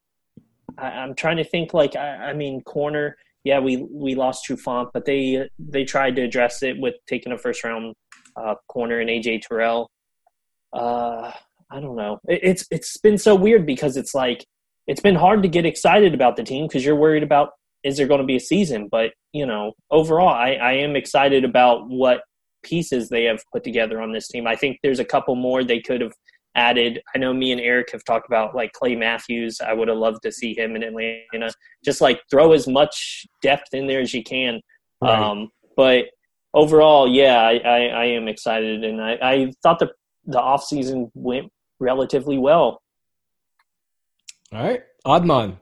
I, 0.77 1.03
am 1.03 1.15
trying 1.15 1.37
to 1.37 1.43
think 1.43 1.73
like 1.73 1.95
I, 1.95 2.29
I, 2.29 2.33
mean, 2.33 2.61
corner. 2.61 3.17
Yeah, 3.43 3.59
we 3.59 3.77
we 3.77 4.15
lost 4.15 4.45
Trufant, 4.47 4.89
but 4.93 5.05
they 5.05 5.49
they 5.57 5.85
tried 5.85 6.15
to 6.17 6.21
address 6.21 6.61
it 6.61 6.79
with 6.79 6.95
taking 7.07 7.31
a 7.31 7.37
first 7.37 7.63
round 7.63 7.95
uh, 8.35 8.55
corner 8.67 8.99
in 8.99 9.07
AJ 9.07 9.41
Terrell. 9.43 9.89
Uh, 10.73 11.31
I 11.71 11.79
don't 11.79 11.95
know. 11.95 12.19
It, 12.27 12.39
it's 12.43 12.67
it's 12.69 12.97
been 12.97 13.17
so 13.17 13.35
weird 13.35 13.65
because 13.65 13.97
it's 13.97 14.13
like 14.13 14.45
it's 14.85 15.01
been 15.01 15.15
hard 15.15 15.43
to 15.43 15.49
get 15.49 15.65
excited 15.65 16.13
about 16.13 16.35
the 16.35 16.43
team 16.43 16.67
because 16.67 16.85
you're 16.85 16.95
worried 16.95 17.23
about 17.23 17.51
is 17.83 17.97
there 17.97 18.07
going 18.07 18.21
to 18.21 18.27
be 18.27 18.35
a 18.35 18.41
season? 18.41 18.87
But 18.89 19.11
you 19.33 19.45
know, 19.45 19.73
overall, 19.91 20.29
I, 20.29 20.53
I 20.53 20.71
am 20.73 20.95
excited 20.95 21.43
about 21.43 21.89
what 21.89 22.21
pieces 22.63 23.09
they 23.09 23.23
have 23.25 23.41
put 23.53 23.63
together 23.63 24.01
on 24.01 24.11
this 24.11 24.27
team. 24.27 24.47
I 24.47 24.55
think 24.55 24.79
there's 24.83 24.99
a 24.99 25.05
couple 25.05 25.35
more 25.35 25.63
they 25.63 25.79
could 25.79 26.01
have 26.01 26.13
added. 26.55 27.01
I 27.15 27.19
know 27.19 27.33
me 27.33 27.51
and 27.51 27.61
Eric 27.61 27.91
have 27.91 28.03
talked 28.03 28.27
about 28.27 28.55
like 28.55 28.73
Clay 28.73 28.95
Matthews. 28.95 29.59
I 29.61 29.73
would 29.73 29.87
have 29.87 29.97
loved 29.97 30.23
to 30.23 30.31
see 30.31 30.57
him 30.57 30.75
in 30.75 30.83
Atlanta. 30.83 31.53
Just 31.85 32.01
like 32.01 32.21
throw 32.29 32.51
as 32.51 32.67
much 32.67 33.25
depth 33.41 33.73
in 33.73 33.87
there 33.87 34.01
as 34.01 34.13
you 34.13 34.23
can. 34.23 34.59
Right. 35.01 35.19
Um, 35.19 35.49
but 35.75 36.05
overall, 36.53 37.07
yeah, 37.07 37.39
I, 37.39 37.57
I, 37.57 37.79
I, 37.85 38.05
am 38.05 38.27
excited, 38.27 38.83
and 38.83 38.99
I, 38.99 39.17
I 39.21 39.51
thought 39.61 39.79
the 39.79 39.91
the 40.25 40.41
off 40.41 40.63
season 40.63 41.11
went 41.13 41.51
relatively 41.79 42.37
well. 42.37 42.81
All 44.51 44.63
right, 44.63 44.81
Adnan, 45.05 45.57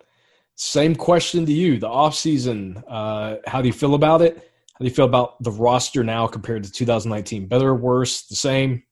same 0.56 0.96
question 0.96 1.46
to 1.46 1.52
you. 1.52 1.80
The 1.80 1.90
offseason, 1.90 2.84
uh, 2.88 3.38
how 3.46 3.62
do 3.62 3.68
you 3.68 3.74
feel 3.74 3.94
about 3.94 4.22
it? 4.22 4.38
How 4.38 4.80
do 4.80 4.86
you 4.86 4.94
feel 4.94 5.06
about 5.06 5.42
the 5.42 5.52
roster 5.52 6.04
now 6.04 6.28
compared 6.28 6.64
to 6.64 6.72
2019? 6.72 7.48
Better 7.48 7.70
or 7.70 7.76
worse? 7.76 8.24
The 8.24 8.36
same? 8.36 8.84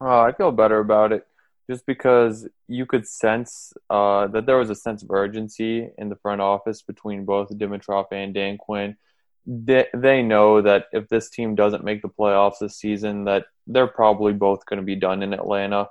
Uh, 0.00 0.20
I 0.20 0.32
feel 0.32 0.52
better 0.52 0.80
about 0.80 1.12
it 1.12 1.26
just 1.68 1.84
because 1.86 2.48
you 2.68 2.86
could 2.86 3.06
sense 3.06 3.72
uh, 3.90 4.26
that 4.28 4.46
there 4.46 4.58
was 4.58 4.70
a 4.70 4.74
sense 4.74 5.02
of 5.02 5.10
urgency 5.10 5.88
in 5.98 6.08
the 6.08 6.16
front 6.16 6.40
office 6.40 6.82
between 6.82 7.24
both 7.24 7.48
Dimitroff 7.50 8.06
and 8.12 8.32
Dan 8.32 8.56
Quinn. 8.56 8.96
They, 9.46 9.86
they 9.94 10.22
know 10.22 10.62
that 10.62 10.86
if 10.92 11.08
this 11.08 11.30
team 11.30 11.54
doesn't 11.54 11.84
make 11.84 12.02
the 12.02 12.08
playoffs 12.08 12.58
this 12.60 12.76
season, 12.76 13.24
that 13.24 13.46
they're 13.66 13.86
probably 13.86 14.32
both 14.32 14.66
going 14.66 14.78
to 14.78 14.84
be 14.84 14.96
done 14.96 15.22
in 15.22 15.32
Atlanta. 15.32 15.88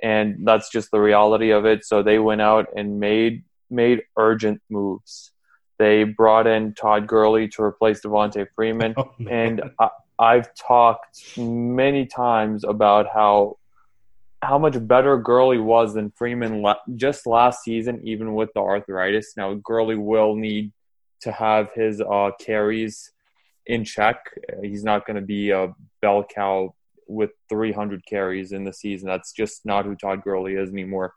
And 0.00 0.46
that's 0.46 0.70
just 0.70 0.90
the 0.90 1.00
reality 1.00 1.50
of 1.50 1.66
it. 1.66 1.84
So 1.84 2.02
they 2.02 2.18
went 2.18 2.40
out 2.40 2.68
and 2.76 3.00
made 3.00 3.44
made 3.70 4.02
urgent 4.16 4.60
moves. 4.68 5.32
They 5.78 6.04
brought 6.04 6.46
in 6.46 6.74
Todd 6.74 7.06
Gurley 7.06 7.48
to 7.48 7.62
replace 7.62 8.00
Devonta 8.00 8.46
Freeman, 8.54 8.94
oh, 8.96 9.14
and 9.30 9.62
I, 9.78 9.90
I've 10.18 10.52
talked 10.54 11.38
many 11.38 12.06
times 12.06 12.64
about 12.64 13.06
how 13.12 13.58
how 14.40 14.58
much 14.58 14.74
better 14.86 15.16
Gurley 15.16 15.58
was 15.58 15.94
than 15.94 16.12
Freeman 16.12 16.64
just 16.94 17.26
last 17.26 17.62
season, 17.64 18.00
even 18.04 18.34
with 18.34 18.52
the 18.54 18.60
arthritis. 18.60 19.34
Now 19.36 19.54
Gurley 19.54 19.96
will 19.96 20.34
need 20.34 20.72
to 21.22 21.32
have 21.32 21.72
his 21.74 22.00
uh, 22.00 22.30
carries 22.40 23.12
in 23.66 23.84
check. 23.84 24.18
He's 24.62 24.84
not 24.84 25.06
going 25.06 25.16
to 25.16 25.22
be 25.22 25.50
a 25.50 25.74
bell 26.00 26.24
cow 26.24 26.74
with 27.08 27.30
300 27.48 28.04
carries 28.06 28.52
in 28.52 28.64
the 28.64 28.72
season. 28.72 29.08
That's 29.08 29.32
just 29.32 29.64
not 29.64 29.84
who 29.84 29.96
Todd 29.96 30.22
Gurley 30.22 30.54
is 30.54 30.70
anymore. 30.70 31.14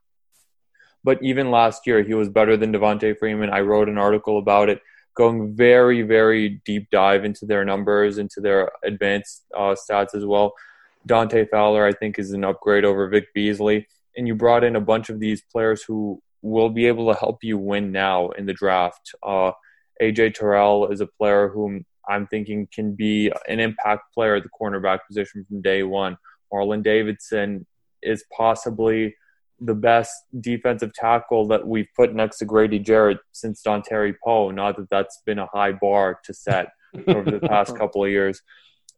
But 1.03 1.21
even 1.23 1.51
last 1.51 1.87
year, 1.87 2.03
he 2.03 2.13
was 2.13 2.29
better 2.29 2.55
than 2.57 2.71
Devonta 2.73 3.17
Freeman. 3.17 3.49
I 3.49 3.61
wrote 3.61 3.89
an 3.89 3.97
article 3.97 4.37
about 4.37 4.69
it, 4.69 4.81
going 5.15 5.55
very, 5.55 6.01
very 6.03 6.61
deep 6.65 6.89
dive 6.91 7.25
into 7.25 7.45
their 7.45 7.65
numbers, 7.65 8.17
into 8.17 8.39
their 8.39 8.71
advanced 8.83 9.43
uh, 9.55 9.75
stats 9.75 10.15
as 10.15 10.25
well. 10.25 10.53
Dante 11.05 11.45
Fowler, 11.45 11.85
I 11.85 11.91
think, 11.91 12.19
is 12.19 12.31
an 12.31 12.43
upgrade 12.43 12.85
over 12.85 13.07
Vic 13.07 13.33
Beasley. 13.33 13.87
And 14.15 14.27
you 14.27 14.35
brought 14.35 14.63
in 14.63 14.75
a 14.75 14.81
bunch 14.81 15.09
of 15.09 15.19
these 15.19 15.41
players 15.41 15.83
who 15.83 16.21
will 16.41 16.69
be 16.69 16.85
able 16.87 17.11
to 17.11 17.19
help 17.19 17.43
you 17.43 17.57
win 17.57 17.91
now 17.91 18.29
in 18.29 18.45
the 18.45 18.53
draft. 18.53 19.13
Uh, 19.23 19.51
AJ 20.01 20.35
Terrell 20.35 20.87
is 20.87 21.01
a 21.01 21.07
player 21.07 21.49
whom 21.49 21.85
I'm 22.07 22.27
thinking 22.27 22.67
can 22.73 22.93
be 22.93 23.31
an 23.47 23.59
impact 23.59 24.13
player 24.13 24.35
at 24.35 24.43
the 24.43 24.49
cornerback 24.49 24.99
position 25.07 25.45
from 25.47 25.61
day 25.61 25.83
one. 25.83 26.17
Marlon 26.51 26.83
Davidson 26.83 27.65
is 28.01 28.25
possibly 28.35 29.15
the 29.61 29.75
best 29.75 30.11
defensive 30.41 30.91
tackle 30.93 31.47
that 31.47 31.65
we've 31.65 31.87
put 31.95 32.13
next 32.13 32.39
to 32.39 32.45
Grady 32.45 32.79
Jarrett 32.79 33.19
since 33.31 33.61
Dontari 33.61 34.15
Poe. 34.23 34.49
Not 34.49 34.75
that 34.77 34.89
that's 34.89 35.21
been 35.25 35.39
a 35.39 35.45
high 35.45 35.71
bar 35.71 36.19
to 36.25 36.33
set 36.33 36.69
over 37.07 37.29
the 37.29 37.39
past 37.39 37.75
couple 37.77 38.03
of 38.03 38.09
years. 38.09 38.41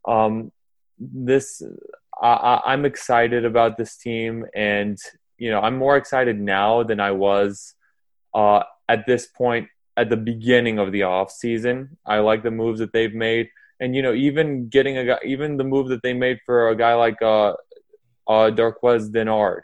Um, 0.07 0.51
this 0.97 1.61
I, 2.21 2.61
I'm 2.65 2.85
excited 2.85 3.43
about 3.43 3.77
this 3.77 3.97
team, 3.97 4.45
and 4.55 4.97
you 5.37 5.51
know 5.51 5.59
I'm 5.59 5.77
more 5.77 5.97
excited 5.97 6.39
now 6.39 6.83
than 6.83 6.99
I 7.01 7.11
was 7.11 7.75
uh, 8.33 8.63
at 8.87 9.05
this 9.05 9.27
point 9.27 9.67
at 9.97 10.09
the 10.09 10.17
beginning 10.17 10.79
of 10.79 10.91
the 10.93 11.03
off 11.03 11.29
season. 11.29 11.97
I 12.05 12.19
like 12.19 12.41
the 12.41 12.51
moves 12.51 12.79
that 12.79 12.93
they've 12.93 13.13
made, 13.13 13.49
and 13.81 13.93
you 13.95 14.01
know 14.01 14.13
even 14.13 14.69
getting 14.69 14.97
a 14.97 15.05
guy, 15.05 15.19
even 15.25 15.57
the 15.57 15.65
move 15.65 15.89
that 15.89 16.03
they 16.03 16.13
made 16.13 16.39
for 16.45 16.69
a 16.69 16.75
guy 16.75 16.93
like 16.93 17.21
uh, 17.21 17.53
uh, 18.27 18.49
Darqueze 18.51 19.11
Dennard 19.11 19.63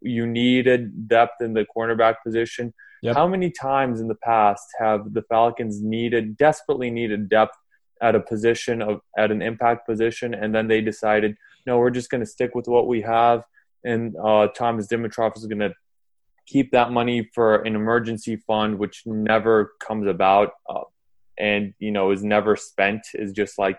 you 0.00 0.26
needed 0.26 1.08
depth 1.08 1.40
in 1.40 1.54
the 1.54 1.66
cornerback 1.76 2.16
position. 2.24 2.72
Yep. 3.02 3.16
How 3.16 3.28
many 3.28 3.50
times 3.50 4.00
in 4.00 4.08
the 4.08 4.16
past 4.16 4.66
have 4.78 5.12
the 5.14 5.22
Falcons 5.22 5.80
needed, 5.82 6.36
desperately 6.36 6.90
needed 6.90 7.28
depth 7.28 7.56
at 8.00 8.14
a 8.14 8.20
position 8.20 8.82
of 8.82 9.00
at 9.16 9.30
an 9.30 9.42
impact 9.42 9.86
position, 9.86 10.34
and 10.34 10.54
then 10.54 10.68
they 10.68 10.80
decided, 10.80 11.36
no, 11.66 11.78
we're 11.78 11.90
just 11.90 12.10
going 12.10 12.20
to 12.20 12.26
stick 12.26 12.54
with 12.54 12.66
what 12.66 12.86
we 12.86 13.00
have, 13.02 13.42
and 13.84 14.14
uh, 14.24 14.48
Thomas 14.48 14.86
Dimitroff 14.86 15.36
is 15.36 15.46
going 15.46 15.60
to 15.60 15.74
keep 16.46 16.70
that 16.72 16.90
money 16.92 17.28
for 17.34 17.56
an 17.62 17.74
emergency 17.76 18.36
fund, 18.36 18.78
which 18.78 19.02
never 19.06 19.72
comes 19.80 20.06
about, 20.06 20.52
uh, 20.68 20.82
and 21.38 21.74
you 21.78 21.90
know 21.90 22.10
is 22.10 22.24
never 22.24 22.56
spent, 22.56 23.02
is 23.14 23.32
just 23.32 23.58
like 23.58 23.78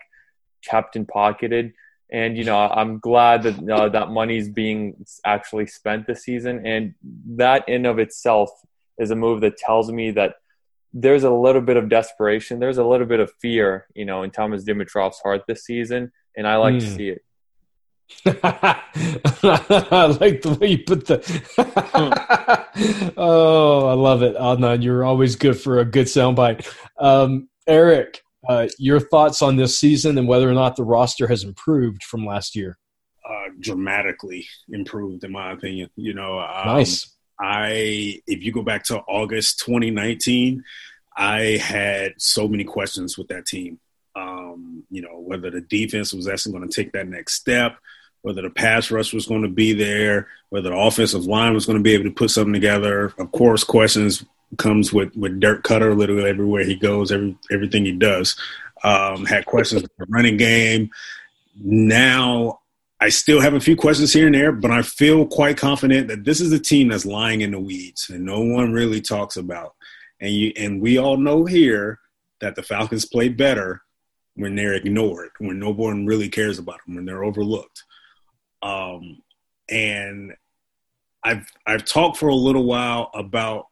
kept 0.65 0.95
and 0.95 1.07
pocketed. 1.07 1.73
And 2.11 2.37
you 2.37 2.43
know, 2.43 2.57
I'm 2.57 2.99
glad 2.99 3.43
that 3.43 3.69
uh, 3.69 3.89
that 3.89 4.09
money 4.09 4.37
is 4.37 4.49
being 4.49 5.05
actually 5.25 5.67
spent 5.67 6.07
this 6.07 6.23
season, 6.23 6.65
and 6.65 6.95
that 7.35 7.69
in 7.69 7.85
of 7.85 7.99
itself 7.99 8.49
is 8.97 9.11
a 9.11 9.15
move 9.15 9.41
that 9.41 9.57
tells 9.57 9.91
me 9.91 10.11
that 10.11 10.35
there's 10.93 11.23
a 11.23 11.29
little 11.29 11.61
bit 11.61 11.77
of 11.77 11.87
desperation, 11.87 12.59
there's 12.59 12.79
a 12.79 12.83
little 12.83 13.05
bit 13.05 13.19
of 13.19 13.31
fear, 13.41 13.85
you 13.93 14.05
know, 14.05 14.23
in 14.23 14.31
Thomas 14.31 14.63
Dimitroff's 14.63 15.19
heart 15.19 15.43
this 15.47 15.63
season, 15.63 16.11
and 16.35 16.47
I 16.47 16.55
like 16.57 16.75
mm. 16.75 16.79
to 16.79 16.85
hmm. 16.87 16.95
see 16.95 17.09
it. 17.09 17.21
I 18.25 20.05
like 20.19 20.41
the 20.41 20.57
way 20.59 20.67
you 20.67 20.79
put 20.79 21.05
the. 21.05 21.21
oh, 23.17 23.87
I 23.87 23.93
love 23.93 24.23
it, 24.23 24.35
Adnan. 24.35 24.83
You're 24.83 25.05
always 25.05 25.35
good 25.35 25.59
for 25.59 25.79
a 25.79 25.85
good 25.85 26.07
soundbite. 26.07 26.67
Um, 26.97 27.49
Eric, 27.67 28.23
uh, 28.47 28.67
your 28.77 28.99
thoughts 28.99 29.41
on 29.41 29.57
this 29.57 29.77
season 29.77 30.17
and 30.17 30.27
whether 30.27 30.49
or 30.49 30.53
not 30.53 30.75
the 30.75 30.83
roster 30.83 31.27
has 31.27 31.43
improved 31.43 32.03
from 32.03 32.25
last 32.25 32.55
year? 32.55 32.77
Uh, 33.27 33.49
dramatically 33.59 34.47
improved, 34.69 35.23
in 35.23 35.31
my 35.31 35.51
opinion. 35.51 35.89
You 35.95 36.13
know, 36.13 36.39
um, 36.39 36.67
nice. 36.67 37.13
I, 37.39 38.21
if 38.27 38.43
you 38.43 38.51
go 38.51 38.63
back 38.63 38.83
to 38.85 38.99
August 38.99 39.59
2019, 39.59 40.63
I 41.15 41.57
had 41.57 42.13
so 42.17 42.47
many 42.47 42.63
questions 42.63 43.17
with 43.17 43.27
that 43.27 43.45
team. 43.45 43.79
Um, 44.15 44.83
you 44.89 45.01
know, 45.01 45.19
whether 45.19 45.49
the 45.49 45.61
defense 45.61 46.13
was 46.13 46.27
actually 46.27 46.53
going 46.53 46.67
to 46.67 46.75
take 46.75 46.91
that 46.93 47.07
next 47.07 47.35
step, 47.35 47.77
whether 48.21 48.41
the 48.41 48.49
pass 48.49 48.89
rush 48.89 49.13
was 49.13 49.25
going 49.25 49.43
to 49.43 49.49
be 49.49 49.73
there, 49.73 50.27
whether 50.49 50.69
the 50.69 50.77
offensive 50.77 51.25
line 51.25 51.53
was 51.53 51.65
going 51.65 51.77
to 51.77 51.83
be 51.83 51.93
able 51.93 52.05
to 52.05 52.11
put 52.11 52.31
something 52.31 52.53
together. 52.53 53.13
Of 53.17 53.31
course, 53.31 53.63
questions 53.63 54.25
comes 54.57 54.91
with 54.91 55.15
with 55.15 55.39
Dirk 55.39 55.63
Koetter 55.63 55.95
literally 55.95 56.29
everywhere 56.29 56.63
he 56.63 56.75
goes, 56.75 57.11
every 57.11 57.37
everything 57.51 57.85
he 57.85 57.93
does. 57.93 58.35
Um, 58.83 59.25
had 59.25 59.45
questions 59.45 59.81
with 59.81 59.91
the 59.97 60.05
running 60.07 60.37
game. 60.37 60.89
Now 61.61 62.59
I 63.01 63.09
still 63.09 63.39
have 63.39 63.53
a 63.53 63.59
few 63.59 63.75
questions 63.75 64.11
here 64.11 64.25
and 64.25 64.35
there, 64.35 64.51
but 64.51 64.71
I 64.71 64.81
feel 64.81 65.25
quite 65.25 65.57
confident 65.57 66.09
that 66.09 66.25
this 66.25 66.41
is 66.41 66.51
a 66.51 66.59
team 66.59 66.89
that's 66.89 67.05
lying 67.05 67.41
in 67.41 67.51
the 67.51 67.59
weeds 67.59 68.09
and 68.09 68.25
no 68.25 68.41
one 68.41 68.73
really 68.73 68.99
talks 68.99 69.37
about. 69.37 69.75
And 70.19 70.31
you 70.31 70.51
and 70.57 70.81
we 70.81 70.97
all 70.97 71.17
know 71.17 71.45
here 71.45 71.99
that 72.41 72.55
the 72.55 72.63
Falcons 72.63 73.05
play 73.05 73.29
better 73.29 73.81
when 74.35 74.55
they're 74.55 74.73
ignored, 74.73 75.29
when 75.39 75.59
no 75.59 75.69
one 75.71 76.05
really 76.05 76.29
cares 76.29 76.59
about 76.59 76.79
them, 76.85 76.95
when 76.95 77.05
they're 77.05 77.23
overlooked. 77.23 77.83
Um, 78.61 79.21
and 79.69 80.33
I've 81.23 81.47
I've 81.65 81.85
talked 81.85 82.17
for 82.17 82.27
a 82.27 82.35
little 82.35 82.65
while 82.65 83.11
about 83.13 83.67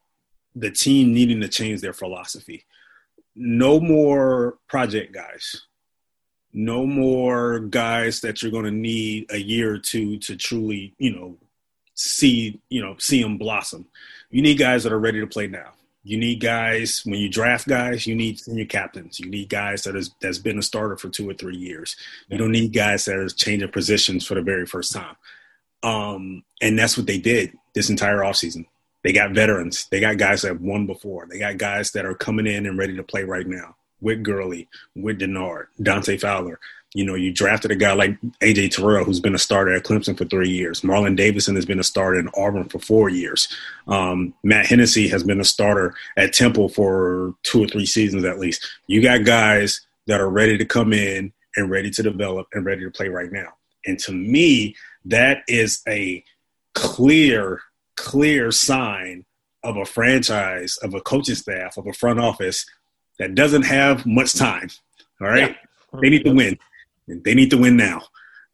the 0.59 0.71
team 0.71 1.13
needing 1.13 1.41
to 1.41 1.47
change 1.47 1.81
their 1.81 1.93
philosophy. 1.93 2.65
No 3.35 3.79
more 3.79 4.57
project 4.67 5.13
guys. 5.13 5.63
No 6.53 6.85
more 6.85 7.59
guys 7.59 8.21
that 8.21 8.41
you're 8.41 8.51
going 8.51 8.65
to 8.65 8.71
need 8.71 9.27
a 9.29 9.37
year 9.37 9.75
or 9.75 9.77
two 9.77 10.17
to 10.19 10.35
truly, 10.35 10.95
you 10.97 11.15
know, 11.15 11.37
see, 11.93 12.59
you 12.69 12.81
know, 12.81 12.95
see 12.97 13.21
them 13.21 13.37
blossom. 13.37 13.85
You 14.31 14.41
need 14.41 14.57
guys 14.57 14.83
that 14.83 14.93
are 14.93 14.99
ready 14.99 15.19
to 15.19 15.27
play 15.27 15.47
now. 15.47 15.73
You 16.03 16.17
need 16.17 16.39
guys 16.39 17.01
when 17.03 17.19
you 17.19 17.29
draft 17.29 17.67
guys. 17.67 18.07
You 18.07 18.15
need 18.15 18.39
senior 18.39 18.65
captains. 18.65 19.19
You 19.19 19.29
need 19.29 19.49
guys 19.49 19.83
that 19.83 19.95
has 19.95 20.09
that's 20.21 20.37
been 20.37 20.57
a 20.57 20.61
starter 20.61 20.95
for 20.95 21.09
two 21.09 21.29
or 21.29 21.33
three 21.33 21.57
years. 21.57 21.97
You 22.29 22.37
don't 22.37 22.53
need 22.53 22.71
guys 22.73 23.03
that 23.05 23.17
are 23.17 23.27
changing 23.27 23.69
positions 23.71 24.25
for 24.25 24.35
the 24.35 24.41
very 24.41 24.65
first 24.65 24.93
time. 24.93 25.17
Um, 25.83 26.43
and 26.61 26.79
that's 26.79 26.97
what 26.97 27.07
they 27.07 27.17
did 27.17 27.57
this 27.75 27.89
entire 27.89 28.19
offseason. 28.19 28.65
They 29.07 29.13
got 29.13 29.31
veterans. 29.31 29.87
They 29.89 30.01
got 30.01 30.17
guys 30.17 30.41
that 30.41 30.49
have 30.49 30.59
won 30.59 30.85
before. 30.85 31.27
They 31.29 31.39
got 31.39 31.57
guys 31.57 31.91
that 31.91 32.05
are 32.05 32.13
coming 32.13 32.45
in 32.45 32.65
and 32.65 32.77
ready 32.77 32.93
to 32.97 33.03
play 33.03 33.23
right 33.23 33.47
now. 33.47 33.77
With 34.01 34.21
Gurley, 34.21 34.67
with 34.97 35.19
Dennard, 35.19 35.67
Dante 35.81 36.17
Fowler. 36.17 36.59
You 36.93 37.05
know, 37.05 37.15
you 37.15 37.31
drafted 37.31 37.71
a 37.71 37.77
guy 37.77 37.93
like 37.93 38.19
AJ 38.41 38.71
Terrell, 38.71 39.05
who's 39.05 39.21
been 39.21 39.33
a 39.33 39.39
starter 39.39 39.73
at 39.73 39.85
Clemson 39.85 40.17
for 40.17 40.25
three 40.25 40.49
years. 40.49 40.81
Marlon 40.81 41.15
Davidson 41.15 41.55
has 41.55 41.65
been 41.65 41.79
a 41.79 41.85
starter 41.85 42.19
in 42.19 42.29
Auburn 42.35 42.67
for 42.67 42.79
four 42.79 43.07
years. 43.07 43.47
Um, 43.87 44.33
Matt 44.43 44.65
Hennessy 44.65 45.07
has 45.07 45.23
been 45.23 45.39
a 45.39 45.45
starter 45.45 45.95
at 46.17 46.33
Temple 46.33 46.67
for 46.67 47.33
two 47.43 47.63
or 47.63 47.67
three 47.67 47.85
seasons 47.85 48.25
at 48.25 48.39
least. 48.39 48.69
You 48.87 49.01
got 49.01 49.23
guys 49.23 49.87
that 50.07 50.19
are 50.19 50.29
ready 50.29 50.57
to 50.57 50.65
come 50.65 50.91
in 50.91 51.31
and 51.55 51.71
ready 51.71 51.91
to 51.91 52.03
develop 52.03 52.47
and 52.51 52.65
ready 52.65 52.83
to 52.83 52.91
play 52.91 53.07
right 53.07 53.31
now. 53.31 53.53
And 53.85 53.97
to 53.99 54.11
me, 54.11 54.75
that 55.05 55.43
is 55.47 55.81
a 55.87 56.25
clear, 56.75 57.61
clear 57.97 58.51
sign 58.51 59.25
of 59.63 59.75
a 59.75 59.85
franchise, 59.85 60.77
of 60.77 60.93
a 60.93 61.01
coaching 61.01 61.35
staff, 61.35 61.77
of 61.77 61.87
a 61.87 61.93
front 61.93 62.19
office 62.19 62.65
that 63.19 63.35
doesn't 63.35 63.63
have 63.63 64.05
much 64.05 64.33
time. 64.33 64.69
All 65.19 65.27
right. 65.27 65.49
Yeah. 65.49 65.99
They 66.01 66.09
need 66.09 66.23
to 66.25 66.31
win. 66.31 66.57
They 67.07 67.33
need 67.33 67.49
to 67.51 67.57
win 67.57 67.75
now. 67.75 68.03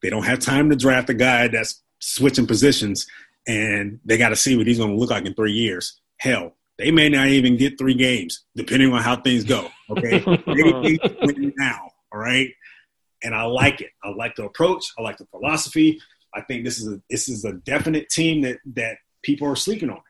They 0.02 0.10
don't 0.10 0.24
have 0.24 0.40
time 0.40 0.70
to 0.70 0.76
draft 0.76 1.10
a 1.10 1.14
guy 1.14 1.48
that's 1.48 1.82
switching 2.00 2.48
positions, 2.48 3.08
and 3.48 4.00
they 4.06 4.18
got 4.18 4.30
to 4.30 4.36
see 4.36 4.58
what 4.58 4.68
he's 4.68 4.78
going 4.78 4.92
to 4.92 4.98
look 4.98 5.10
like 5.10 5.26
in 5.26 5.34
three 5.34 5.54
years. 5.54 6.00
Hell, 6.18 6.56
they 6.78 6.92
may 6.92 7.10
not 7.10 7.28
even 7.28 7.58
get 7.58 7.78
three 7.78 7.94
games, 7.94 8.46
depending 8.56 8.92
on 8.94 9.02
how 9.02 9.16
things 9.16 9.44
go. 9.44 9.70
Okay, 9.90 10.20
they 10.48 10.72
need 10.82 11.02
to 11.02 11.18
win 11.22 11.54
now. 11.58 11.90
All 12.12 12.20
right, 12.20 12.50
and 13.24 13.34
I 13.34 13.44
like 13.44 13.82
it. 13.82 13.92
I 14.04 14.10
like 14.10 14.36
the 14.36 14.46
approach. 14.46 14.86
I 14.98 15.02
like 15.02 15.18
the 15.18 15.26
philosophy. 15.26 16.00
I 16.36 16.42
think 16.42 16.64
this 16.64 16.80
is 16.80 16.94
a 16.94 17.02
this 17.10 17.30
is 17.30 17.46
a 17.46 17.54
definite 17.54 18.10
team 18.10 18.42
that 18.42 18.60
that 18.76 18.98
people 19.24 19.48
are 19.48 19.56
sleeping 19.56 19.90
on. 19.90 20.02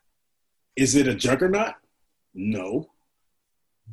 Is 0.76 0.96
it 0.96 1.08
a 1.08 1.16
juggernaut? 1.16 1.76
No, 2.34 2.90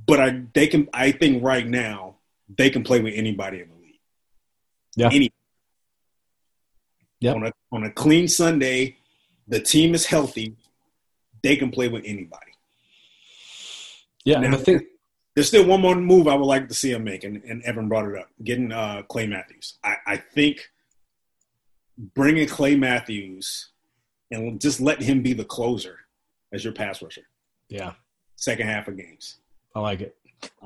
but 0.06 0.20
I 0.20 0.42
they 0.54 0.66
can. 0.66 0.88
I 0.92 1.12
think 1.12 1.44
right 1.44 1.66
now 1.66 2.16
they 2.48 2.70
can 2.70 2.82
play 2.82 3.00
with 3.00 3.14
anybody 3.14 3.60
in 3.60 3.68
the 3.68 3.74
league. 3.76 4.00
yeah. 4.96 5.10
Any. 5.12 5.32
Yep. 7.20 7.36
On 7.36 7.46
a 7.46 7.52
on 7.70 7.84
a 7.84 7.90
clean 7.90 8.26
Sunday, 8.26 8.96
the 9.46 9.60
team 9.60 9.94
is 9.94 10.06
healthy. 10.06 10.56
They 11.42 11.56
can 11.56 11.70
play 11.70 11.88
with 11.88 12.02
anybody. 12.06 12.52
Yeah, 14.24 14.38
now, 14.38 14.46
and 14.46 14.54
I 14.54 14.58
think 14.58 14.82
there's 15.34 15.48
still 15.48 15.66
one 15.66 15.80
more 15.80 15.94
move 15.94 16.28
I 16.28 16.34
would 16.34 16.46
like 16.46 16.68
to 16.68 16.74
see 16.74 16.92
him 16.92 17.04
make, 17.04 17.24
and, 17.24 17.42
and 17.44 17.62
Evan 17.62 17.88
brought 17.88 18.08
it 18.08 18.18
up, 18.18 18.28
getting 18.42 18.72
uh, 18.72 19.02
Clay 19.08 19.26
Matthews. 19.26 19.78
I, 19.84 19.96
I 20.06 20.16
think 20.16 20.70
bringing 21.98 22.48
Clay 22.48 22.76
Matthews 22.76 23.70
and 24.30 24.60
just 24.60 24.80
let 24.80 25.02
him 25.02 25.22
be 25.22 25.32
the 25.32 25.44
closer 25.44 25.98
as 26.52 26.64
your 26.64 26.72
pass 26.72 27.02
rusher. 27.02 27.22
Yeah. 27.68 27.92
Second 28.36 28.68
half 28.68 28.88
of 28.88 28.96
games. 28.96 29.38
I 29.74 29.80
like 29.80 30.00
it. 30.00 30.16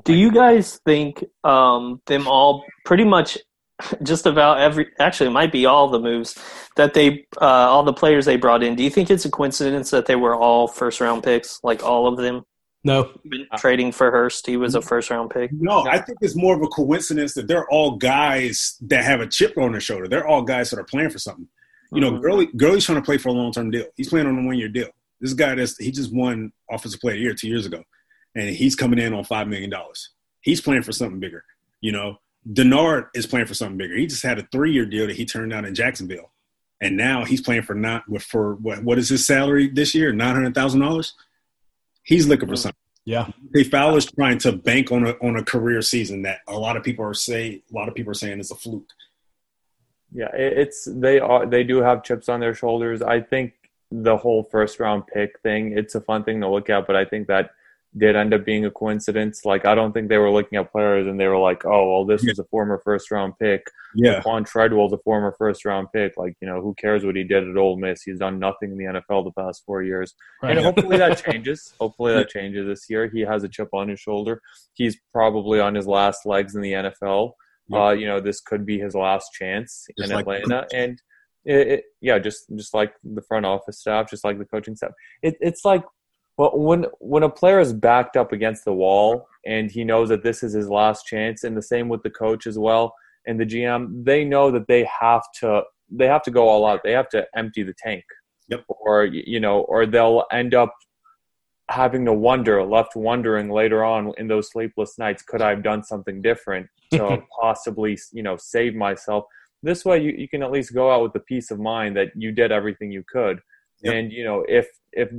Do 0.05 0.15
you 0.15 0.31
guys 0.31 0.81
think 0.85 1.25
um, 1.43 2.01
them 2.07 2.29
all 2.29 2.65
pretty 2.85 3.05
much 3.05 3.39
just 4.03 4.27
about 4.27 4.61
every 4.61 4.89
actually 4.99 5.27
it 5.29 5.33
might 5.33 5.53
be 5.53 5.67
all 5.67 5.89
the 5.89 5.99
moves 5.99 6.39
that 6.77 6.95
they 6.95 7.27
uh, 7.41 7.45
all 7.45 7.83
the 7.83 7.93
players 7.93 8.25
they 8.25 8.37
brought 8.37 8.63
in 8.63 8.77
do 8.77 8.85
you 8.85 8.91
think 8.91 9.11
it's 9.11 9.25
a 9.25 9.31
coincidence 9.31 9.91
that 9.91 10.07
they 10.07 10.15
were 10.15 10.37
all 10.37 10.69
first 10.69 11.01
round 11.01 11.23
picks 11.25 11.59
like 11.65 11.83
all 11.83 12.07
of 12.07 12.17
them 12.17 12.45
no 12.85 13.11
trading 13.59 13.91
for 13.91 14.13
hurst 14.13 14.47
he 14.47 14.57
was 14.57 14.77
a 14.77 14.81
first 14.81 15.11
round 15.11 15.29
pick 15.31 15.51
no 15.53 15.85
i 15.87 15.99
think 15.99 16.17
it's 16.21 16.37
more 16.37 16.55
of 16.55 16.63
a 16.63 16.69
coincidence 16.69 17.35
that 17.35 17.49
they're 17.49 17.69
all 17.69 17.97
guys 17.97 18.77
that 18.81 19.03
have 19.03 19.21
a 19.21 19.27
chip 19.27 19.57
on 19.59 19.73
their 19.73 19.81
shoulder 19.81 20.07
they're 20.07 20.27
all 20.27 20.43
guys 20.43 20.71
that 20.71 20.79
are 20.79 20.85
playing 20.85 21.11
for 21.11 21.19
something 21.19 21.49
you 21.95 22.01
know 22.01 22.13
mm-hmm. 22.13 22.23
Gurley, 22.23 22.47
Gurley's 22.47 22.85
trying 22.85 22.99
to 22.99 23.05
play 23.05 23.19
for 23.19 23.29
a 23.31 23.33
long-term 23.33 23.71
deal 23.71 23.87
he's 23.97 24.09
playing 24.09 24.27
on 24.27 24.39
a 24.39 24.47
one-year 24.47 24.69
deal 24.69 24.89
this 25.21 25.33
guy 25.33 25.55
that's 25.55 25.77
he 25.79 25.91
just 25.91 26.13
won 26.13 26.53
offensive 26.71 27.01
player 27.01 27.15
of 27.15 27.19
the 27.19 27.23
year 27.23 27.35
two 27.35 27.49
years 27.49 27.67
ago 27.67 27.83
and 28.35 28.51
he's 28.51 28.75
coming 28.75 28.99
in 28.99 29.13
on 29.15 29.25
five 29.25 29.49
million 29.49 29.71
dollars 29.71 30.11
he's 30.41 30.61
playing 30.61 30.83
for 30.83 30.93
something 30.93 31.21
bigger 31.21 31.45
you 31.81 31.93
know 31.93 32.19
Dennard 32.51 33.09
is 33.15 33.27
playing 33.27 33.47
for 33.47 33.55
something 33.55 33.79
bigger. 33.79 33.97
He 33.97 34.07
just 34.07 34.23
had 34.23 34.39
a 34.39 34.47
three 34.53 34.73
year 34.73 34.87
deal 34.87 35.07
that 35.07 35.17
he 35.17 35.25
turned 35.25 35.51
down 35.51 35.65
in 35.65 35.75
Jacksonville, 35.75 36.31
and 36.81 36.97
now 36.97 37.25
he's 37.25 37.41
playing 37.41 37.63
for 37.63 37.75
not 37.75 38.05
for 38.23 38.57
what 38.57 38.85
what 38.85 38.99
is 38.99 39.09
his 39.09 39.27
salary 39.27 39.69
this 39.69 39.95
year? 39.95 40.13
Nine 40.13 40.35
hundred 40.35 40.55
thousand 40.55 40.81
dollars. 40.81 41.15
He's 42.03 42.27
looking 42.27 42.49
for 42.49 42.57
something. 42.57 42.77
Yeah, 43.07 43.31
Hey, 43.55 43.65
Fowler's 43.65 44.11
trying 44.11 44.39
to 44.39 44.53
bank 44.53 44.93
on 44.93 45.07
a 45.07 45.13
on 45.23 45.37
a 45.37 45.45
career 45.45 45.81
season 45.83 46.23
that 46.23 46.41
a 46.47 46.59
lot 46.59 46.77
of 46.77 46.83
people 46.83 47.05
are 47.05 47.15
say 47.15 47.63
a 47.71 47.75
lot 47.75 47.89
of 47.89 47.95
people 47.95 48.11
are 48.11 48.15
saying 48.15 48.41
is 48.41 48.51
a 48.51 48.55
fluke. 48.55 48.91
Yeah, 50.15 50.31
it's 50.33 50.89
they 50.91 51.19
are 51.19 51.45
they 51.45 51.65
do 51.65 51.79
have 51.79 52.05
chips 52.05 52.29
on 52.29 52.39
their 52.39 52.55
shoulders. 52.55 53.03
I 53.03 53.21
think 53.21 53.53
the 53.91 54.17
whole 54.17 54.45
first 54.45 54.79
round 54.79 55.07
pick 55.09 55.41
thing, 55.41 55.77
it's 55.77 55.97
a 55.97 56.01
fun 56.01 56.23
thing 56.23 56.41
to 56.41 56.49
look 56.49 56.71
at, 56.71 56.87
but 56.87 56.95
I 56.95 57.05
think 57.05 57.27
that 57.27 57.51
did 57.97 58.17
end 58.17 58.35
up 58.35 58.45
being 58.45 58.65
a 58.65 58.71
coincidence. 58.71 59.45
Like 59.45 59.67
I 59.67 59.75
don't 59.75 59.93
think 59.93 60.09
they 60.09 60.19
were 60.19 60.31
looking 60.31 60.59
at 60.59 60.73
players 60.73 61.07
and 61.07 61.19
they 61.19 61.27
were 61.27 61.39
like, 61.39 61.65
"Oh, 61.65 61.93
well, 61.93 62.05
this 62.05 62.25
yeah. 62.25 62.31
was 62.31 62.39
a 62.39 62.45
former 62.45 62.81
first 62.85 63.11
round 63.11 63.35
pick." 63.39 63.67
Yeah, 63.95 64.21
Quan 64.23 64.45
Treadwell's 64.45 64.93
a 64.93 64.99
former 64.99 65.35
first 65.39 65.65
round 65.65 65.89
pick. 65.93 66.17
Like 66.17 66.37
you 66.41 66.49
know, 66.49 66.61
who 66.61 66.75
cares 66.75 67.05
what 67.05 67.17
he 67.17 67.25
did 67.25 67.49
at 67.49 67.57
Ole 67.57 67.77
Miss? 67.77 68.03
He's 68.03 68.19
done 68.19 68.39
nothing 68.39 68.73
in 68.73 68.79
the 68.79 68.85
NFL 68.85 69.25
the 69.25 69.43
past 69.43 69.63
four 69.65 69.83
years, 69.83 70.15
right. 70.43 70.57
and 70.57 70.65
hopefully 70.65 70.97
that 70.97 71.23
changes. 71.25 71.75
Hopefully 71.81 72.15
that 72.15 72.29
changes 72.29 72.67
this 72.67 72.89
year. 72.89 73.09
He 73.09 73.21
has 73.21 73.45
a 73.45 73.49
chip 73.49 73.69
on 73.73 73.89
his 73.89 74.01
shoulder. 74.01 74.41
He's 74.75 74.97
probably 75.13 75.61
on 75.61 75.75
his 75.75 75.87
last 75.87 76.27
legs 76.27 76.55
in 76.55 76.63
the 76.63 76.73
NFL. 76.73 77.33
Yeah. 77.69 77.87
Uh, 77.87 77.91
you 77.93 78.07
know, 78.07 78.21
this 78.21 78.41
could 78.41 78.67
be 78.67 78.79
his 78.79 78.95
last 78.95 79.33
chance 79.33 79.87
just 79.99 80.11
in 80.11 80.17
like 80.17 80.27
Atlanta, 80.27 80.67
and. 80.75 81.01
It, 81.47 81.69
it, 81.69 81.85
yeah, 82.01 82.19
just 82.19 82.47
just 82.57 82.73
like 82.73 82.95
the 83.05 83.21
front 83.21 83.45
office 83.45 83.79
staff, 83.79 84.09
just 84.09 84.25
like 84.25 84.39
the 84.39 84.47
coaching 84.47 84.75
staff. 84.75 84.93
It, 85.23 85.37
it's 85.43 85.63
like 85.63 85.85
well, 86.37 86.53
when 86.55 86.87
when 86.99 87.23
a 87.23 87.29
player 87.29 87.61
is 87.61 87.73
backed 87.73 88.17
up 88.17 88.33
against 88.33 88.65
the 88.65 88.73
wall 88.73 89.29
and 89.47 89.71
he 89.71 89.85
knows 89.85 90.09
that 90.09 90.25
this 90.25 90.43
is 90.43 90.53
his 90.53 90.69
last 90.69 91.07
chance, 91.07 91.45
and 91.45 91.57
the 91.57 91.63
same 91.63 91.89
with 91.89 92.03
the 92.03 92.11
coach 92.11 92.47
as 92.47 92.59
well, 92.59 92.95
and 93.27 93.39
the 93.39 93.47
GM, 93.47 94.05
they 94.05 94.25
know 94.25 94.51
that 94.51 94.67
they 94.67 94.89
have 95.01 95.23
to 95.41 95.63
they 95.91 96.07
have 96.07 96.23
to 96.23 96.31
go 96.31 96.49
all 96.49 96.67
out. 96.67 96.81
They 96.83 96.93
have 96.93 97.09
to 97.11 97.27
empty 97.37 97.63
the 97.63 97.75
tank. 97.79 98.05
Yep. 98.49 98.65
Or 98.69 99.05
you 99.05 99.39
know, 99.39 99.61
or 99.61 99.87
they'll 99.87 100.25
end 100.33 100.55
up 100.55 100.75
having 101.71 102.05
to 102.05 102.13
wonder, 102.13 102.63
left 102.65 102.95
wondering 102.95 103.51
later 103.51 103.85
on 103.85 104.13
in 104.19 104.29
those 104.29 104.51
sleepless 104.51 104.99
nights, 104.99 105.23
could 105.23 105.43
I 105.43 105.51
have 105.51 105.63
done 105.63 105.83
something 105.83 106.21
different 106.21 106.67
to 106.93 107.23
possibly, 107.41 107.99
you 108.13 108.23
know, 108.23 108.37
save 108.37 108.75
myself? 108.75 109.25
This 109.63 109.85
way, 109.85 110.03
you, 110.03 110.13
you 110.13 110.29
can 110.29 110.43
at 110.43 110.51
least 110.51 110.75
go 110.75 110.91
out 110.91 111.03
with 111.03 111.15
the 111.15 111.21
peace 111.21 111.51
of 111.51 111.59
mind 111.59 111.97
that 111.97 112.09
you 112.15 112.33
did 112.33 112.53
everything 112.53 112.93
you 112.93 113.03
could. 113.11 113.41
Yep. 113.83 113.95
And 113.95 114.13
you 114.13 114.25
know, 114.25 114.45
if 114.49 114.69
if 114.93 115.11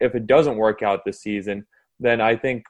if 0.00 0.14
it 0.14 0.26
doesn't 0.26 0.56
work 0.56 0.82
out 0.82 1.04
this 1.04 1.20
season, 1.20 1.66
then 2.00 2.20
I 2.20 2.36
think 2.36 2.64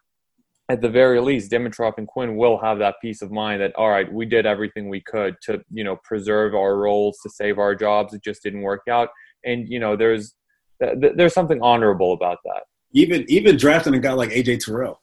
at 0.69 0.81
the 0.81 0.89
very 0.89 1.21
least, 1.21 1.51
Dimitroff 1.51 1.99
and 1.99 2.07
Quinn 2.07 2.37
will 2.37 2.59
have 2.59 2.79
that 2.79 2.97
peace 3.03 3.21
of 3.21 3.31
mind 3.31 3.61
that 3.61 3.75
all 3.77 3.91
right, 3.91 4.11
we 4.11 4.25
did 4.25 4.47
everything 4.47 4.89
we 4.89 5.03
could 5.03 5.37
to 5.43 5.63
you 5.71 5.85
know 5.85 5.97
preserve 6.05 6.55
our 6.55 6.77
roles 6.77 7.19
to 7.23 7.31
save 7.31 7.59
our 7.59 7.75
jobs. 7.75 8.15
It 8.15 8.25
just 8.25 8.43
didn't 8.43 8.63
work 8.63 8.83
out, 8.89 9.11
and 9.45 9.69
you 9.69 9.79
know 9.79 9.97
there's 9.97 10.35
there's 10.81 11.35
something 11.35 11.61
honorable 11.63 12.13
about 12.13 12.39
that. 12.45 12.63
Even 12.93 13.25
even 13.29 13.57
drafting 13.57 13.95
a 13.95 13.99
guy 13.99 14.13
like 14.13 14.31
AJ 14.31 14.65
Terrell. 14.65 15.01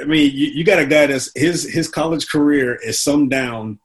I 0.00 0.04
mean, 0.04 0.30
you, 0.34 0.46
you 0.48 0.64
got 0.64 0.78
a 0.78 0.86
guy 0.86 1.06
that's 1.06 1.30
his 1.34 1.70
his 1.70 1.88
college 1.88 2.28
career 2.28 2.74
is 2.74 2.98
summed 2.98 3.30
down 3.30 3.78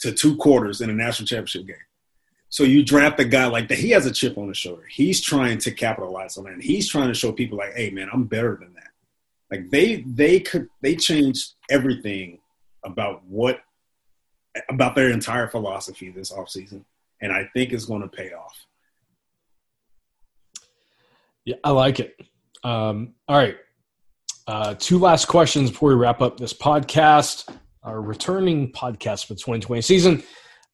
to 0.00 0.12
two 0.12 0.36
quarters 0.36 0.80
in 0.80 0.90
a 0.90 0.92
national 0.92 1.26
championship 1.26 1.66
game. 1.66 1.76
So 2.48 2.62
you 2.62 2.84
draft 2.84 3.18
a 3.18 3.24
guy 3.24 3.46
like 3.46 3.68
that. 3.68 3.78
He 3.78 3.90
has 3.90 4.06
a 4.06 4.12
chip 4.12 4.38
on 4.38 4.48
his 4.48 4.56
shoulder. 4.56 4.84
He's 4.88 5.20
trying 5.20 5.58
to 5.58 5.72
capitalize 5.72 6.36
on 6.36 6.44
that. 6.44 6.52
And 6.52 6.62
he's 6.62 6.88
trying 6.88 7.08
to 7.08 7.14
show 7.14 7.32
people 7.32 7.58
like, 7.58 7.74
hey 7.74 7.90
man, 7.90 8.08
I'm 8.12 8.24
better 8.24 8.56
than 8.56 8.72
that. 8.74 8.90
Like 9.50 9.70
they 9.70 10.04
they 10.06 10.40
could 10.40 10.68
they 10.80 10.94
changed 10.96 11.54
everything 11.70 12.38
about 12.84 13.24
what 13.24 13.60
about 14.68 14.94
their 14.94 15.10
entire 15.10 15.48
philosophy 15.48 16.10
this 16.10 16.32
offseason. 16.32 16.84
And 17.20 17.32
I 17.32 17.50
think 17.54 17.72
it's 17.72 17.86
going 17.86 18.02
to 18.02 18.08
pay 18.08 18.32
off. 18.32 18.66
Yeah, 21.44 21.56
I 21.64 21.70
like 21.70 22.00
it. 22.00 22.16
Um, 22.64 23.14
all 23.28 23.36
right. 23.36 23.56
Uh, 24.46 24.74
two 24.78 24.98
last 24.98 25.26
questions 25.26 25.70
before 25.70 25.90
we 25.90 25.94
wrap 25.94 26.20
up 26.20 26.38
this 26.38 26.52
podcast, 26.52 27.48
our 27.82 28.00
returning 28.00 28.72
podcast 28.72 29.26
for 29.26 29.34
the 29.34 29.40
2020 29.40 29.82
season. 29.82 30.22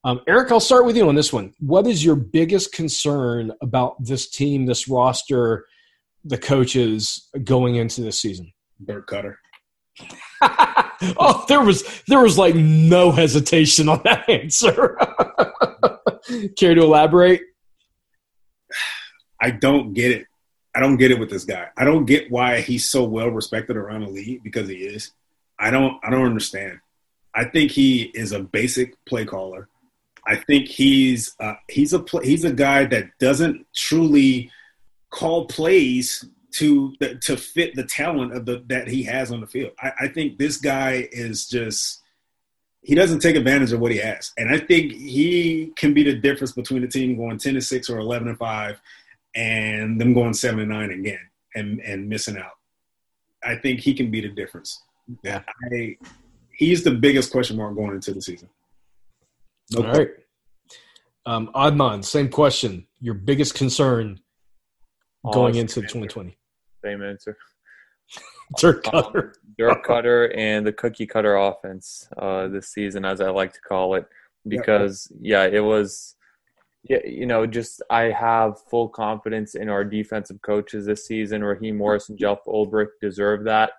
Um, 0.03 0.21
Eric, 0.27 0.51
I'll 0.51 0.61
start 0.61 0.87
with 0.87 0.97
you 0.97 1.09
on 1.09 1.15
this 1.15 1.33
one. 1.33 1.53
What 1.59 1.87
is 1.87 2.05
your 2.05 2.17
biggest 2.17 2.73
concern 2.73 3.53
about 3.61 4.03
this 4.03 4.31
team, 4.31 4.67
this 4.67 4.89
roster, 4.89 5.67
the 6.25 6.39
coaches 6.39 7.29
going 7.45 7.77
into 7.77 8.01
this 8.01 8.21
season? 8.21 8.53
Dirk 8.85 9.09
Koetter. 9.09 9.35
oh, 10.41 11.45
there 11.49 11.61
was 11.61 12.03
there 12.09 12.21
was 12.21 12.39
like 12.39 12.55
no 12.55 13.11
hesitation 13.11 13.89
on 13.89 14.01
that 14.05 14.29
answer. 14.29 14.97
Care 16.57 16.75
to 16.75 16.83
elaborate? 16.83 17.43
I 19.43 19.51
don't 19.51 19.93
get 19.93 20.13
it. 20.13 20.27
I 20.75 20.81
don't 20.81 20.97
get 20.97 21.11
it 21.11 21.19
with 21.19 21.31
this 21.31 21.45
guy. 21.45 21.69
I 21.77 21.85
don't 21.85 22.07
get 22.07 22.31
why 22.31 22.61
he's 22.61 22.89
so 22.89 23.05
well 23.05 23.29
respected 23.29 23.77
around 23.77 24.03
the 24.03 24.11
league 24.11 24.43
because 24.43 24.69
he 24.69 24.77
is. 24.77 25.13
I 25.59 25.71
don't 25.71 25.99
I 26.03 26.11
don't 26.11 26.27
understand. 26.27 26.81
I 27.35 27.45
think 27.45 27.71
he 27.71 28.03
is 28.15 28.33
a 28.33 28.41
basic 28.41 29.03
play 29.05 29.25
caller. 29.25 29.69
I 30.27 30.37
think 30.37 30.69
he's 30.69 31.35
uh, 31.41 31.55
he's 31.69 31.93
a 31.93 32.05
he's 32.23 32.45
a 32.45 32.53
guy 32.53 32.85
that 32.87 33.19
doesn't 33.19 33.67
truly 33.75 34.51
call 35.11 35.47
plays 35.47 36.25
to 36.53 36.95
to 37.23 37.37
fit 37.37 37.75
the 37.75 37.85
talent 37.85 38.33
of 38.33 38.47
the 38.47 38.63
that 38.67 38.89
he 38.89 39.03
has 39.05 39.31
on 39.31 39.41
the 39.41 39.47
field. 39.47 39.73
I, 39.81 39.93
I 40.01 40.09
think 40.09 40.39
this 40.39 40.57
guy 40.57 41.09
is 41.13 41.49
just 41.49 42.03
he 42.83 42.95
doesn't 42.95 43.21
take 43.21 43.37
advantage 43.37 43.73
of 43.73 43.81
what 43.81 43.93
he 43.93 43.99
has, 43.99 44.33
and 44.37 44.51
I 44.51 44.59
think 44.59 44.93
he 44.93 45.73
can 45.77 45.95
be 45.95 46.03
the 46.03 46.15
difference 46.15 46.53
between 46.53 46.83
the 46.83 46.89
team 46.89 47.17
going 47.17 47.39
ten 47.39 47.55
and 47.55 47.65
six 47.65 47.89
or 47.89 47.99
eleven 47.99 48.29
and 48.29 48.39
five, 48.39 48.81
and 49.35 50.01
them 50.01 50.13
going 50.13 50.35
seven 50.35 50.61
and 50.61 50.71
nine 50.71 50.91
again 50.91 51.21
and 51.55 51.81
and 51.81 52.09
missing 52.09 52.37
out. 52.37 52.53
I 53.45 53.57
think 53.57 53.81
he 53.81 53.95
can 53.95 54.11
be 54.11 54.21
the 54.21 54.29
difference. 54.29 54.83
Yeah, 55.23 55.43
I, 55.73 55.97
he's 56.57 56.85
the 56.85 56.93
biggest 56.93 57.33
question 57.33 57.57
mark 57.57 57.75
going 57.75 57.95
into 57.95 58.13
the 58.13 58.23
season. 58.23 58.49
No 59.73 59.87
All 59.87 59.93
right. 59.93 60.11
Um, 61.27 61.51
Adnan, 61.55 62.05
same 62.05 62.29
question. 62.29 62.87
Your 63.01 63.15
biggest 63.15 63.55
concern 63.55 64.21
going 65.33 65.57
into 65.57 65.81
2020? 65.81 66.37
Same 66.85 67.03
answer. 67.03 67.37
Dirk 68.59 68.85
Koetter. 68.85 69.25
Um, 69.25 69.33
Dirk 69.59 69.87
Koetter 69.87 70.37
and 70.37 70.67
the 70.67 70.73
cookie 70.73 71.07
cutter 71.07 71.37
offense 71.37 72.09
uh, 72.19 72.49
this 72.49 72.69
season, 72.69 73.05
as 73.05 73.21
I 73.21 73.31
like 73.31 73.53
to 73.53 73.61
call 73.61 73.95
it, 73.95 74.07
because 74.47 75.13
yeah, 75.21 75.45
it 75.45 75.61
was. 75.61 76.17
Yeah, 76.83 77.05
you 77.05 77.27
know, 77.27 77.47
just 77.47 77.83
I 77.91 78.05
have 78.05 78.61
full 78.71 78.89
confidence 78.89 79.55
in 79.55 79.69
our 79.69 79.85
defensive 79.85 80.41
coaches 80.41 80.87
this 80.87 81.07
season. 81.07 81.45
Raheem 81.45 81.77
Morris 81.77 82.09
and 82.09 82.19
Jeff 82.19 82.39
Ulbrich 82.47 82.89
deserve 83.03 83.45
that. 83.45 83.73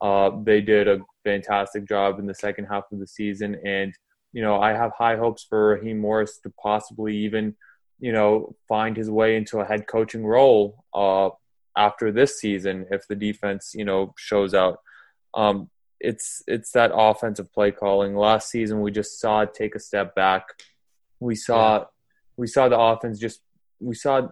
Uh, 0.00 0.30
they 0.44 0.60
did 0.60 0.88
a 0.88 1.00
fantastic 1.24 1.86
job 1.86 2.18
in 2.18 2.26
the 2.26 2.34
second 2.34 2.66
half 2.66 2.84
of 2.90 3.00
the 3.00 3.06
season, 3.06 3.60
and 3.66 3.92
you 4.32 4.40
know 4.40 4.60
I 4.60 4.72
have 4.72 4.92
high 4.96 5.16
hopes 5.16 5.44
for 5.46 5.74
Raheem 5.74 5.98
Morris 5.98 6.38
to 6.38 6.52
possibly 6.62 7.16
even 7.18 7.54
you 7.98 8.12
know 8.12 8.54
find 8.66 8.96
his 8.96 9.10
way 9.10 9.36
into 9.36 9.58
a 9.58 9.64
head 9.64 9.86
coaching 9.86 10.24
role 10.24 10.84
uh, 10.94 11.30
after 11.76 12.12
this 12.12 12.40
season 12.40 12.86
if 12.90 13.06
the 13.08 13.16
defense 13.16 13.72
you 13.74 13.84
know 13.84 14.14
shows 14.16 14.54
out. 14.54 14.78
Um, 15.34 15.68
it's 16.00 16.42
it's 16.46 16.70
that 16.72 16.92
offensive 16.94 17.52
play 17.52 17.72
calling. 17.72 18.16
Last 18.16 18.50
season 18.50 18.80
we 18.80 18.90
just 18.90 19.20
saw 19.20 19.42
it 19.42 19.52
take 19.52 19.74
a 19.74 19.80
step 19.80 20.14
back. 20.14 20.44
We 21.20 21.34
saw 21.34 21.78
yeah. 21.78 21.84
We 22.38 22.46
saw 22.46 22.68
the 22.68 22.78
offense 22.78 23.18
just 23.18 23.40
we 23.80 23.94
saw 23.94 24.28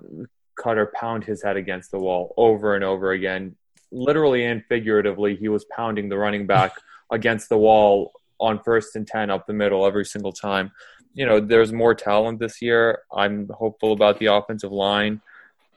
Koetter 0.59 0.91
pound 0.93 1.25
his 1.25 1.43
head 1.43 1.57
against 1.57 1.91
the 1.91 1.99
wall 1.99 2.33
over 2.37 2.75
and 2.75 2.83
over 2.83 3.13
again. 3.13 3.57
Literally 3.93 4.45
and 4.45 4.65
figuratively, 4.69 5.37
he 5.37 5.49
was 5.49 5.65
pounding 5.67 6.09
the 6.09 6.17
running 6.17 6.47
back 6.47 6.73
against 7.11 7.49
the 7.49 7.59
wall 7.59 8.13
on 8.41 8.63
first 8.63 8.97
and 8.97 9.07
10 9.07 9.31
up 9.31 9.47
the 9.47 9.53
middle 9.53 9.87
every 9.87 10.05
single 10.05 10.33
time. 10.33 10.73
You 11.15 11.27
know, 11.27 11.41
there's 11.41 11.73
more 11.73 11.95
talent 11.95 12.39
this 12.39 12.61
year. 12.61 13.03
I'm 13.15 13.49
hopeful 13.49 13.93
about 13.93 14.19
the 14.19 14.27
offensive 14.27 14.73
line. 14.73 15.21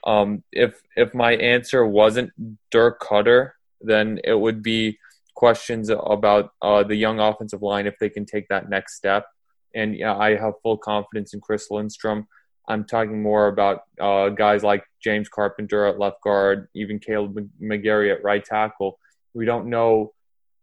Um, 0.06 0.44
if 0.52 0.82
if 0.96 1.14
my 1.14 1.34
answer 1.36 1.86
wasn't 1.86 2.32
Dirk 2.72 3.02
Koetter, 3.02 3.52
then 3.82 4.20
it 4.24 4.34
would 4.34 4.64
be 4.64 4.98
questions 5.36 5.90
about 5.90 6.54
uh, 6.62 6.84
the 6.84 6.96
young 6.96 7.20
offensive 7.20 7.62
line 7.62 7.88
if 7.88 7.98
they 8.00 8.10
can 8.10 8.26
take 8.26 8.48
that 8.50 8.70
next 8.70 8.96
step. 8.96 9.28
And 9.76 9.96
yeah, 9.96 10.16
I 10.16 10.36
have 10.36 10.54
full 10.64 10.78
confidence 10.78 11.34
in 11.34 11.42
Chris 11.42 11.70
Lindstrom. 11.70 12.28
I'm 12.68 12.86
talking 12.86 13.22
more 13.22 13.48
about 13.48 13.82
uh, 14.00 14.30
guys 14.30 14.64
like 14.64 14.84
James 15.04 15.28
Carpenter 15.28 15.86
at 15.86 16.00
left 16.00 16.22
guard, 16.22 16.68
even 16.76 17.00
Kaleb 17.00 17.50
McGary 17.62 18.14
at 18.14 18.24
right 18.24 18.44
tackle. 18.44 19.00
We 19.34 19.46
don't 19.46 19.68
know. 19.68 20.14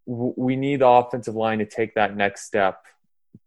We 0.06 0.54
need 0.54 0.80
the 0.80 0.88
offensive 0.88 1.34
line 1.34 1.58
to 1.58 1.66
take 1.66 1.94
that 1.94 2.16
next 2.16 2.46
step 2.46 2.80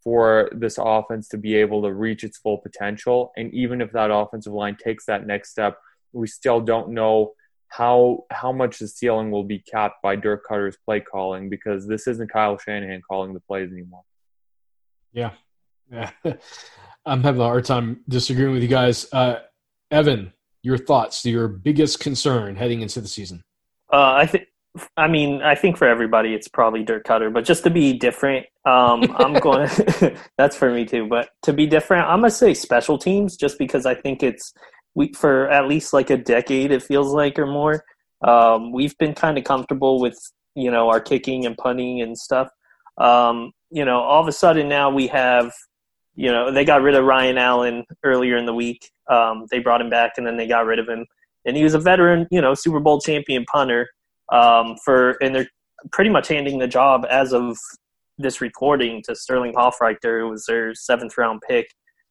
for 0.04 0.50
this 0.52 0.78
offense 0.78 1.30
to 1.30 1.38
be 1.38 1.56
able 1.56 1.82
to 1.84 1.94
reach 1.94 2.24
its 2.24 2.38
full 2.38 2.58
potential. 2.58 3.32
And 3.38 3.54
even 3.54 3.82
if 3.82 3.92
that 3.94 4.12
offensive 4.12 4.54
line 4.54 4.76
takes 4.76 5.06
that 5.06 5.26
next 5.26 5.52
step, 5.52 5.78
we 6.12 6.28
still 6.28 6.60
don't 6.60 6.90
know 6.90 7.34
how 7.70 8.26
how 8.32 8.52
much 8.52 8.80
the 8.80 8.88
ceiling 8.88 9.32
will 9.32 9.44
be 9.44 9.60
capped 9.60 10.02
by 10.02 10.16
Dirk 10.16 10.46
Koetter's 10.50 10.78
play 10.84 11.00
calling 11.00 11.50
because 11.50 11.88
this 11.88 12.08
isn't 12.08 12.32
Kyle 12.32 12.58
Shanahan 12.58 13.02
calling 13.08 13.34
the 13.34 13.40
plays 13.40 13.72
anymore. 13.72 14.04
Yeah, 15.14 15.32
yeah. 15.92 16.12
I'm 17.06 17.24
having 17.24 17.42
a 17.42 17.46
hard 17.46 17.66
time 17.66 18.02
disagreeing 18.08 18.52
with 18.52 18.62
you 18.62 18.68
guys. 18.68 19.08
Uh, 19.12 19.40
Evan, 19.90 20.34
your 20.62 20.78
thoughts, 20.78 21.26
your 21.26 21.48
biggest 21.48 22.00
concern 22.00 22.56
heading 22.56 22.82
into 22.82 23.02
the 23.02 23.08
season? 23.08 23.42
Uh, 23.92 24.14
I 24.14 24.26
think 24.26 24.46
I 24.96 25.08
mean, 25.08 25.42
I 25.42 25.56
think 25.56 25.78
for 25.78 25.88
everybody, 25.88 26.34
it's 26.34 26.48
probably 26.48 26.84
Dirk 26.84 27.06
Koetter, 27.06 27.34
but 27.34 27.44
just 27.44 27.64
to 27.64 27.70
be 27.70 27.94
different, 27.94 28.46
um, 28.66 29.04
I'm 29.18 29.34
going. 29.40 29.70
that's 30.38 30.56
for 30.56 30.72
me 30.72 30.86
too. 30.86 31.08
But 31.08 31.30
to 31.44 31.54
be 31.54 31.66
different, 31.66 32.08
I'm 32.08 32.20
gonna 32.20 32.32
say 32.32 32.54
special 32.54 32.98
teams, 32.98 33.36
just 33.36 33.58
because 33.58 33.86
I 33.86 33.96
think 33.96 34.22
it's 34.22 34.54
we 34.96 35.14
for 35.14 35.50
at 35.50 35.68
least 35.68 35.94
like 35.94 36.10
a 36.10 36.18
decade, 36.18 36.72
it 36.72 36.84
feels 36.84 37.14
like 37.14 37.40
or 37.40 37.48
more. 37.48 37.84
Um, 38.22 38.72
we've 38.72 38.98
been 38.98 39.14
kind 39.14 39.38
of 39.38 39.44
comfortable 39.44 40.00
with 40.00 40.18
you 40.56 40.70
know 40.70 40.90
our 40.90 41.00
kicking 41.00 41.46
and 41.46 41.58
punting 41.58 42.02
and 42.02 42.18
stuff. 42.18 42.50
Um, 42.98 43.52
you 43.72 43.86
know, 43.86 44.00
all 44.00 44.22
of 44.22 44.28
a 44.28 44.32
sudden 44.32 44.68
now 44.68 44.90
we 44.90 45.08
have, 45.08 45.54
you 46.20 46.30
know, 46.30 46.52
they 46.52 46.66
got 46.66 46.82
rid 46.82 46.96
of 46.96 47.06
Ryan 47.06 47.38
Allen 47.38 47.86
earlier 48.04 48.36
in 48.36 48.46
the 48.46 48.54
week. 48.54 48.92
Um, 49.10 49.46
they 49.50 49.60
brought 49.60 49.80
him 49.80 49.90
back 49.90 50.16
and 50.18 50.28
then 50.28 50.36
they 50.36 50.48
got 50.48 50.66
rid 50.66 50.78
of 50.78 50.90
him, 50.90 51.06
and 51.46 51.56
he 51.56 51.64
was 51.64 51.74
a 51.74 51.80
veteran, 51.80 52.28
you 52.30 52.42
know, 52.42 52.54
Super 52.54 52.82
Bowl 52.82 53.00
champion 53.00 53.46
punter 53.46 53.88
um, 54.30 54.76
for 54.84 55.12
and 55.22 55.34
they're 55.34 55.48
pretty 55.94 56.10
much 56.10 56.28
handing 56.28 56.60
the 56.60 56.68
job 56.68 57.06
as 57.10 57.34
of 57.34 57.58
this 58.18 58.42
recording 58.42 59.02
to 59.04 59.16
Sterling 59.16 59.54
Hofrichter, 59.54 60.20
who 60.20 60.30
was 60.30 60.46
their 60.46 60.76
seventh 60.76 61.18
round 61.18 61.42
pick 61.48 61.68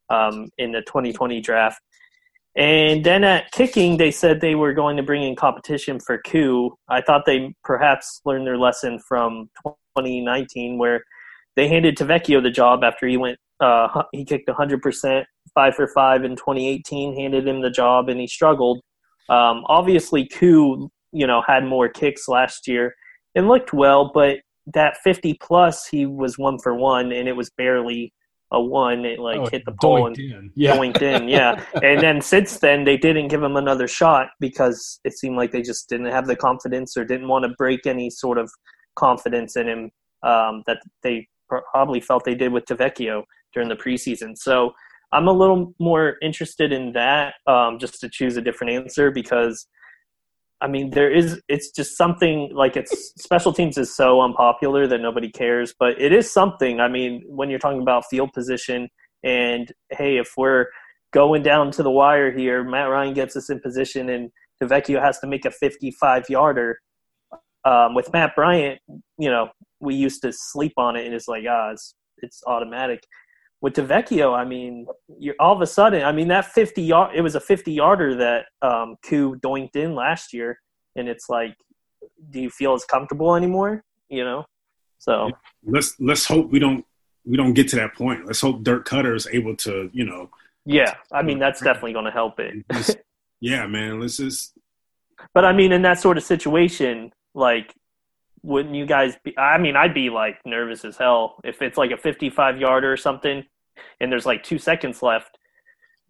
um, 0.09 0.49
in 0.57 0.73
the 0.73 0.81
2020 0.81 1.43
draft. 1.43 1.79
And 2.57 3.05
then 3.05 3.25
at 3.25 3.53
kicking, 3.53 3.99
they 3.99 4.11
said 4.11 4.41
they 4.41 4.55
were 4.55 4.73
going 4.73 4.97
to 4.97 5.03
bring 5.03 5.23
in 5.23 5.37
competition 5.37 6.01
for 6.01 6.17
Koo. 6.27 6.75
I 6.89 7.03
thought 7.03 7.27
they 7.27 7.55
perhaps 7.63 8.23
learned 8.25 8.47
their 8.47 8.57
lesson 8.57 9.01
from 9.07 9.51
2019, 9.99 10.79
where 10.79 11.05
they 11.59 11.67
handed 11.67 11.97
Tavecchio 11.97 12.41
the 12.41 12.53
job 12.53 12.85
after 12.85 13.09
he 13.09 13.17
went. 13.17 13.37
Uh, 13.59 14.05
he 14.13 14.25
kicked 14.25 14.49
100%, 14.49 15.25
five 15.53 15.75
for 15.75 15.89
five 15.89 16.23
in 16.23 16.37
2018. 16.37 17.17
Handed 17.17 17.49
him 17.49 17.63
the 17.63 17.71
job, 17.71 18.09
and 18.09 18.21
he 18.21 18.29
struggled. 18.29 18.81
Um, 19.29 19.65
obviously, 19.67 20.29
Koo, 20.29 20.89
you 21.11 21.27
know, 21.27 21.43
had 21.45 21.65
more 21.65 21.89
kicks 21.89 22.29
last 22.29 22.69
year 22.69 22.95
and 23.35 23.49
looked 23.49 23.73
well, 23.73 24.13
but 24.15 24.39
that 24.73 24.99
50 25.03 25.35
plus, 25.43 25.89
he 25.89 26.07
was 26.07 26.39
one 26.39 26.61
for 26.61 26.77
one, 26.77 27.11
and 27.11 27.29
it 27.29 27.35
was 27.35 27.51
barely 27.51 28.13
a 28.53 28.61
one. 28.63 29.05
It 29.05 29.19
like 29.19 29.41
Oh, 29.41 29.47
hit 29.47 29.65
the 29.65 29.73
pole 29.73 30.07
and 30.07 30.17
in. 30.17 30.53
Yeah. 30.55 30.77
doinked 30.77 31.03
in, 31.03 31.29
yeah. 31.29 31.61
And 31.83 32.01
then 32.01 32.21
since 32.21 32.59
then, 32.59 32.85
they 32.85 32.97
didn't 32.97 33.29
give 33.29 33.43
him 33.43 33.57
another 33.57 33.89
shot 33.89 34.29
because 34.39 35.01
it 35.03 35.19
seemed 35.19 35.37
like 35.37 35.51
they 35.51 35.63
just 35.63 35.89
didn't 35.89 36.07
have 36.07 36.29
the 36.29 36.37
confidence 36.37 36.97
or 36.97 37.05
didn't 37.05 37.27
want 37.27 37.47
to 37.47 37.51
break 37.59 37.85
any 37.85 38.11
sort 38.11 38.39
of 38.39 38.49
confidence 38.95 39.57
in 39.57 39.67
him 39.69 39.91
um, 40.23 40.63
that 40.69 40.79
they 41.03 41.27
probably 41.49 42.01
felt 42.01 42.25
they 42.25 42.35
did 42.35 42.53
with 42.53 42.65
Tavecchio 42.67 43.23
during 43.53 43.69
the 43.69 43.77
preseason. 43.77 44.37
So 44.37 44.73
I'm 45.13 45.29
a 45.29 45.33
little 45.33 45.75
more 45.79 46.17
interested 46.23 46.73
in 46.73 46.93
that, 46.93 47.35
um, 47.47 47.79
just 47.79 48.01
to 48.01 48.09
choose 48.09 48.37
a 48.37 48.43
different 48.43 48.73
answer 48.73 49.11
because. 49.11 49.67
I 50.61 50.67
mean, 50.67 50.91
there 50.91 51.09
is. 51.09 51.41
It's 51.47 51.71
just 51.71 51.97
something 51.97 52.51
like 52.53 52.77
it's 52.77 53.13
special 53.17 53.53
teams 53.53 53.79
is 53.79 53.95
so 53.95 54.21
unpopular 54.21 54.89
that 54.89 54.99
nobody 54.99 55.31
cares, 55.31 55.73
but 55.79 56.01
it 56.01 56.13
is 56.13 56.33
something. 56.33 56.81
I 56.81 56.89
mean, 56.89 57.23
when 57.29 57.49
you're 57.49 57.61
talking 57.61 57.81
about 57.81 58.07
field 58.11 58.33
position, 58.33 58.89
and 59.23 59.71
hey, 59.91 60.17
if 60.17 60.33
we're 60.37 60.67
going 61.13 61.43
down 61.43 61.71
to 61.73 61.85
the 61.85 61.91
wire 61.91 62.31
here, 62.37 62.65
Matt 62.65 62.89
Ryan 62.91 63.15
gets 63.15 63.37
us 63.37 63.51
in 63.51 63.61
position, 63.61 64.11
and 64.11 64.31
Tavecchio 64.61 65.01
has 65.01 65.19
to 65.21 65.27
make 65.27 65.45
a 65.45 65.51
55 65.51 66.29
yarder. 66.29 66.79
Um, 67.65 67.95
with 67.95 68.13
Matt 68.13 68.35
Bryant, 68.35 68.81
you 69.19 69.31
know, 69.31 69.51
we 69.81 69.95
used 69.95 70.23
to 70.23 70.33
sleep 70.33 70.75
on 70.77 70.97
it, 70.97 71.07
and 71.07 71.15
it's 71.15 71.29
like, 71.29 71.45
ah, 71.49 71.71
it's 71.71 71.95
it's 72.19 72.43
automatic. 72.47 73.05
With 73.61 73.75
Tavecchio, 73.75 74.37
I 74.37 74.45
mean, 74.45 74.87
you're 75.19 75.35
all 75.41 75.55
of 75.55 75.61
a 75.61 75.67
sudden, 75.67 76.05
I 76.05 76.13
mean, 76.13 76.29
that 76.29 76.47
50 76.47 76.81
yard, 76.81 77.17
it 77.17 77.23
was 77.23 77.35
a 77.35 77.41
50 77.41 77.73
yarder 77.73 78.15
that 78.17 78.47
um, 78.63 78.97
Koo 79.05 79.37
doinked 79.37 79.75
in 79.75 79.95
last 79.95 80.33
year, 80.33 80.61
and 80.95 81.09
it's 81.09 81.29
like, 81.29 81.57
do 82.31 82.41
you 82.41 82.51
feel 82.51 82.75
as 82.75 82.85
comfortable 82.85 83.35
anymore? 83.35 83.83
You 84.09 84.25
know, 84.25 84.45
so 84.99 85.31
Let's 85.65 85.95
let's 86.01 86.25
hope 86.25 86.51
we 86.51 86.59
don't 86.59 86.85
we 87.25 87.37
don't 87.37 87.53
get 87.53 87.69
to 87.69 87.77
that 87.77 87.95
point. 87.95 88.27
Let's 88.27 88.41
hope 88.41 88.63
Dirk 88.63 88.89
Koetter 88.89 89.15
is 89.15 89.27
able 89.31 89.57
to, 89.57 89.91
you 89.93 90.05
know, 90.05 90.31
yeah, 90.65 90.97
I 91.11 91.23
mean, 91.23 91.39
that's 91.39 91.63
definitely 91.63 91.95
going 91.95 92.05
to 92.05 92.11
help 92.11 92.39
it. 92.41 92.65
yeah, 93.41 93.67
man. 93.67 94.01
Let's 94.01 94.19
just 94.19 94.53
But 95.33 95.47
I 95.47 95.53
mean, 95.55 95.73
in 95.73 95.81
that 95.83 95.99
sort 95.99 96.19
of 96.19 96.25
situation, 96.25 97.11
like, 97.35 97.75
wouldn't 98.49 98.75
you 98.75 98.87
guys 98.87 99.15
be? 99.23 99.37
I 99.37 99.59
mean, 99.59 99.77
I'd 99.77 99.93
be 99.93 100.09
like 100.09 100.39
nervous 100.47 100.83
as 100.85 100.97
hell 100.97 101.39
if 101.45 101.61
it's 101.61 101.77
like 101.77 101.91
a 101.91 101.99
55 101.99 102.59
yarder 102.59 102.91
or 102.91 102.97
something, 102.97 103.45
and 104.01 104.11
there's 104.11 104.25
like 104.25 104.43
two 104.43 104.59
seconds 104.59 105.03
left. 105.03 105.39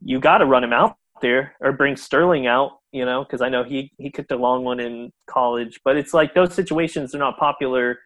You 0.00 0.20
got 0.20 0.38
to 0.38 0.46
run 0.46 0.62
him 0.62 0.72
out 0.72 0.96
there 1.20 1.56
or 1.60 1.72
bring 1.72 1.96
Sterling 1.96 2.46
out, 2.46 2.78
you 2.92 3.04
know, 3.04 3.24
because 3.24 3.40
I 3.40 3.48
know 3.48 3.64
he 3.64 3.90
he 3.98 4.10
kicked 4.10 4.30
a 4.30 4.36
long 4.36 4.62
one 4.62 4.78
in 4.78 5.12
college. 5.26 5.80
But 5.84 5.96
it's 5.96 6.14
like 6.14 6.34
those 6.34 6.54
situations 6.54 7.12
are 7.12 7.18
not 7.18 7.38
popular 7.38 7.98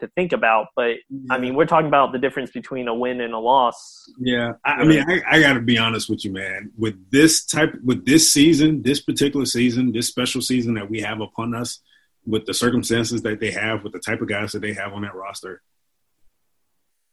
to 0.00 0.08
think 0.16 0.32
about. 0.32 0.66
But 0.74 0.96
I 1.30 1.38
mean, 1.38 1.54
we're 1.54 1.66
talking 1.66 1.86
about 1.86 2.10
the 2.10 2.18
difference 2.18 2.50
between 2.50 2.88
a 2.88 2.94
win 2.94 3.20
and 3.20 3.34
a 3.34 3.38
loss. 3.38 4.10
Yeah, 4.18 4.54
I, 4.64 4.72
I 4.72 4.84
mean, 4.84 5.04
I, 5.08 5.22
I 5.30 5.40
got 5.40 5.52
to 5.52 5.60
be 5.60 5.78
honest 5.78 6.10
with 6.10 6.24
you, 6.24 6.32
man. 6.32 6.72
With 6.76 7.12
this 7.12 7.44
type, 7.44 7.72
with 7.84 8.04
this 8.04 8.32
season, 8.32 8.82
this 8.82 9.00
particular 9.00 9.46
season, 9.46 9.92
this 9.92 10.08
special 10.08 10.42
season 10.42 10.74
that 10.74 10.90
we 10.90 11.02
have 11.02 11.20
upon 11.20 11.54
us, 11.54 11.78
with 12.26 12.46
the 12.46 12.54
circumstances 12.54 13.22
that 13.22 13.40
they 13.40 13.50
have, 13.52 13.84
with 13.84 13.92
the 13.92 14.00
type 14.00 14.20
of 14.20 14.28
guys 14.28 14.52
that 14.52 14.60
they 14.60 14.72
have 14.72 14.92
on 14.92 15.02
that 15.02 15.14
roster, 15.14 15.62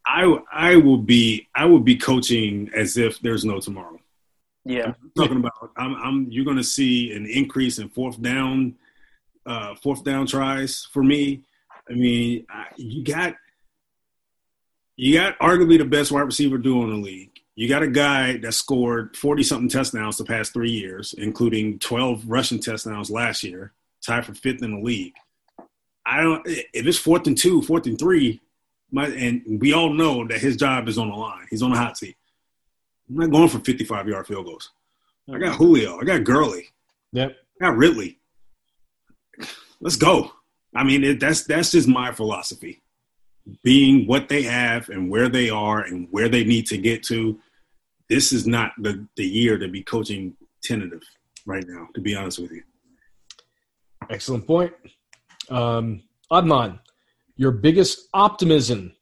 I 0.06 0.38
I 0.52 0.76
will 0.78 0.98
be 0.98 1.48
I 1.56 1.66
will 1.66 1.80
be 1.80 1.96
coaching 1.96 2.70
as 2.76 2.98
if 2.98 3.20
there's 3.22 3.46
no 3.46 3.60
tomorrow. 3.60 4.00
Yeah, 4.66 4.94
I'm 5.02 5.12
talking 5.18 5.38
about 5.38 5.72
I'm, 5.78 5.96
I'm 5.96 6.28
you're 6.32 6.46
going 6.46 6.58
to 6.58 6.64
see 6.64 7.12
an 7.14 7.26
increase 7.26 7.80
in 7.80 7.90
fourth 7.90 8.22
down, 8.22 8.76
uh, 9.46 9.76
fourth 9.76 10.04
down 10.04 10.26
tries 10.26 10.86
for 10.92 11.04
me. 11.04 11.44
I 11.90 11.94
mean, 11.94 12.46
I, 12.50 12.68
you 12.78 13.04
got 13.04 13.36
you 14.96 15.14
got 15.14 15.38
arguably 15.40 15.78
the 15.78 15.86
best 15.86 16.12
wide 16.12 16.22
receiver 16.22 16.58
duo 16.58 16.84
in 16.84 16.90
the 16.92 16.96
league. 16.96 17.32
You 17.56 17.68
got 17.68 17.84
a 17.84 17.88
guy 17.88 18.38
that 18.38 18.54
scored 18.54 19.16
forty 19.16 19.44
something 19.44 19.70
touchdowns 19.70 20.18
the 20.18 20.26
past 20.26 20.54
three 20.54 20.72
years, 20.72 21.14
including 21.18 21.80
twelve 21.80 22.24
rushing 22.28 22.60
touchdowns 22.60 23.12
last 23.12 23.44
year, 23.44 23.74
tied 24.06 24.26
for 24.26 24.34
fifth 24.34 24.62
in 24.62 24.72
the 24.72 24.82
league. 24.82 25.14
I 26.06 26.22
don't 26.22 26.42
if 26.46 26.86
it's 26.86 26.98
fourth 26.98 27.28
and 27.28 27.38
two, 27.38 27.62
fourth 27.62 27.86
and 27.86 27.98
three, 27.98 28.42
my, 28.92 29.08
and 29.08 29.60
we 29.62 29.74
all 29.74 29.92
know 29.92 30.28
that 30.28 30.40
his 30.40 30.58
job 30.58 30.88
is 30.88 30.98
on 30.98 31.10
the 31.10 31.16
line. 31.16 31.48
He's 31.50 31.64
on 31.64 31.72
the 31.72 31.78
hot 31.78 31.98
seat. 31.98 32.18
I'm 33.10 33.16
not 33.16 33.32
going 33.32 33.50
for 33.50 33.60
55 33.60 34.08
yard 34.08 34.28
field 34.28 34.46
goals. 34.46 34.72
I 35.34 35.38
got 35.38 35.56
Julio. 35.56 36.00
I 36.00 36.04
got 36.04 36.24
Gurley. 36.24 36.68
Yep. 37.14 37.36
I 37.62 37.66
got 37.66 37.78
Ridley. 37.78 38.20
Let's 39.80 39.96
go. 39.96 40.32
I 40.76 40.84
mean, 40.84 41.04
it, 41.04 41.20
that's 41.20 41.44
that's 41.44 41.72
just 41.72 41.88
my 41.88 42.12
philosophy. 42.12 42.82
Being 43.64 44.08
what 44.08 44.30
they 44.30 44.44
have 44.44 44.90
and 44.90 45.10
where 45.10 45.30
they 45.30 45.50
are 45.50 45.82
and 45.82 46.08
where 46.12 46.30
they 46.30 46.44
need 46.44 46.66
to 46.68 46.78
get 46.78 47.04
to, 47.04 47.40
this 48.10 48.32
is 48.32 48.48
not 48.48 48.72
the, 48.78 49.06
the 49.18 49.26
year 49.26 49.58
to 49.58 49.68
be 49.68 49.84
coaching 49.84 50.36
tentative 50.64 51.04
right 51.46 51.66
now, 51.68 51.88
to 51.94 52.02
be 52.02 52.16
honest 52.16 52.40
with 52.40 52.52
you. 52.52 52.64
Excellent 54.10 54.48
point. 54.48 54.74
Um, 55.50 56.04
Adnan, 56.32 56.80
your 57.36 57.52
biggest 57.52 58.10
optimism, 58.14 58.94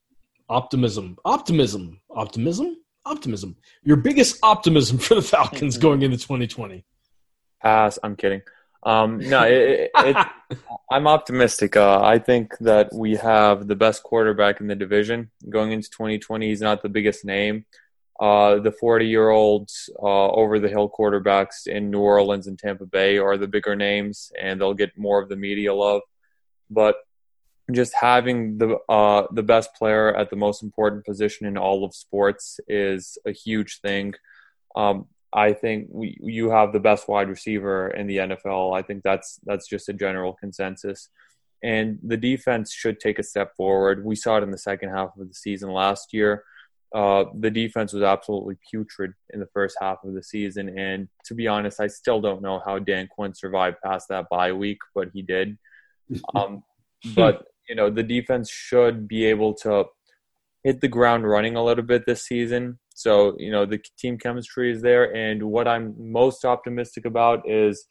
optimism, 0.49 1.17
optimism, 1.25 1.99
optimism, 2.09 2.77
optimism. 3.05 3.55
Your 3.83 3.97
biggest 3.97 4.37
optimism 4.43 4.97
for 4.97 5.15
the 5.15 5.21
Falcons 5.21 5.77
going 5.85 6.01
into 6.01 6.17
2020. 6.17 6.83
Pass. 7.61 7.99
I'm 8.03 8.15
kidding. 8.15 8.41
Um, 8.83 9.19
no, 9.19 9.43
it, 9.43 9.53
it, 9.53 9.91
it, 9.95 10.27
I'm 10.91 11.07
optimistic. 11.07 11.77
Uh, 11.77 12.01
I 12.01 12.17
think 12.17 12.57
that 12.59 12.89
we 12.93 13.15
have 13.15 13.67
the 13.67 13.75
best 13.75 14.01
quarterback 14.03 14.59
in 14.59 14.67
the 14.67 14.75
division 14.75 15.29
going 15.47 15.71
into 15.71 15.89
2020. 15.91 16.47
He's 16.47 16.61
not 16.61 16.81
the 16.81 16.89
biggest 16.89 17.23
name. 17.23 17.65
Uh, 18.19 18.59
the 18.59 18.71
40 18.71 19.07
year 19.07 19.29
olds 19.29 19.89
uh, 20.01 20.29
over 20.31 20.59
the 20.59 20.69
hill 20.69 20.89
quarterbacks 20.89 21.65
in 21.65 21.89
New 21.89 22.01
Orleans 22.01 22.47
and 22.47 22.57
Tampa 22.57 22.85
Bay 22.85 23.17
are 23.17 23.37
the 23.37 23.47
bigger 23.47 23.75
names, 23.75 24.31
and 24.39 24.61
they'll 24.61 24.73
get 24.73 24.97
more 24.97 25.21
of 25.21 25.29
the 25.29 25.35
media 25.35 25.73
love. 25.73 26.01
But 26.69 26.97
just 27.71 27.93
having 27.93 28.57
the 28.57 28.77
uh, 28.89 29.27
the 29.31 29.43
best 29.43 29.73
player 29.75 30.13
at 30.15 30.29
the 30.29 30.35
most 30.35 30.63
important 30.63 31.05
position 31.05 31.47
in 31.47 31.57
all 31.57 31.83
of 31.83 31.95
sports 31.95 32.59
is 32.67 33.17
a 33.25 33.31
huge 33.31 33.79
thing. 33.81 34.13
Um, 34.75 35.07
I 35.33 35.53
think 35.53 35.87
we, 35.89 36.17
you 36.21 36.49
have 36.49 36.73
the 36.73 36.79
best 36.79 37.07
wide 37.07 37.29
receiver 37.29 37.89
in 37.89 38.07
the 38.07 38.17
NFL. 38.17 38.77
I 38.77 38.81
think 38.81 39.03
that's 39.03 39.39
that's 39.45 39.67
just 39.67 39.89
a 39.89 39.93
general 39.93 40.33
consensus. 40.33 41.09
And 41.63 41.99
the 42.03 42.17
defense 42.17 42.73
should 42.73 42.99
take 42.99 43.19
a 43.19 43.23
step 43.23 43.55
forward. 43.55 44.03
We 44.03 44.15
saw 44.15 44.37
it 44.37 44.43
in 44.43 44.51
the 44.51 44.57
second 44.57 44.89
half 44.89 45.15
of 45.17 45.27
the 45.27 45.33
season 45.33 45.71
last 45.71 46.13
year. 46.13 46.43
Uh, 46.93 47.25
the 47.39 47.49
defense 47.49 47.93
was 47.93 48.03
absolutely 48.03 48.57
putrid 48.69 49.13
in 49.33 49.39
the 49.39 49.47
first 49.53 49.77
half 49.79 50.03
of 50.03 50.13
the 50.13 50.23
season. 50.23 50.77
And 50.77 51.07
to 51.25 51.33
be 51.33 51.47
honest, 51.47 51.79
I 51.79 51.87
still 51.87 52.19
don't 52.19 52.41
know 52.41 52.61
how 52.65 52.79
Dan 52.79 53.07
Quinn 53.07 53.33
survived 53.33 53.77
past 53.83 54.07
that 54.09 54.27
bye 54.29 54.51
week, 54.51 54.79
but 54.93 55.09
he 55.13 55.21
did. 55.21 55.57
Um, 56.35 56.63
but 57.15 57.45
you 57.69 57.75
know, 57.75 57.89
the 57.89 58.03
defense 58.03 58.51
should 58.51 59.07
be 59.07 59.23
able 59.23 59.53
to 59.53 59.85
hit 60.63 60.81
the 60.81 60.89
ground 60.89 61.27
running 61.27 61.55
a 61.55 61.63
little 61.63 61.85
bit 61.85 62.05
this 62.05 62.25
season. 62.25 62.79
So, 62.93 63.35
you 63.39 63.49
know, 63.51 63.65
the 63.65 63.81
team 63.97 64.17
chemistry 64.17 64.71
is 64.71 64.81
there. 64.81 65.15
And 65.15 65.43
what 65.43 65.67
I'm 65.67 65.95
most 65.97 66.43
optimistic 66.43 67.05
about 67.05 67.49
is 67.49 67.85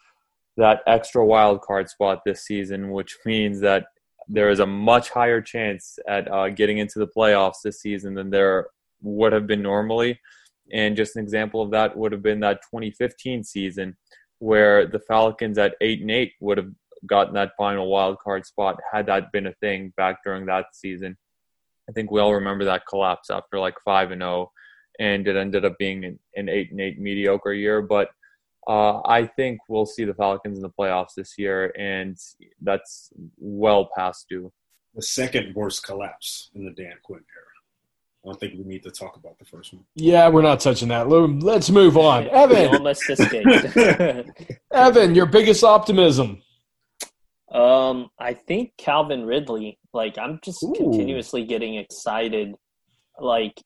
that 0.56 0.82
extra 0.86 1.24
wild 1.24 1.62
card 1.62 1.88
spot 1.88 2.20
this 2.24 2.44
season, 2.44 2.90
which 2.90 3.16
means 3.24 3.60
that 3.60 3.86
there 4.28 4.50
is 4.50 4.60
a 4.60 4.66
much 4.66 5.10
higher 5.10 5.40
chance 5.40 5.98
at 6.06 6.30
uh, 6.30 6.50
getting 6.50 6.78
into 6.78 6.98
the 6.98 7.08
playoffs 7.08 7.62
this 7.64 7.80
season 7.80 8.14
than 8.14 8.30
there 8.30 8.66
would 9.02 9.32
have 9.32 9.46
been 9.46 9.62
normally. 9.62 10.20
And 10.72 10.96
just 10.96 11.16
an 11.16 11.22
example 11.22 11.62
of 11.62 11.70
that 11.72 11.96
would 11.96 12.12
have 12.12 12.22
been 12.22 12.40
that 12.40 12.62
2015 12.62 13.44
season 13.44 13.96
where 14.38 14.86
the 14.86 15.00
Falcons 15.00 15.58
at 15.58 15.74
8 15.80 16.00
and 16.00 16.10
8 16.10 16.32
would 16.40 16.58
have 16.58 16.70
gotten 17.06 17.34
that 17.34 17.52
final 17.56 17.88
wild 17.88 18.18
card 18.18 18.46
spot 18.46 18.78
had 18.92 19.06
that 19.06 19.32
been 19.32 19.46
a 19.46 19.54
thing 19.54 19.92
back 19.96 20.22
during 20.24 20.46
that 20.46 20.66
season. 20.72 21.16
I 21.88 21.92
think 21.92 22.10
we 22.10 22.20
all 22.20 22.34
remember 22.34 22.64
that 22.66 22.86
collapse 22.88 23.30
after 23.30 23.58
like 23.58 23.74
5 23.84 24.12
and 24.12 24.22
0 24.22 24.52
and 24.98 25.26
it 25.26 25.36
ended 25.36 25.64
up 25.64 25.78
being 25.78 26.04
an, 26.04 26.18
an 26.36 26.48
8 26.48 26.70
and 26.72 26.80
8 26.80 27.00
mediocre 27.00 27.52
year, 27.52 27.82
but 27.82 28.10
uh, 28.68 29.00
I 29.04 29.26
think 29.26 29.60
we'll 29.68 29.86
see 29.86 30.04
the 30.04 30.14
Falcons 30.14 30.58
in 30.58 30.62
the 30.62 30.70
playoffs 30.70 31.14
this 31.16 31.34
year, 31.38 31.72
and 31.78 32.16
that's 32.60 33.10
well 33.38 33.90
past 33.96 34.26
due. 34.28 34.52
The 34.94 35.02
second 35.02 35.54
worst 35.54 35.82
collapse 35.82 36.50
in 36.54 36.64
the 36.64 36.72
Dan 36.72 36.96
Quinn 37.02 37.24
era. 37.34 37.39
I 38.22 38.28
don't 38.28 38.38
think 38.38 38.54
we 38.58 38.64
need 38.64 38.82
to 38.82 38.90
talk 38.90 39.16
about 39.16 39.38
the 39.38 39.46
first 39.46 39.72
one. 39.72 39.84
Yeah, 39.94 40.28
we're 40.28 40.42
not 40.42 40.60
touching 40.60 40.88
that. 40.88 41.08
Let's 41.08 41.70
move 41.70 41.96
on. 41.96 42.28
Evan, 42.28 42.74
almost 42.74 43.08
escaped. 43.08 43.76
Evan, 44.72 45.14
your 45.14 45.24
biggest 45.24 45.64
optimism. 45.64 46.42
Um, 47.50 48.10
I 48.18 48.34
think 48.34 48.72
Calvin 48.76 49.24
Ridley. 49.24 49.78
Like, 49.94 50.18
I'm 50.18 50.38
just 50.44 50.62
Ooh. 50.62 50.74
continuously 50.76 51.44
getting 51.44 51.76
excited 51.76 52.54
like 53.18 53.60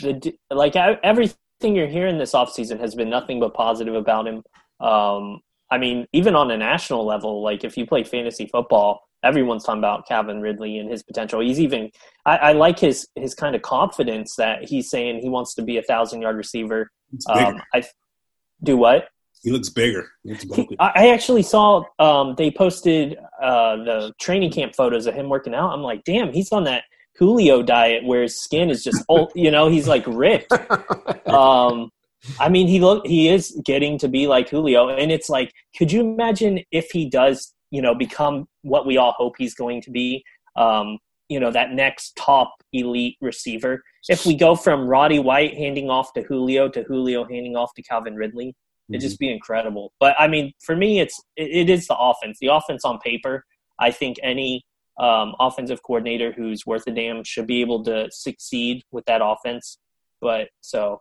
the 0.00 0.32
like 0.50 0.76
everything 0.76 1.36
you're 1.76 1.86
hearing 1.88 2.18
this 2.18 2.32
offseason 2.32 2.80
has 2.80 2.94
been 2.94 3.10
nothing 3.10 3.40
but 3.40 3.54
positive 3.54 3.94
about 3.94 4.26
him. 4.26 4.42
Um, 4.80 5.40
I 5.72 5.78
mean, 5.78 6.06
even 6.12 6.36
on 6.36 6.50
a 6.50 6.56
national 6.58 7.06
level, 7.06 7.42
like 7.42 7.64
if 7.64 7.78
you 7.78 7.86
play 7.86 8.04
fantasy 8.04 8.46
football, 8.46 9.08
everyone's 9.24 9.64
talking 9.64 9.78
about 9.78 10.06
Calvin 10.06 10.42
Ridley 10.42 10.76
and 10.76 10.90
his 10.90 11.02
potential. 11.02 11.40
He's 11.40 11.58
even 11.58 11.90
I, 12.26 12.36
I 12.36 12.52
like 12.52 12.78
his 12.78 13.08
his 13.14 13.34
kind 13.34 13.56
of 13.56 13.62
confidence 13.62 14.36
that 14.36 14.68
he's 14.68 14.90
saying 14.90 15.20
he 15.20 15.30
wants 15.30 15.54
to 15.54 15.62
be 15.62 15.78
a 15.78 15.82
thousand 15.82 16.20
yard 16.20 16.36
receiver. 16.36 16.90
Um, 17.26 17.62
I 17.72 17.84
do 18.62 18.76
what? 18.76 19.08
He 19.42 19.50
looks 19.50 19.70
bigger. 19.70 20.10
He, 20.24 20.68
I 20.78 21.08
actually 21.08 21.42
saw 21.42 21.84
um, 21.98 22.34
they 22.36 22.50
posted 22.50 23.16
uh, 23.40 23.76
the 23.76 24.12
training 24.20 24.52
camp 24.52 24.74
photos 24.74 25.06
of 25.06 25.14
him 25.14 25.30
working 25.30 25.54
out. 25.54 25.72
I'm 25.72 25.82
like, 25.82 26.04
damn, 26.04 26.34
he's 26.34 26.52
on 26.52 26.64
that 26.64 26.84
Julio 27.16 27.62
diet 27.62 28.04
where 28.04 28.22
his 28.22 28.42
skin 28.42 28.68
is 28.68 28.84
just 28.84 29.04
old. 29.08 29.32
you 29.34 29.50
know, 29.50 29.68
he's 29.68 29.88
like 29.88 30.04
ripped. 30.06 30.52
Um, 31.26 31.90
I 32.38 32.48
mean, 32.48 32.68
he 32.68 32.80
look 32.80 33.06
he 33.06 33.28
is 33.28 33.58
getting 33.64 33.98
to 33.98 34.08
be 34.08 34.26
like 34.26 34.48
Julio, 34.48 34.88
and 34.88 35.10
it's 35.10 35.28
like, 35.28 35.52
could 35.76 35.90
you 35.90 36.00
imagine 36.00 36.60
if 36.70 36.90
he 36.92 37.08
does, 37.08 37.52
you 37.70 37.82
know, 37.82 37.94
become 37.94 38.46
what 38.62 38.86
we 38.86 38.96
all 38.96 39.12
hope 39.12 39.34
he's 39.38 39.54
going 39.54 39.82
to 39.82 39.90
be? 39.90 40.24
Um, 40.56 40.98
you 41.28 41.40
know, 41.40 41.50
that 41.50 41.72
next 41.72 42.14
top 42.16 42.52
elite 42.72 43.16
receiver. 43.20 43.82
If 44.08 44.26
we 44.26 44.36
go 44.36 44.54
from 44.54 44.86
Roddy 44.86 45.18
White 45.18 45.56
handing 45.56 45.88
off 45.88 46.12
to 46.14 46.22
Julio 46.22 46.68
to 46.68 46.82
Julio 46.82 47.24
handing 47.24 47.56
off 47.56 47.72
to 47.74 47.82
Calvin 47.82 48.16
Ridley, 48.16 48.54
it'd 48.90 49.00
just 49.00 49.18
be 49.18 49.32
incredible. 49.32 49.92
But 49.98 50.14
I 50.18 50.28
mean, 50.28 50.52
for 50.64 50.76
me, 50.76 51.00
it's 51.00 51.20
it, 51.36 51.68
it 51.68 51.70
is 51.70 51.86
the 51.86 51.96
offense. 51.96 52.38
The 52.40 52.48
offense 52.48 52.84
on 52.84 52.98
paper, 52.98 53.44
I 53.78 53.90
think 53.90 54.18
any 54.22 54.64
um, 55.00 55.34
offensive 55.40 55.82
coordinator 55.82 56.32
who's 56.32 56.66
worth 56.66 56.86
a 56.86 56.90
damn 56.90 57.24
should 57.24 57.46
be 57.46 57.60
able 57.60 57.82
to 57.84 58.08
succeed 58.10 58.84
with 58.90 59.04
that 59.06 59.20
offense. 59.24 59.78
But 60.20 60.48
so 60.60 61.00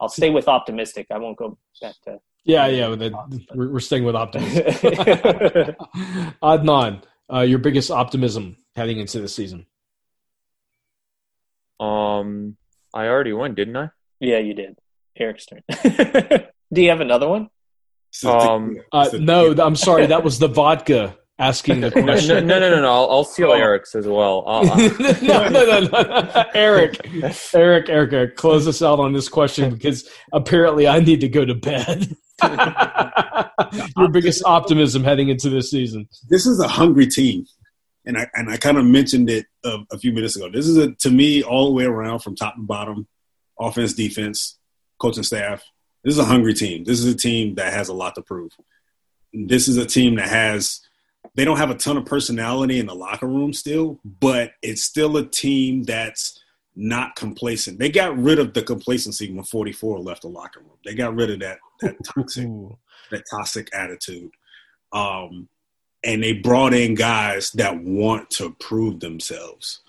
I'll 0.00 0.08
stay 0.08 0.30
with 0.30 0.48
optimistic. 0.48 1.06
I 1.10 1.18
won't 1.18 1.36
go 1.36 1.58
back 1.80 1.94
to. 2.04 2.20
Yeah, 2.44 2.66
yeah, 2.68 2.88
we're, 3.54 3.72
we're 3.72 3.80
staying 3.80 4.04
with 4.04 4.16
optimism. 4.16 4.62
Adnan, 6.42 7.02
uh, 7.32 7.40
your 7.40 7.58
biggest 7.58 7.90
optimism 7.90 8.56
heading 8.74 8.98
into 8.98 9.20
the 9.20 9.28
season? 9.28 9.66
Um, 11.78 12.56
I 12.94 13.06
already 13.06 13.34
won, 13.34 13.54
didn't 13.54 13.76
I? 13.76 13.90
Yeah, 14.20 14.38
you 14.38 14.54
did. 14.54 14.78
Eric's 15.16 15.46
turn. 15.46 15.62
Do 16.72 16.82
you 16.82 16.90
have 16.90 17.00
another 17.00 17.28
one? 17.28 17.50
Um, 18.24 18.76
uh, 18.92 19.08
no, 19.14 19.52
I'm 19.52 19.76
sorry. 19.76 20.06
That 20.06 20.24
was 20.24 20.38
the 20.38 20.48
vodka 20.48 21.16
asking 21.40 21.80
the 21.80 21.90
question. 22.02 22.46
no, 22.46 22.58
no, 22.60 22.68
no, 22.68 22.76
no, 22.76 22.82
no. 22.82 22.92
I'll, 22.92 23.10
I'll 23.10 23.24
steal 23.24 23.50
oh. 23.50 23.54
Eric's 23.54 23.94
as 23.94 24.06
well. 24.06 24.44
Uh, 24.50 24.64
no, 25.22 25.48
no, 25.48 25.64
no, 25.64 25.80
no, 25.80 26.44
Eric, 26.54 27.00
Eric, 27.54 27.88
Eric, 27.88 28.12
Eric, 28.12 28.36
close 28.36 28.68
us 28.68 28.82
out 28.82 29.00
on 29.00 29.12
this 29.12 29.28
question 29.28 29.72
because 29.72 30.08
apparently 30.32 30.86
I 30.86 31.00
need 31.00 31.20
to 31.20 31.28
go 31.28 31.44
to 31.44 31.54
bed. 31.54 32.14
Your 33.96 34.08
biggest 34.10 34.44
optimism 34.44 35.02
heading 35.02 35.28
into 35.28 35.48
this 35.48 35.70
season. 35.70 36.08
This 36.28 36.46
is 36.46 36.60
a 36.60 36.68
hungry 36.68 37.06
team, 37.06 37.46
and 38.04 38.18
I 38.18 38.26
and 38.34 38.50
I 38.50 38.56
kind 38.56 38.76
of 38.76 38.84
mentioned 38.84 39.30
it 39.30 39.46
a, 39.64 39.78
a 39.92 39.98
few 39.98 40.12
minutes 40.12 40.36
ago. 40.36 40.50
This 40.50 40.66
is 40.66 40.76
a 40.76 40.92
to 40.96 41.10
me 41.10 41.42
all 41.42 41.66
the 41.66 41.72
way 41.72 41.84
around 41.84 42.20
from 42.20 42.34
top 42.34 42.56
to 42.56 42.62
bottom, 42.62 43.06
offense, 43.58 43.94
defense, 43.94 44.58
coaching 44.98 45.22
staff. 45.22 45.62
This 46.04 46.14
is 46.14 46.20
a 46.20 46.24
hungry 46.24 46.54
team. 46.54 46.84
This 46.84 46.98
is 46.98 47.06
a 47.06 47.16
team 47.16 47.54
that 47.54 47.72
has 47.72 47.88
a 47.88 47.94
lot 47.94 48.14
to 48.16 48.22
prove. 48.22 48.52
This 49.32 49.68
is 49.68 49.76
a 49.76 49.86
team 49.86 50.16
that 50.16 50.28
has 50.28 50.80
they 51.34 51.44
don't 51.44 51.58
have 51.58 51.70
a 51.70 51.74
ton 51.74 51.96
of 51.96 52.04
personality 52.04 52.78
in 52.78 52.86
the 52.86 52.94
locker 52.94 53.26
room 53.26 53.52
still, 53.52 54.00
but 54.04 54.52
it's 54.62 54.82
still 54.82 55.16
a 55.16 55.26
team 55.26 55.84
that's 55.84 56.40
not 56.76 57.14
complacent. 57.16 57.78
They 57.78 57.90
got 57.90 58.16
rid 58.16 58.38
of 58.38 58.54
the 58.54 58.62
complacency 58.62 59.32
when 59.32 59.44
44 59.44 60.00
left 60.00 60.22
the 60.22 60.28
locker 60.28 60.60
room. 60.60 60.78
They 60.84 60.94
got 60.94 61.14
rid 61.14 61.30
of 61.30 61.40
that 61.40 61.58
that 61.80 61.96
toxic 62.04 62.48
that 63.10 63.24
toxic 63.30 63.68
attitude. 63.74 64.30
Um, 64.92 65.48
and 66.02 66.22
they 66.22 66.32
brought 66.32 66.72
in 66.72 66.94
guys 66.94 67.50
that 67.52 67.82
want 67.82 68.30
to 68.30 68.56
prove 68.58 69.00
themselves. 69.00 69.80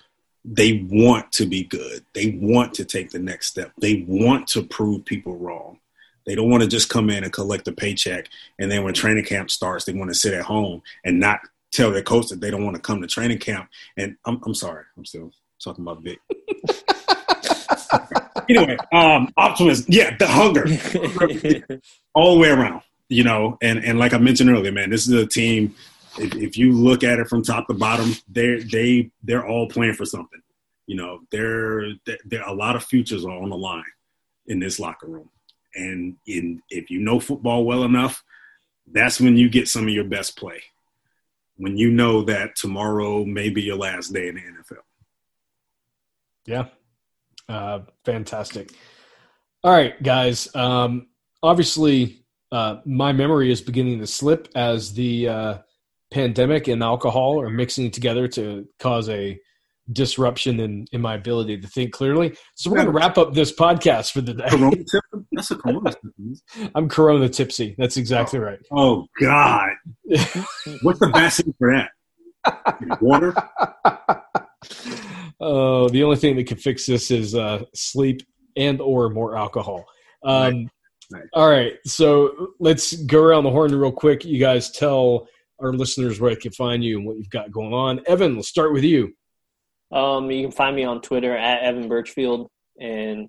They 0.44 0.86
want 0.90 1.32
to 1.32 1.46
be 1.46 1.64
good. 1.64 2.04
They 2.14 2.38
want 2.40 2.74
to 2.74 2.84
take 2.84 3.10
the 3.10 3.18
next 3.18 3.46
step. 3.46 3.72
They 3.78 4.04
want 4.06 4.48
to 4.48 4.62
prove 4.62 5.04
people 5.04 5.36
wrong. 5.36 5.78
They 6.26 6.34
don't 6.34 6.50
want 6.50 6.62
to 6.62 6.68
just 6.68 6.88
come 6.88 7.10
in 7.10 7.24
and 7.24 7.32
collect 7.32 7.68
a 7.68 7.72
paycheck, 7.72 8.28
and 8.58 8.70
then 8.70 8.84
when 8.84 8.94
training 8.94 9.24
camp 9.24 9.50
starts, 9.50 9.84
they 9.84 9.92
want 9.92 10.10
to 10.10 10.14
sit 10.14 10.34
at 10.34 10.44
home 10.44 10.82
and 11.04 11.20
not 11.20 11.40
tell 11.72 11.90
their 11.90 12.02
coach 12.02 12.28
that 12.28 12.40
they 12.40 12.50
don't 12.50 12.64
want 12.64 12.76
to 12.76 12.82
come 12.82 13.00
to 13.00 13.06
training 13.06 13.38
camp. 13.38 13.68
And 13.96 14.16
I'm, 14.24 14.40
I'm 14.44 14.54
sorry, 14.54 14.84
I'm 14.96 15.04
still 15.04 15.32
talking 15.62 15.82
about 15.82 16.02
Vic. 16.02 16.20
anyway, 18.48 18.76
um, 18.92 19.32
optimism, 19.36 19.86
yeah, 19.88 20.16
the 20.16 20.26
hunger, 20.26 20.66
all 22.14 22.34
the 22.34 22.40
way 22.40 22.50
around, 22.50 22.82
you 23.08 23.24
know. 23.24 23.58
And 23.62 23.84
and 23.84 23.98
like 23.98 24.14
I 24.14 24.18
mentioned 24.18 24.50
earlier, 24.50 24.72
man, 24.72 24.90
this 24.90 25.08
is 25.08 25.14
a 25.14 25.26
team. 25.26 25.74
If, 26.18 26.34
if 26.34 26.58
you 26.58 26.72
look 26.72 27.02
at 27.02 27.18
it 27.18 27.28
from 27.28 27.42
top 27.42 27.66
to 27.68 27.74
bottom, 27.74 28.14
they 28.30 28.58
they 28.58 29.10
they're 29.22 29.46
all 29.46 29.68
playing 29.68 29.94
for 29.94 30.04
something. 30.04 30.40
You 30.86 30.96
know, 30.96 31.20
there 31.30 31.84
there 32.24 32.42
a 32.42 32.52
lot 32.52 32.76
of 32.76 32.84
futures 32.84 33.24
are 33.24 33.30
on 33.30 33.50
the 33.50 33.56
line 33.56 33.84
in 34.46 34.58
this 34.58 34.78
locker 34.78 35.06
room. 35.06 35.30
And 35.74 36.16
in, 36.26 36.60
if 36.68 36.90
you 36.90 37.00
know 37.00 37.20
football 37.20 37.64
well 37.64 37.84
enough, 37.84 38.22
that's 38.90 39.20
when 39.20 39.36
you 39.36 39.48
get 39.48 39.68
some 39.68 39.84
of 39.84 39.90
your 39.90 40.04
best 40.04 40.36
play. 40.36 40.62
When 41.56 41.76
you 41.76 41.90
know 41.90 42.22
that 42.22 42.56
tomorrow 42.56 43.24
may 43.24 43.50
be 43.50 43.62
your 43.62 43.76
last 43.76 44.12
day 44.12 44.28
in 44.28 44.34
the 44.34 44.40
NFL. 44.40 44.82
Yeah. 46.46 46.66
Uh, 47.48 47.80
fantastic. 48.04 48.70
All 49.62 49.72
right, 49.72 50.00
guys. 50.02 50.54
Um, 50.56 51.08
obviously, 51.42 52.24
uh, 52.50 52.78
my 52.84 53.12
memory 53.12 53.50
is 53.50 53.60
beginning 53.60 54.00
to 54.00 54.06
slip 54.06 54.48
as 54.54 54.92
the 54.92 55.28
uh, 55.28 55.58
pandemic 56.10 56.68
and 56.68 56.82
alcohol 56.82 57.40
are 57.40 57.50
mixing 57.50 57.90
together 57.90 58.28
to 58.28 58.66
cause 58.78 59.08
a 59.08 59.40
disruption 59.90 60.60
in, 60.60 60.86
in 60.92 61.00
my 61.00 61.14
ability 61.14 61.60
to 61.60 61.66
think 61.66 61.92
clearly. 61.92 62.36
So 62.54 62.70
we're 62.70 62.76
going 62.76 62.86
to 62.86 62.92
wrap 62.92 63.18
up 63.18 63.34
this 63.34 63.52
podcast 63.52 64.12
for 64.12 64.20
the 64.20 64.34
day. 64.34 64.48
Corona 64.48 64.76
That's 65.32 65.50
a 65.50 65.56
Corona 65.56 65.94
I'm 66.74 66.88
Corona 66.88 67.28
tipsy. 67.28 67.74
That's 67.78 67.96
exactly 67.96 68.38
oh, 68.38 68.42
right. 68.42 68.58
Oh 68.70 69.06
God! 69.20 69.70
What's 70.82 71.00
the 71.00 71.10
vaccine 71.12 71.54
for 71.58 71.72
that? 71.74 73.00
Water. 73.00 73.34
Oh, 75.44 75.88
the 75.88 76.04
only 76.04 76.16
thing 76.16 76.36
that 76.36 76.46
can 76.46 76.56
fix 76.56 76.86
this 76.86 77.10
is 77.10 77.34
uh, 77.34 77.64
sleep 77.74 78.22
and 78.56 78.80
or 78.80 79.10
more 79.10 79.36
alcohol. 79.36 79.84
Um, 80.22 80.70
right. 81.10 81.24
All 81.32 81.50
right, 81.50 81.72
so 81.84 82.52
let's 82.60 82.94
go 82.94 83.20
around 83.20 83.42
the 83.42 83.50
horn 83.50 83.74
real 83.74 83.90
quick. 83.90 84.24
You 84.24 84.38
guys 84.38 84.70
tell 84.70 85.26
our 85.60 85.72
listeners 85.72 86.20
where 86.20 86.32
they 86.32 86.40
can 86.40 86.52
find 86.52 86.84
you 86.84 86.98
and 86.98 87.06
what 87.06 87.16
you've 87.16 87.28
got 87.30 87.50
going 87.50 87.72
on. 87.72 88.00
Evan, 88.06 88.36
let's 88.36 88.48
start 88.48 88.72
with 88.72 88.84
you. 88.84 89.12
Um, 89.92 90.30
you 90.30 90.42
can 90.42 90.52
find 90.52 90.74
me 90.74 90.84
on 90.84 91.02
Twitter 91.02 91.36
at 91.36 91.62
Evan 91.62 91.88
Birchfield, 91.88 92.50
and 92.80 93.28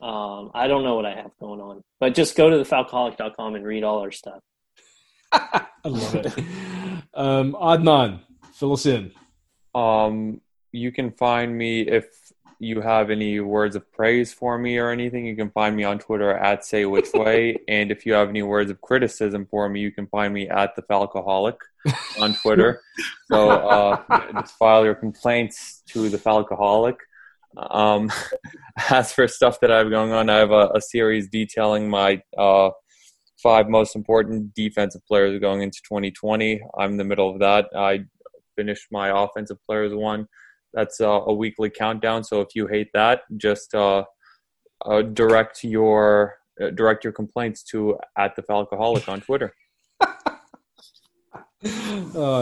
um, 0.00 0.50
I 0.54 0.66
don't 0.66 0.84
know 0.84 0.96
what 0.96 1.06
I 1.06 1.14
have 1.14 1.30
going 1.40 1.60
on, 1.60 1.82
but 2.00 2.14
just 2.14 2.36
go 2.36 2.50
to 2.50 2.56
thefalcoholic.com 2.56 3.54
and 3.54 3.64
read 3.64 3.84
all 3.84 4.00
our 4.00 4.10
stuff. 4.10 4.40
I 5.32 5.66
love 5.84 6.14
it. 6.14 6.26
um, 7.14 7.52
Adnan, 7.52 8.20
fill 8.54 8.72
us 8.72 8.86
in. 8.86 9.12
Um, 9.74 10.40
you 10.72 10.92
can 10.92 11.12
find 11.12 11.56
me 11.56 11.82
if 11.82 12.06
you 12.58 12.80
have 12.80 13.10
any 13.10 13.40
words 13.40 13.76
of 13.76 13.90
praise 13.92 14.32
for 14.32 14.58
me 14.58 14.78
or 14.78 14.90
anything, 14.90 15.26
you 15.26 15.36
can 15.36 15.50
find 15.50 15.76
me 15.76 15.84
on 15.84 15.98
Twitter 15.98 16.30
at 16.36 16.64
Say 16.64 16.84
Which 16.84 17.08
Way. 17.14 17.58
and 17.68 17.90
if 17.90 18.06
you 18.06 18.14
have 18.14 18.28
any 18.28 18.42
words 18.42 18.70
of 18.70 18.80
criticism 18.80 19.46
for 19.50 19.68
me, 19.68 19.80
you 19.80 19.92
can 19.92 20.06
find 20.06 20.32
me 20.32 20.48
at 20.48 20.74
the 20.74 20.82
Falcoholic 20.82 21.56
on 22.20 22.34
Twitter. 22.36 22.82
so 23.30 23.50
uh, 23.50 24.32
just 24.40 24.56
file 24.56 24.84
your 24.84 24.94
complaints 24.94 25.82
to 25.88 26.08
the 26.08 26.18
Falcoholic. 26.18 26.96
Um, 27.56 28.10
as 28.90 29.12
for 29.12 29.28
stuff 29.28 29.60
that 29.60 29.70
I 29.70 29.78
have 29.78 29.90
going 29.90 30.12
on, 30.12 30.30
I 30.30 30.36
have 30.36 30.50
a, 30.50 30.70
a 30.74 30.80
series 30.80 31.28
detailing 31.28 31.88
my 31.88 32.22
uh, 32.36 32.70
five 33.42 33.68
most 33.68 33.96
important 33.96 34.54
defensive 34.54 35.04
players 35.06 35.38
going 35.40 35.62
into 35.62 35.80
2020. 35.82 36.60
I'm 36.78 36.92
in 36.92 36.96
the 36.96 37.04
middle 37.04 37.30
of 37.30 37.40
that. 37.40 37.66
I 37.76 38.04
finished 38.56 38.86
my 38.90 39.24
offensive 39.24 39.58
players 39.66 39.92
one 39.94 40.26
that's 40.76 41.00
uh, 41.00 41.22
a 41.26 41.34
weekly 41.34 41.70
countdown. 41.70 42.22
So 42.22 42.40
if 42.42 42.54
you 42.54 42.68
hate 42.68 42.90
that, 42.92 43.22
just 43.38 43.74
uh, 43.74 44.04
uh, 44.84 45.00
direct 45.02 45.64
your 45.64 46.36
uh, 46.60 46.70
direct 46.70 47.02
your 47.02 47.14
complaints 47.14 47.64
to 47.64 47.98
at 48.16 48.36
the 48.36 48.42
Falcoholic 48.42 49.08
on 49.08 49.20
Twitter. 49.22 49.52
oh, 50.02 50.12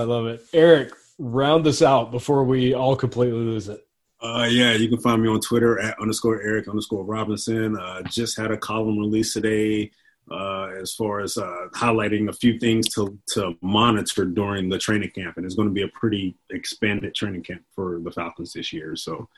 I 0.01 0.03
love 0.03 0.26
it, 0.26 0.45
Eric. 0.53 0.93
Round 1.18 1.64
this 1.64 1.80
out 1.80 2.11
before 2.11 2.45
we 2.45 2.74
all 2.74 2.97
completely 2.97 3.39
lose 3.39 3.68
it. 3.68 3.87
Uh, 4.20 4.49
yeah, 4.51 4.72
you 4.72 4.89
can 4.89 4.99
find 4.99 5.22
me 5.22 5.28
on 5.28 5.39
Twitter 5.41 5.78
at 5.78 5.97
underscore 6.01 6.43
Eric 6.43 6.66
underscore 6.66 7.05
Robinson. 7.05 7.78
Uh, 7.78 8.03
just 8.03 8.37
had 8.37 8.51
a 8.51 8.57
column 8.57 8.99
release 8.99 9.32
today 9.32 9.93
uh, 10.31 10.70
as 10.81 10.95
far 10.95 11.20
as 11.20 11.37
uh, 11.37 11.68
highlighting 11.75 12.29
a 12.29 12.33
few 12.33 12.59
things 12.59 12.89
to, 12.95 13.18
to 13.35 13.55
monitor 13.61 14.25
during 14.25 14.68
the 14.68 14.79
training 14.79 15.11
camp. 15.11 15.37
And 15.37 15.45
it's 15.45 15.55
going 15.55 15.68
to 15.68 15.75
be 15.75 15.83
a 15.83 15.89
pretty 15.89 16.37
expanded 16.51 17.14
training 17.14 17.43
camp 17.43 17.62
for 17.75 18.01
the 18.01 18.11
Falcons 18.11 18.53
this 18.53 18.72
year. 18.72 18.97
So 18.97 19.29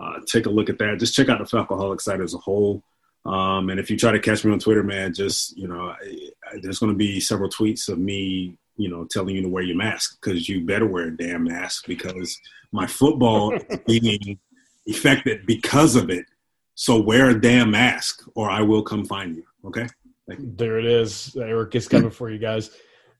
uh, 0.00 0.20
take 0.26 0.46
a 0.46 0.50
look 0.50 0.68
at 0.68 0.78
that. 0.78 0.98
Just 0.98 1.14
check 1.14 1.28
out 1.28 1.38
the 1.38 1.44
Falcoholic 1.44 2.00
site 2.00 2.20
as 2.20 2.34
a 2.34 2.38
whole. 2.38 2.82
Um, 3.24 3.70
and 3.70 3.80
if 3.80 3.90
you 3.90 3.96
try 3.96 4.12
to 4.12 4.20
catch 4.20 4.44
me 4.44 4.52
on 4.52 4.58
Twitter, 4.58 4.82
man, 4.82 5.14
just 5.14 5.56
you 5.56 5.66
know, 5.66 5.88
I, 5.88 6.30
I, 6.52 6.58
there's 6.60 6.78
going 6.78 6.92
to 6.92 6.98
be 6.98 7.20
several 7.20 7.48
tweets 7.48 7.88
of 7.88 7.98
me, 7.98 8.58
you 8.76 8.90
know, 8.90 9.06
telling 9.10 9.34
you 9.34 9.42
to 9.42 9.48
wear 9.48 9.62
your 9.62 9.76
mask 9.76 10.18
because 10.20 10.46
you 10.46 10.66
better 10.66 10.86
wear 10.86 11.08
a 11.08 11.16
damn 11.16 11.44
mask 11.44 11.86
because 11.86 12.38
my 12.70 12.86
football 12.86 13.54
is 13.54 13.78
being 13.86 14.38
affected 14.86 15.46
because 15.46 15.96
of 15.96 16.10
it. 16.10 16.26
So 16.74 17.00
wear 17.00 17.30
a 17.30 17.40
damn 17.40 17.70
mask, 17.70 18.28
or 18.34 18.50
I 18.50 18.60
will 18.60 18.82
come 18.82 19.06
find 19.06 19.36
you. 19.36 19.44
Okay. 19.64 19.86
There 20.26 20.78
it 20.78 20.86
is. 20.86 21.36
Eric 21.36 21.74
is 21.74 21.88
coming 21.88 22.10
for 22.10 22.30
you 22.30 22.38
guys. 22.38 22.70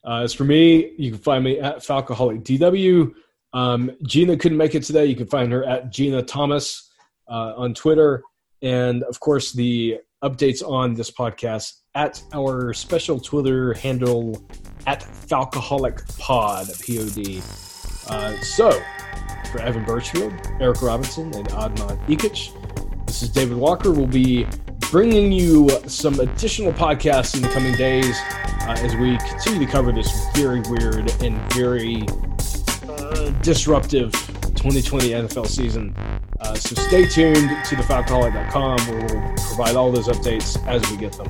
Uh, 0.05 0.21
as 0.21 0.33
for 0.33 0.43
me, 0.43 0.93
you 0.97 1.11
can 1.11 1.19
find 1.19 1.43
me 1.43 1.59
at 1.59 1.77
Falcoholic 1.77 2.43
DW. 2.43 3.11
Um, 3.53 3.91
Gina 4.03 4.37
couldn't 4.37 4.57
make 4.57 4.75
it 4.75 4.83
today. 4.83 5.05
You 5.05 5.15
can 5.15 5.27
find 5.27 5.51
her 5.51 5.63
at 5.65 5.91
Gina 5.91 6.21
Thomas 6.21 6.91
uh, 7.29 7.53
on 7.55 7.73
Twitter. 7.73 8.23
And 8.61 9.03
of 9.03 9.19
course, 9.19 9.53
the 9.53 9.99
updates 10.23 10.67
on 10.67 10.93
this 10.93 11.11
podcast 11.11 11.71
at 11.93 12.21
our 12.33 12.73
special 12.73 13.19
Twitter 13.19 13.73
handle 13.73 14.45
at 14.87 15.01
Falcoholic 15.01 16.17
Pod, 16.19 16.67
P 16.81 16.99
O 16.99 17.07
D. 17.09 17.41
Uh, 18.07 18.35
so, 18.41 18.71
for 19.51 19.59
Evan 19.61 19.85
Birchfield, 19.85 20.33
Eric 20.59 20.81
Robinson, 20.81 21.33
and 21.33 21.47
Adnan 21.49 22.05
Ikic, 22.07 23.05
this 23.07 23.23
is 23.23 23.29
David 23.29 23.57
Walker. 23.57 23.91
We'll 23.91 24.07
be 24.07 24.45
bringing 24.91 25.31
you 25.31 25.69
some 25.87 26.19
additional 26.19 26.71
podcasts 26.73 27.35
in 27.35 27.41
the 27.41 27.49
coming 27.49 27.75
days 27.75 28.17
uh, 28.61 28.75
as 28.79 28.95
we 28.95 29.17
continue 29.29 29.65
to 29.65 29.71
cover 29.71 29.91
this 29.91 30.11
very 30.35 30.61
weird 30.61 31.11
and 31.21 31.53
very 31.53 32.03
uh, 32.87 33.29
disruptive 33.41 34.11
2020 34.55 35.09
NFL 35.09 35.47
season. 35.47 35.95
Uh, 36.39 36.53
so 36.55 36.75
stay 36.75 37.05
tuned 37.07 37.49
to 37.65 37.75
thefalcoholic.com 37.75 38.77
where 38.87 39.05
we'll 39.05 39.35
provide 39.47 39.75
all 39.75 39.91
those 39.91 40.07
updates 40.07 40.63
as 40.67 40.89
we 40.91 40.97
get 40.97 41.13
them. 41.13 41.27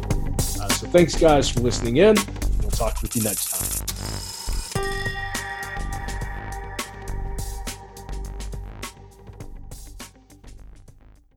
Uh, 0.62 0.68
so 0.70 0.88
thanks, 0.88 1.16
guys, 1.16 1.50
for 1.50 1.62
listening 1.62 1.98
in. 1.98 2.16
We'll 2.62 2.72
talk 2.72 3.02
with 3.02 3.16
you 3.16 3.24
next 3.24 3.52
time. 3.52 4.35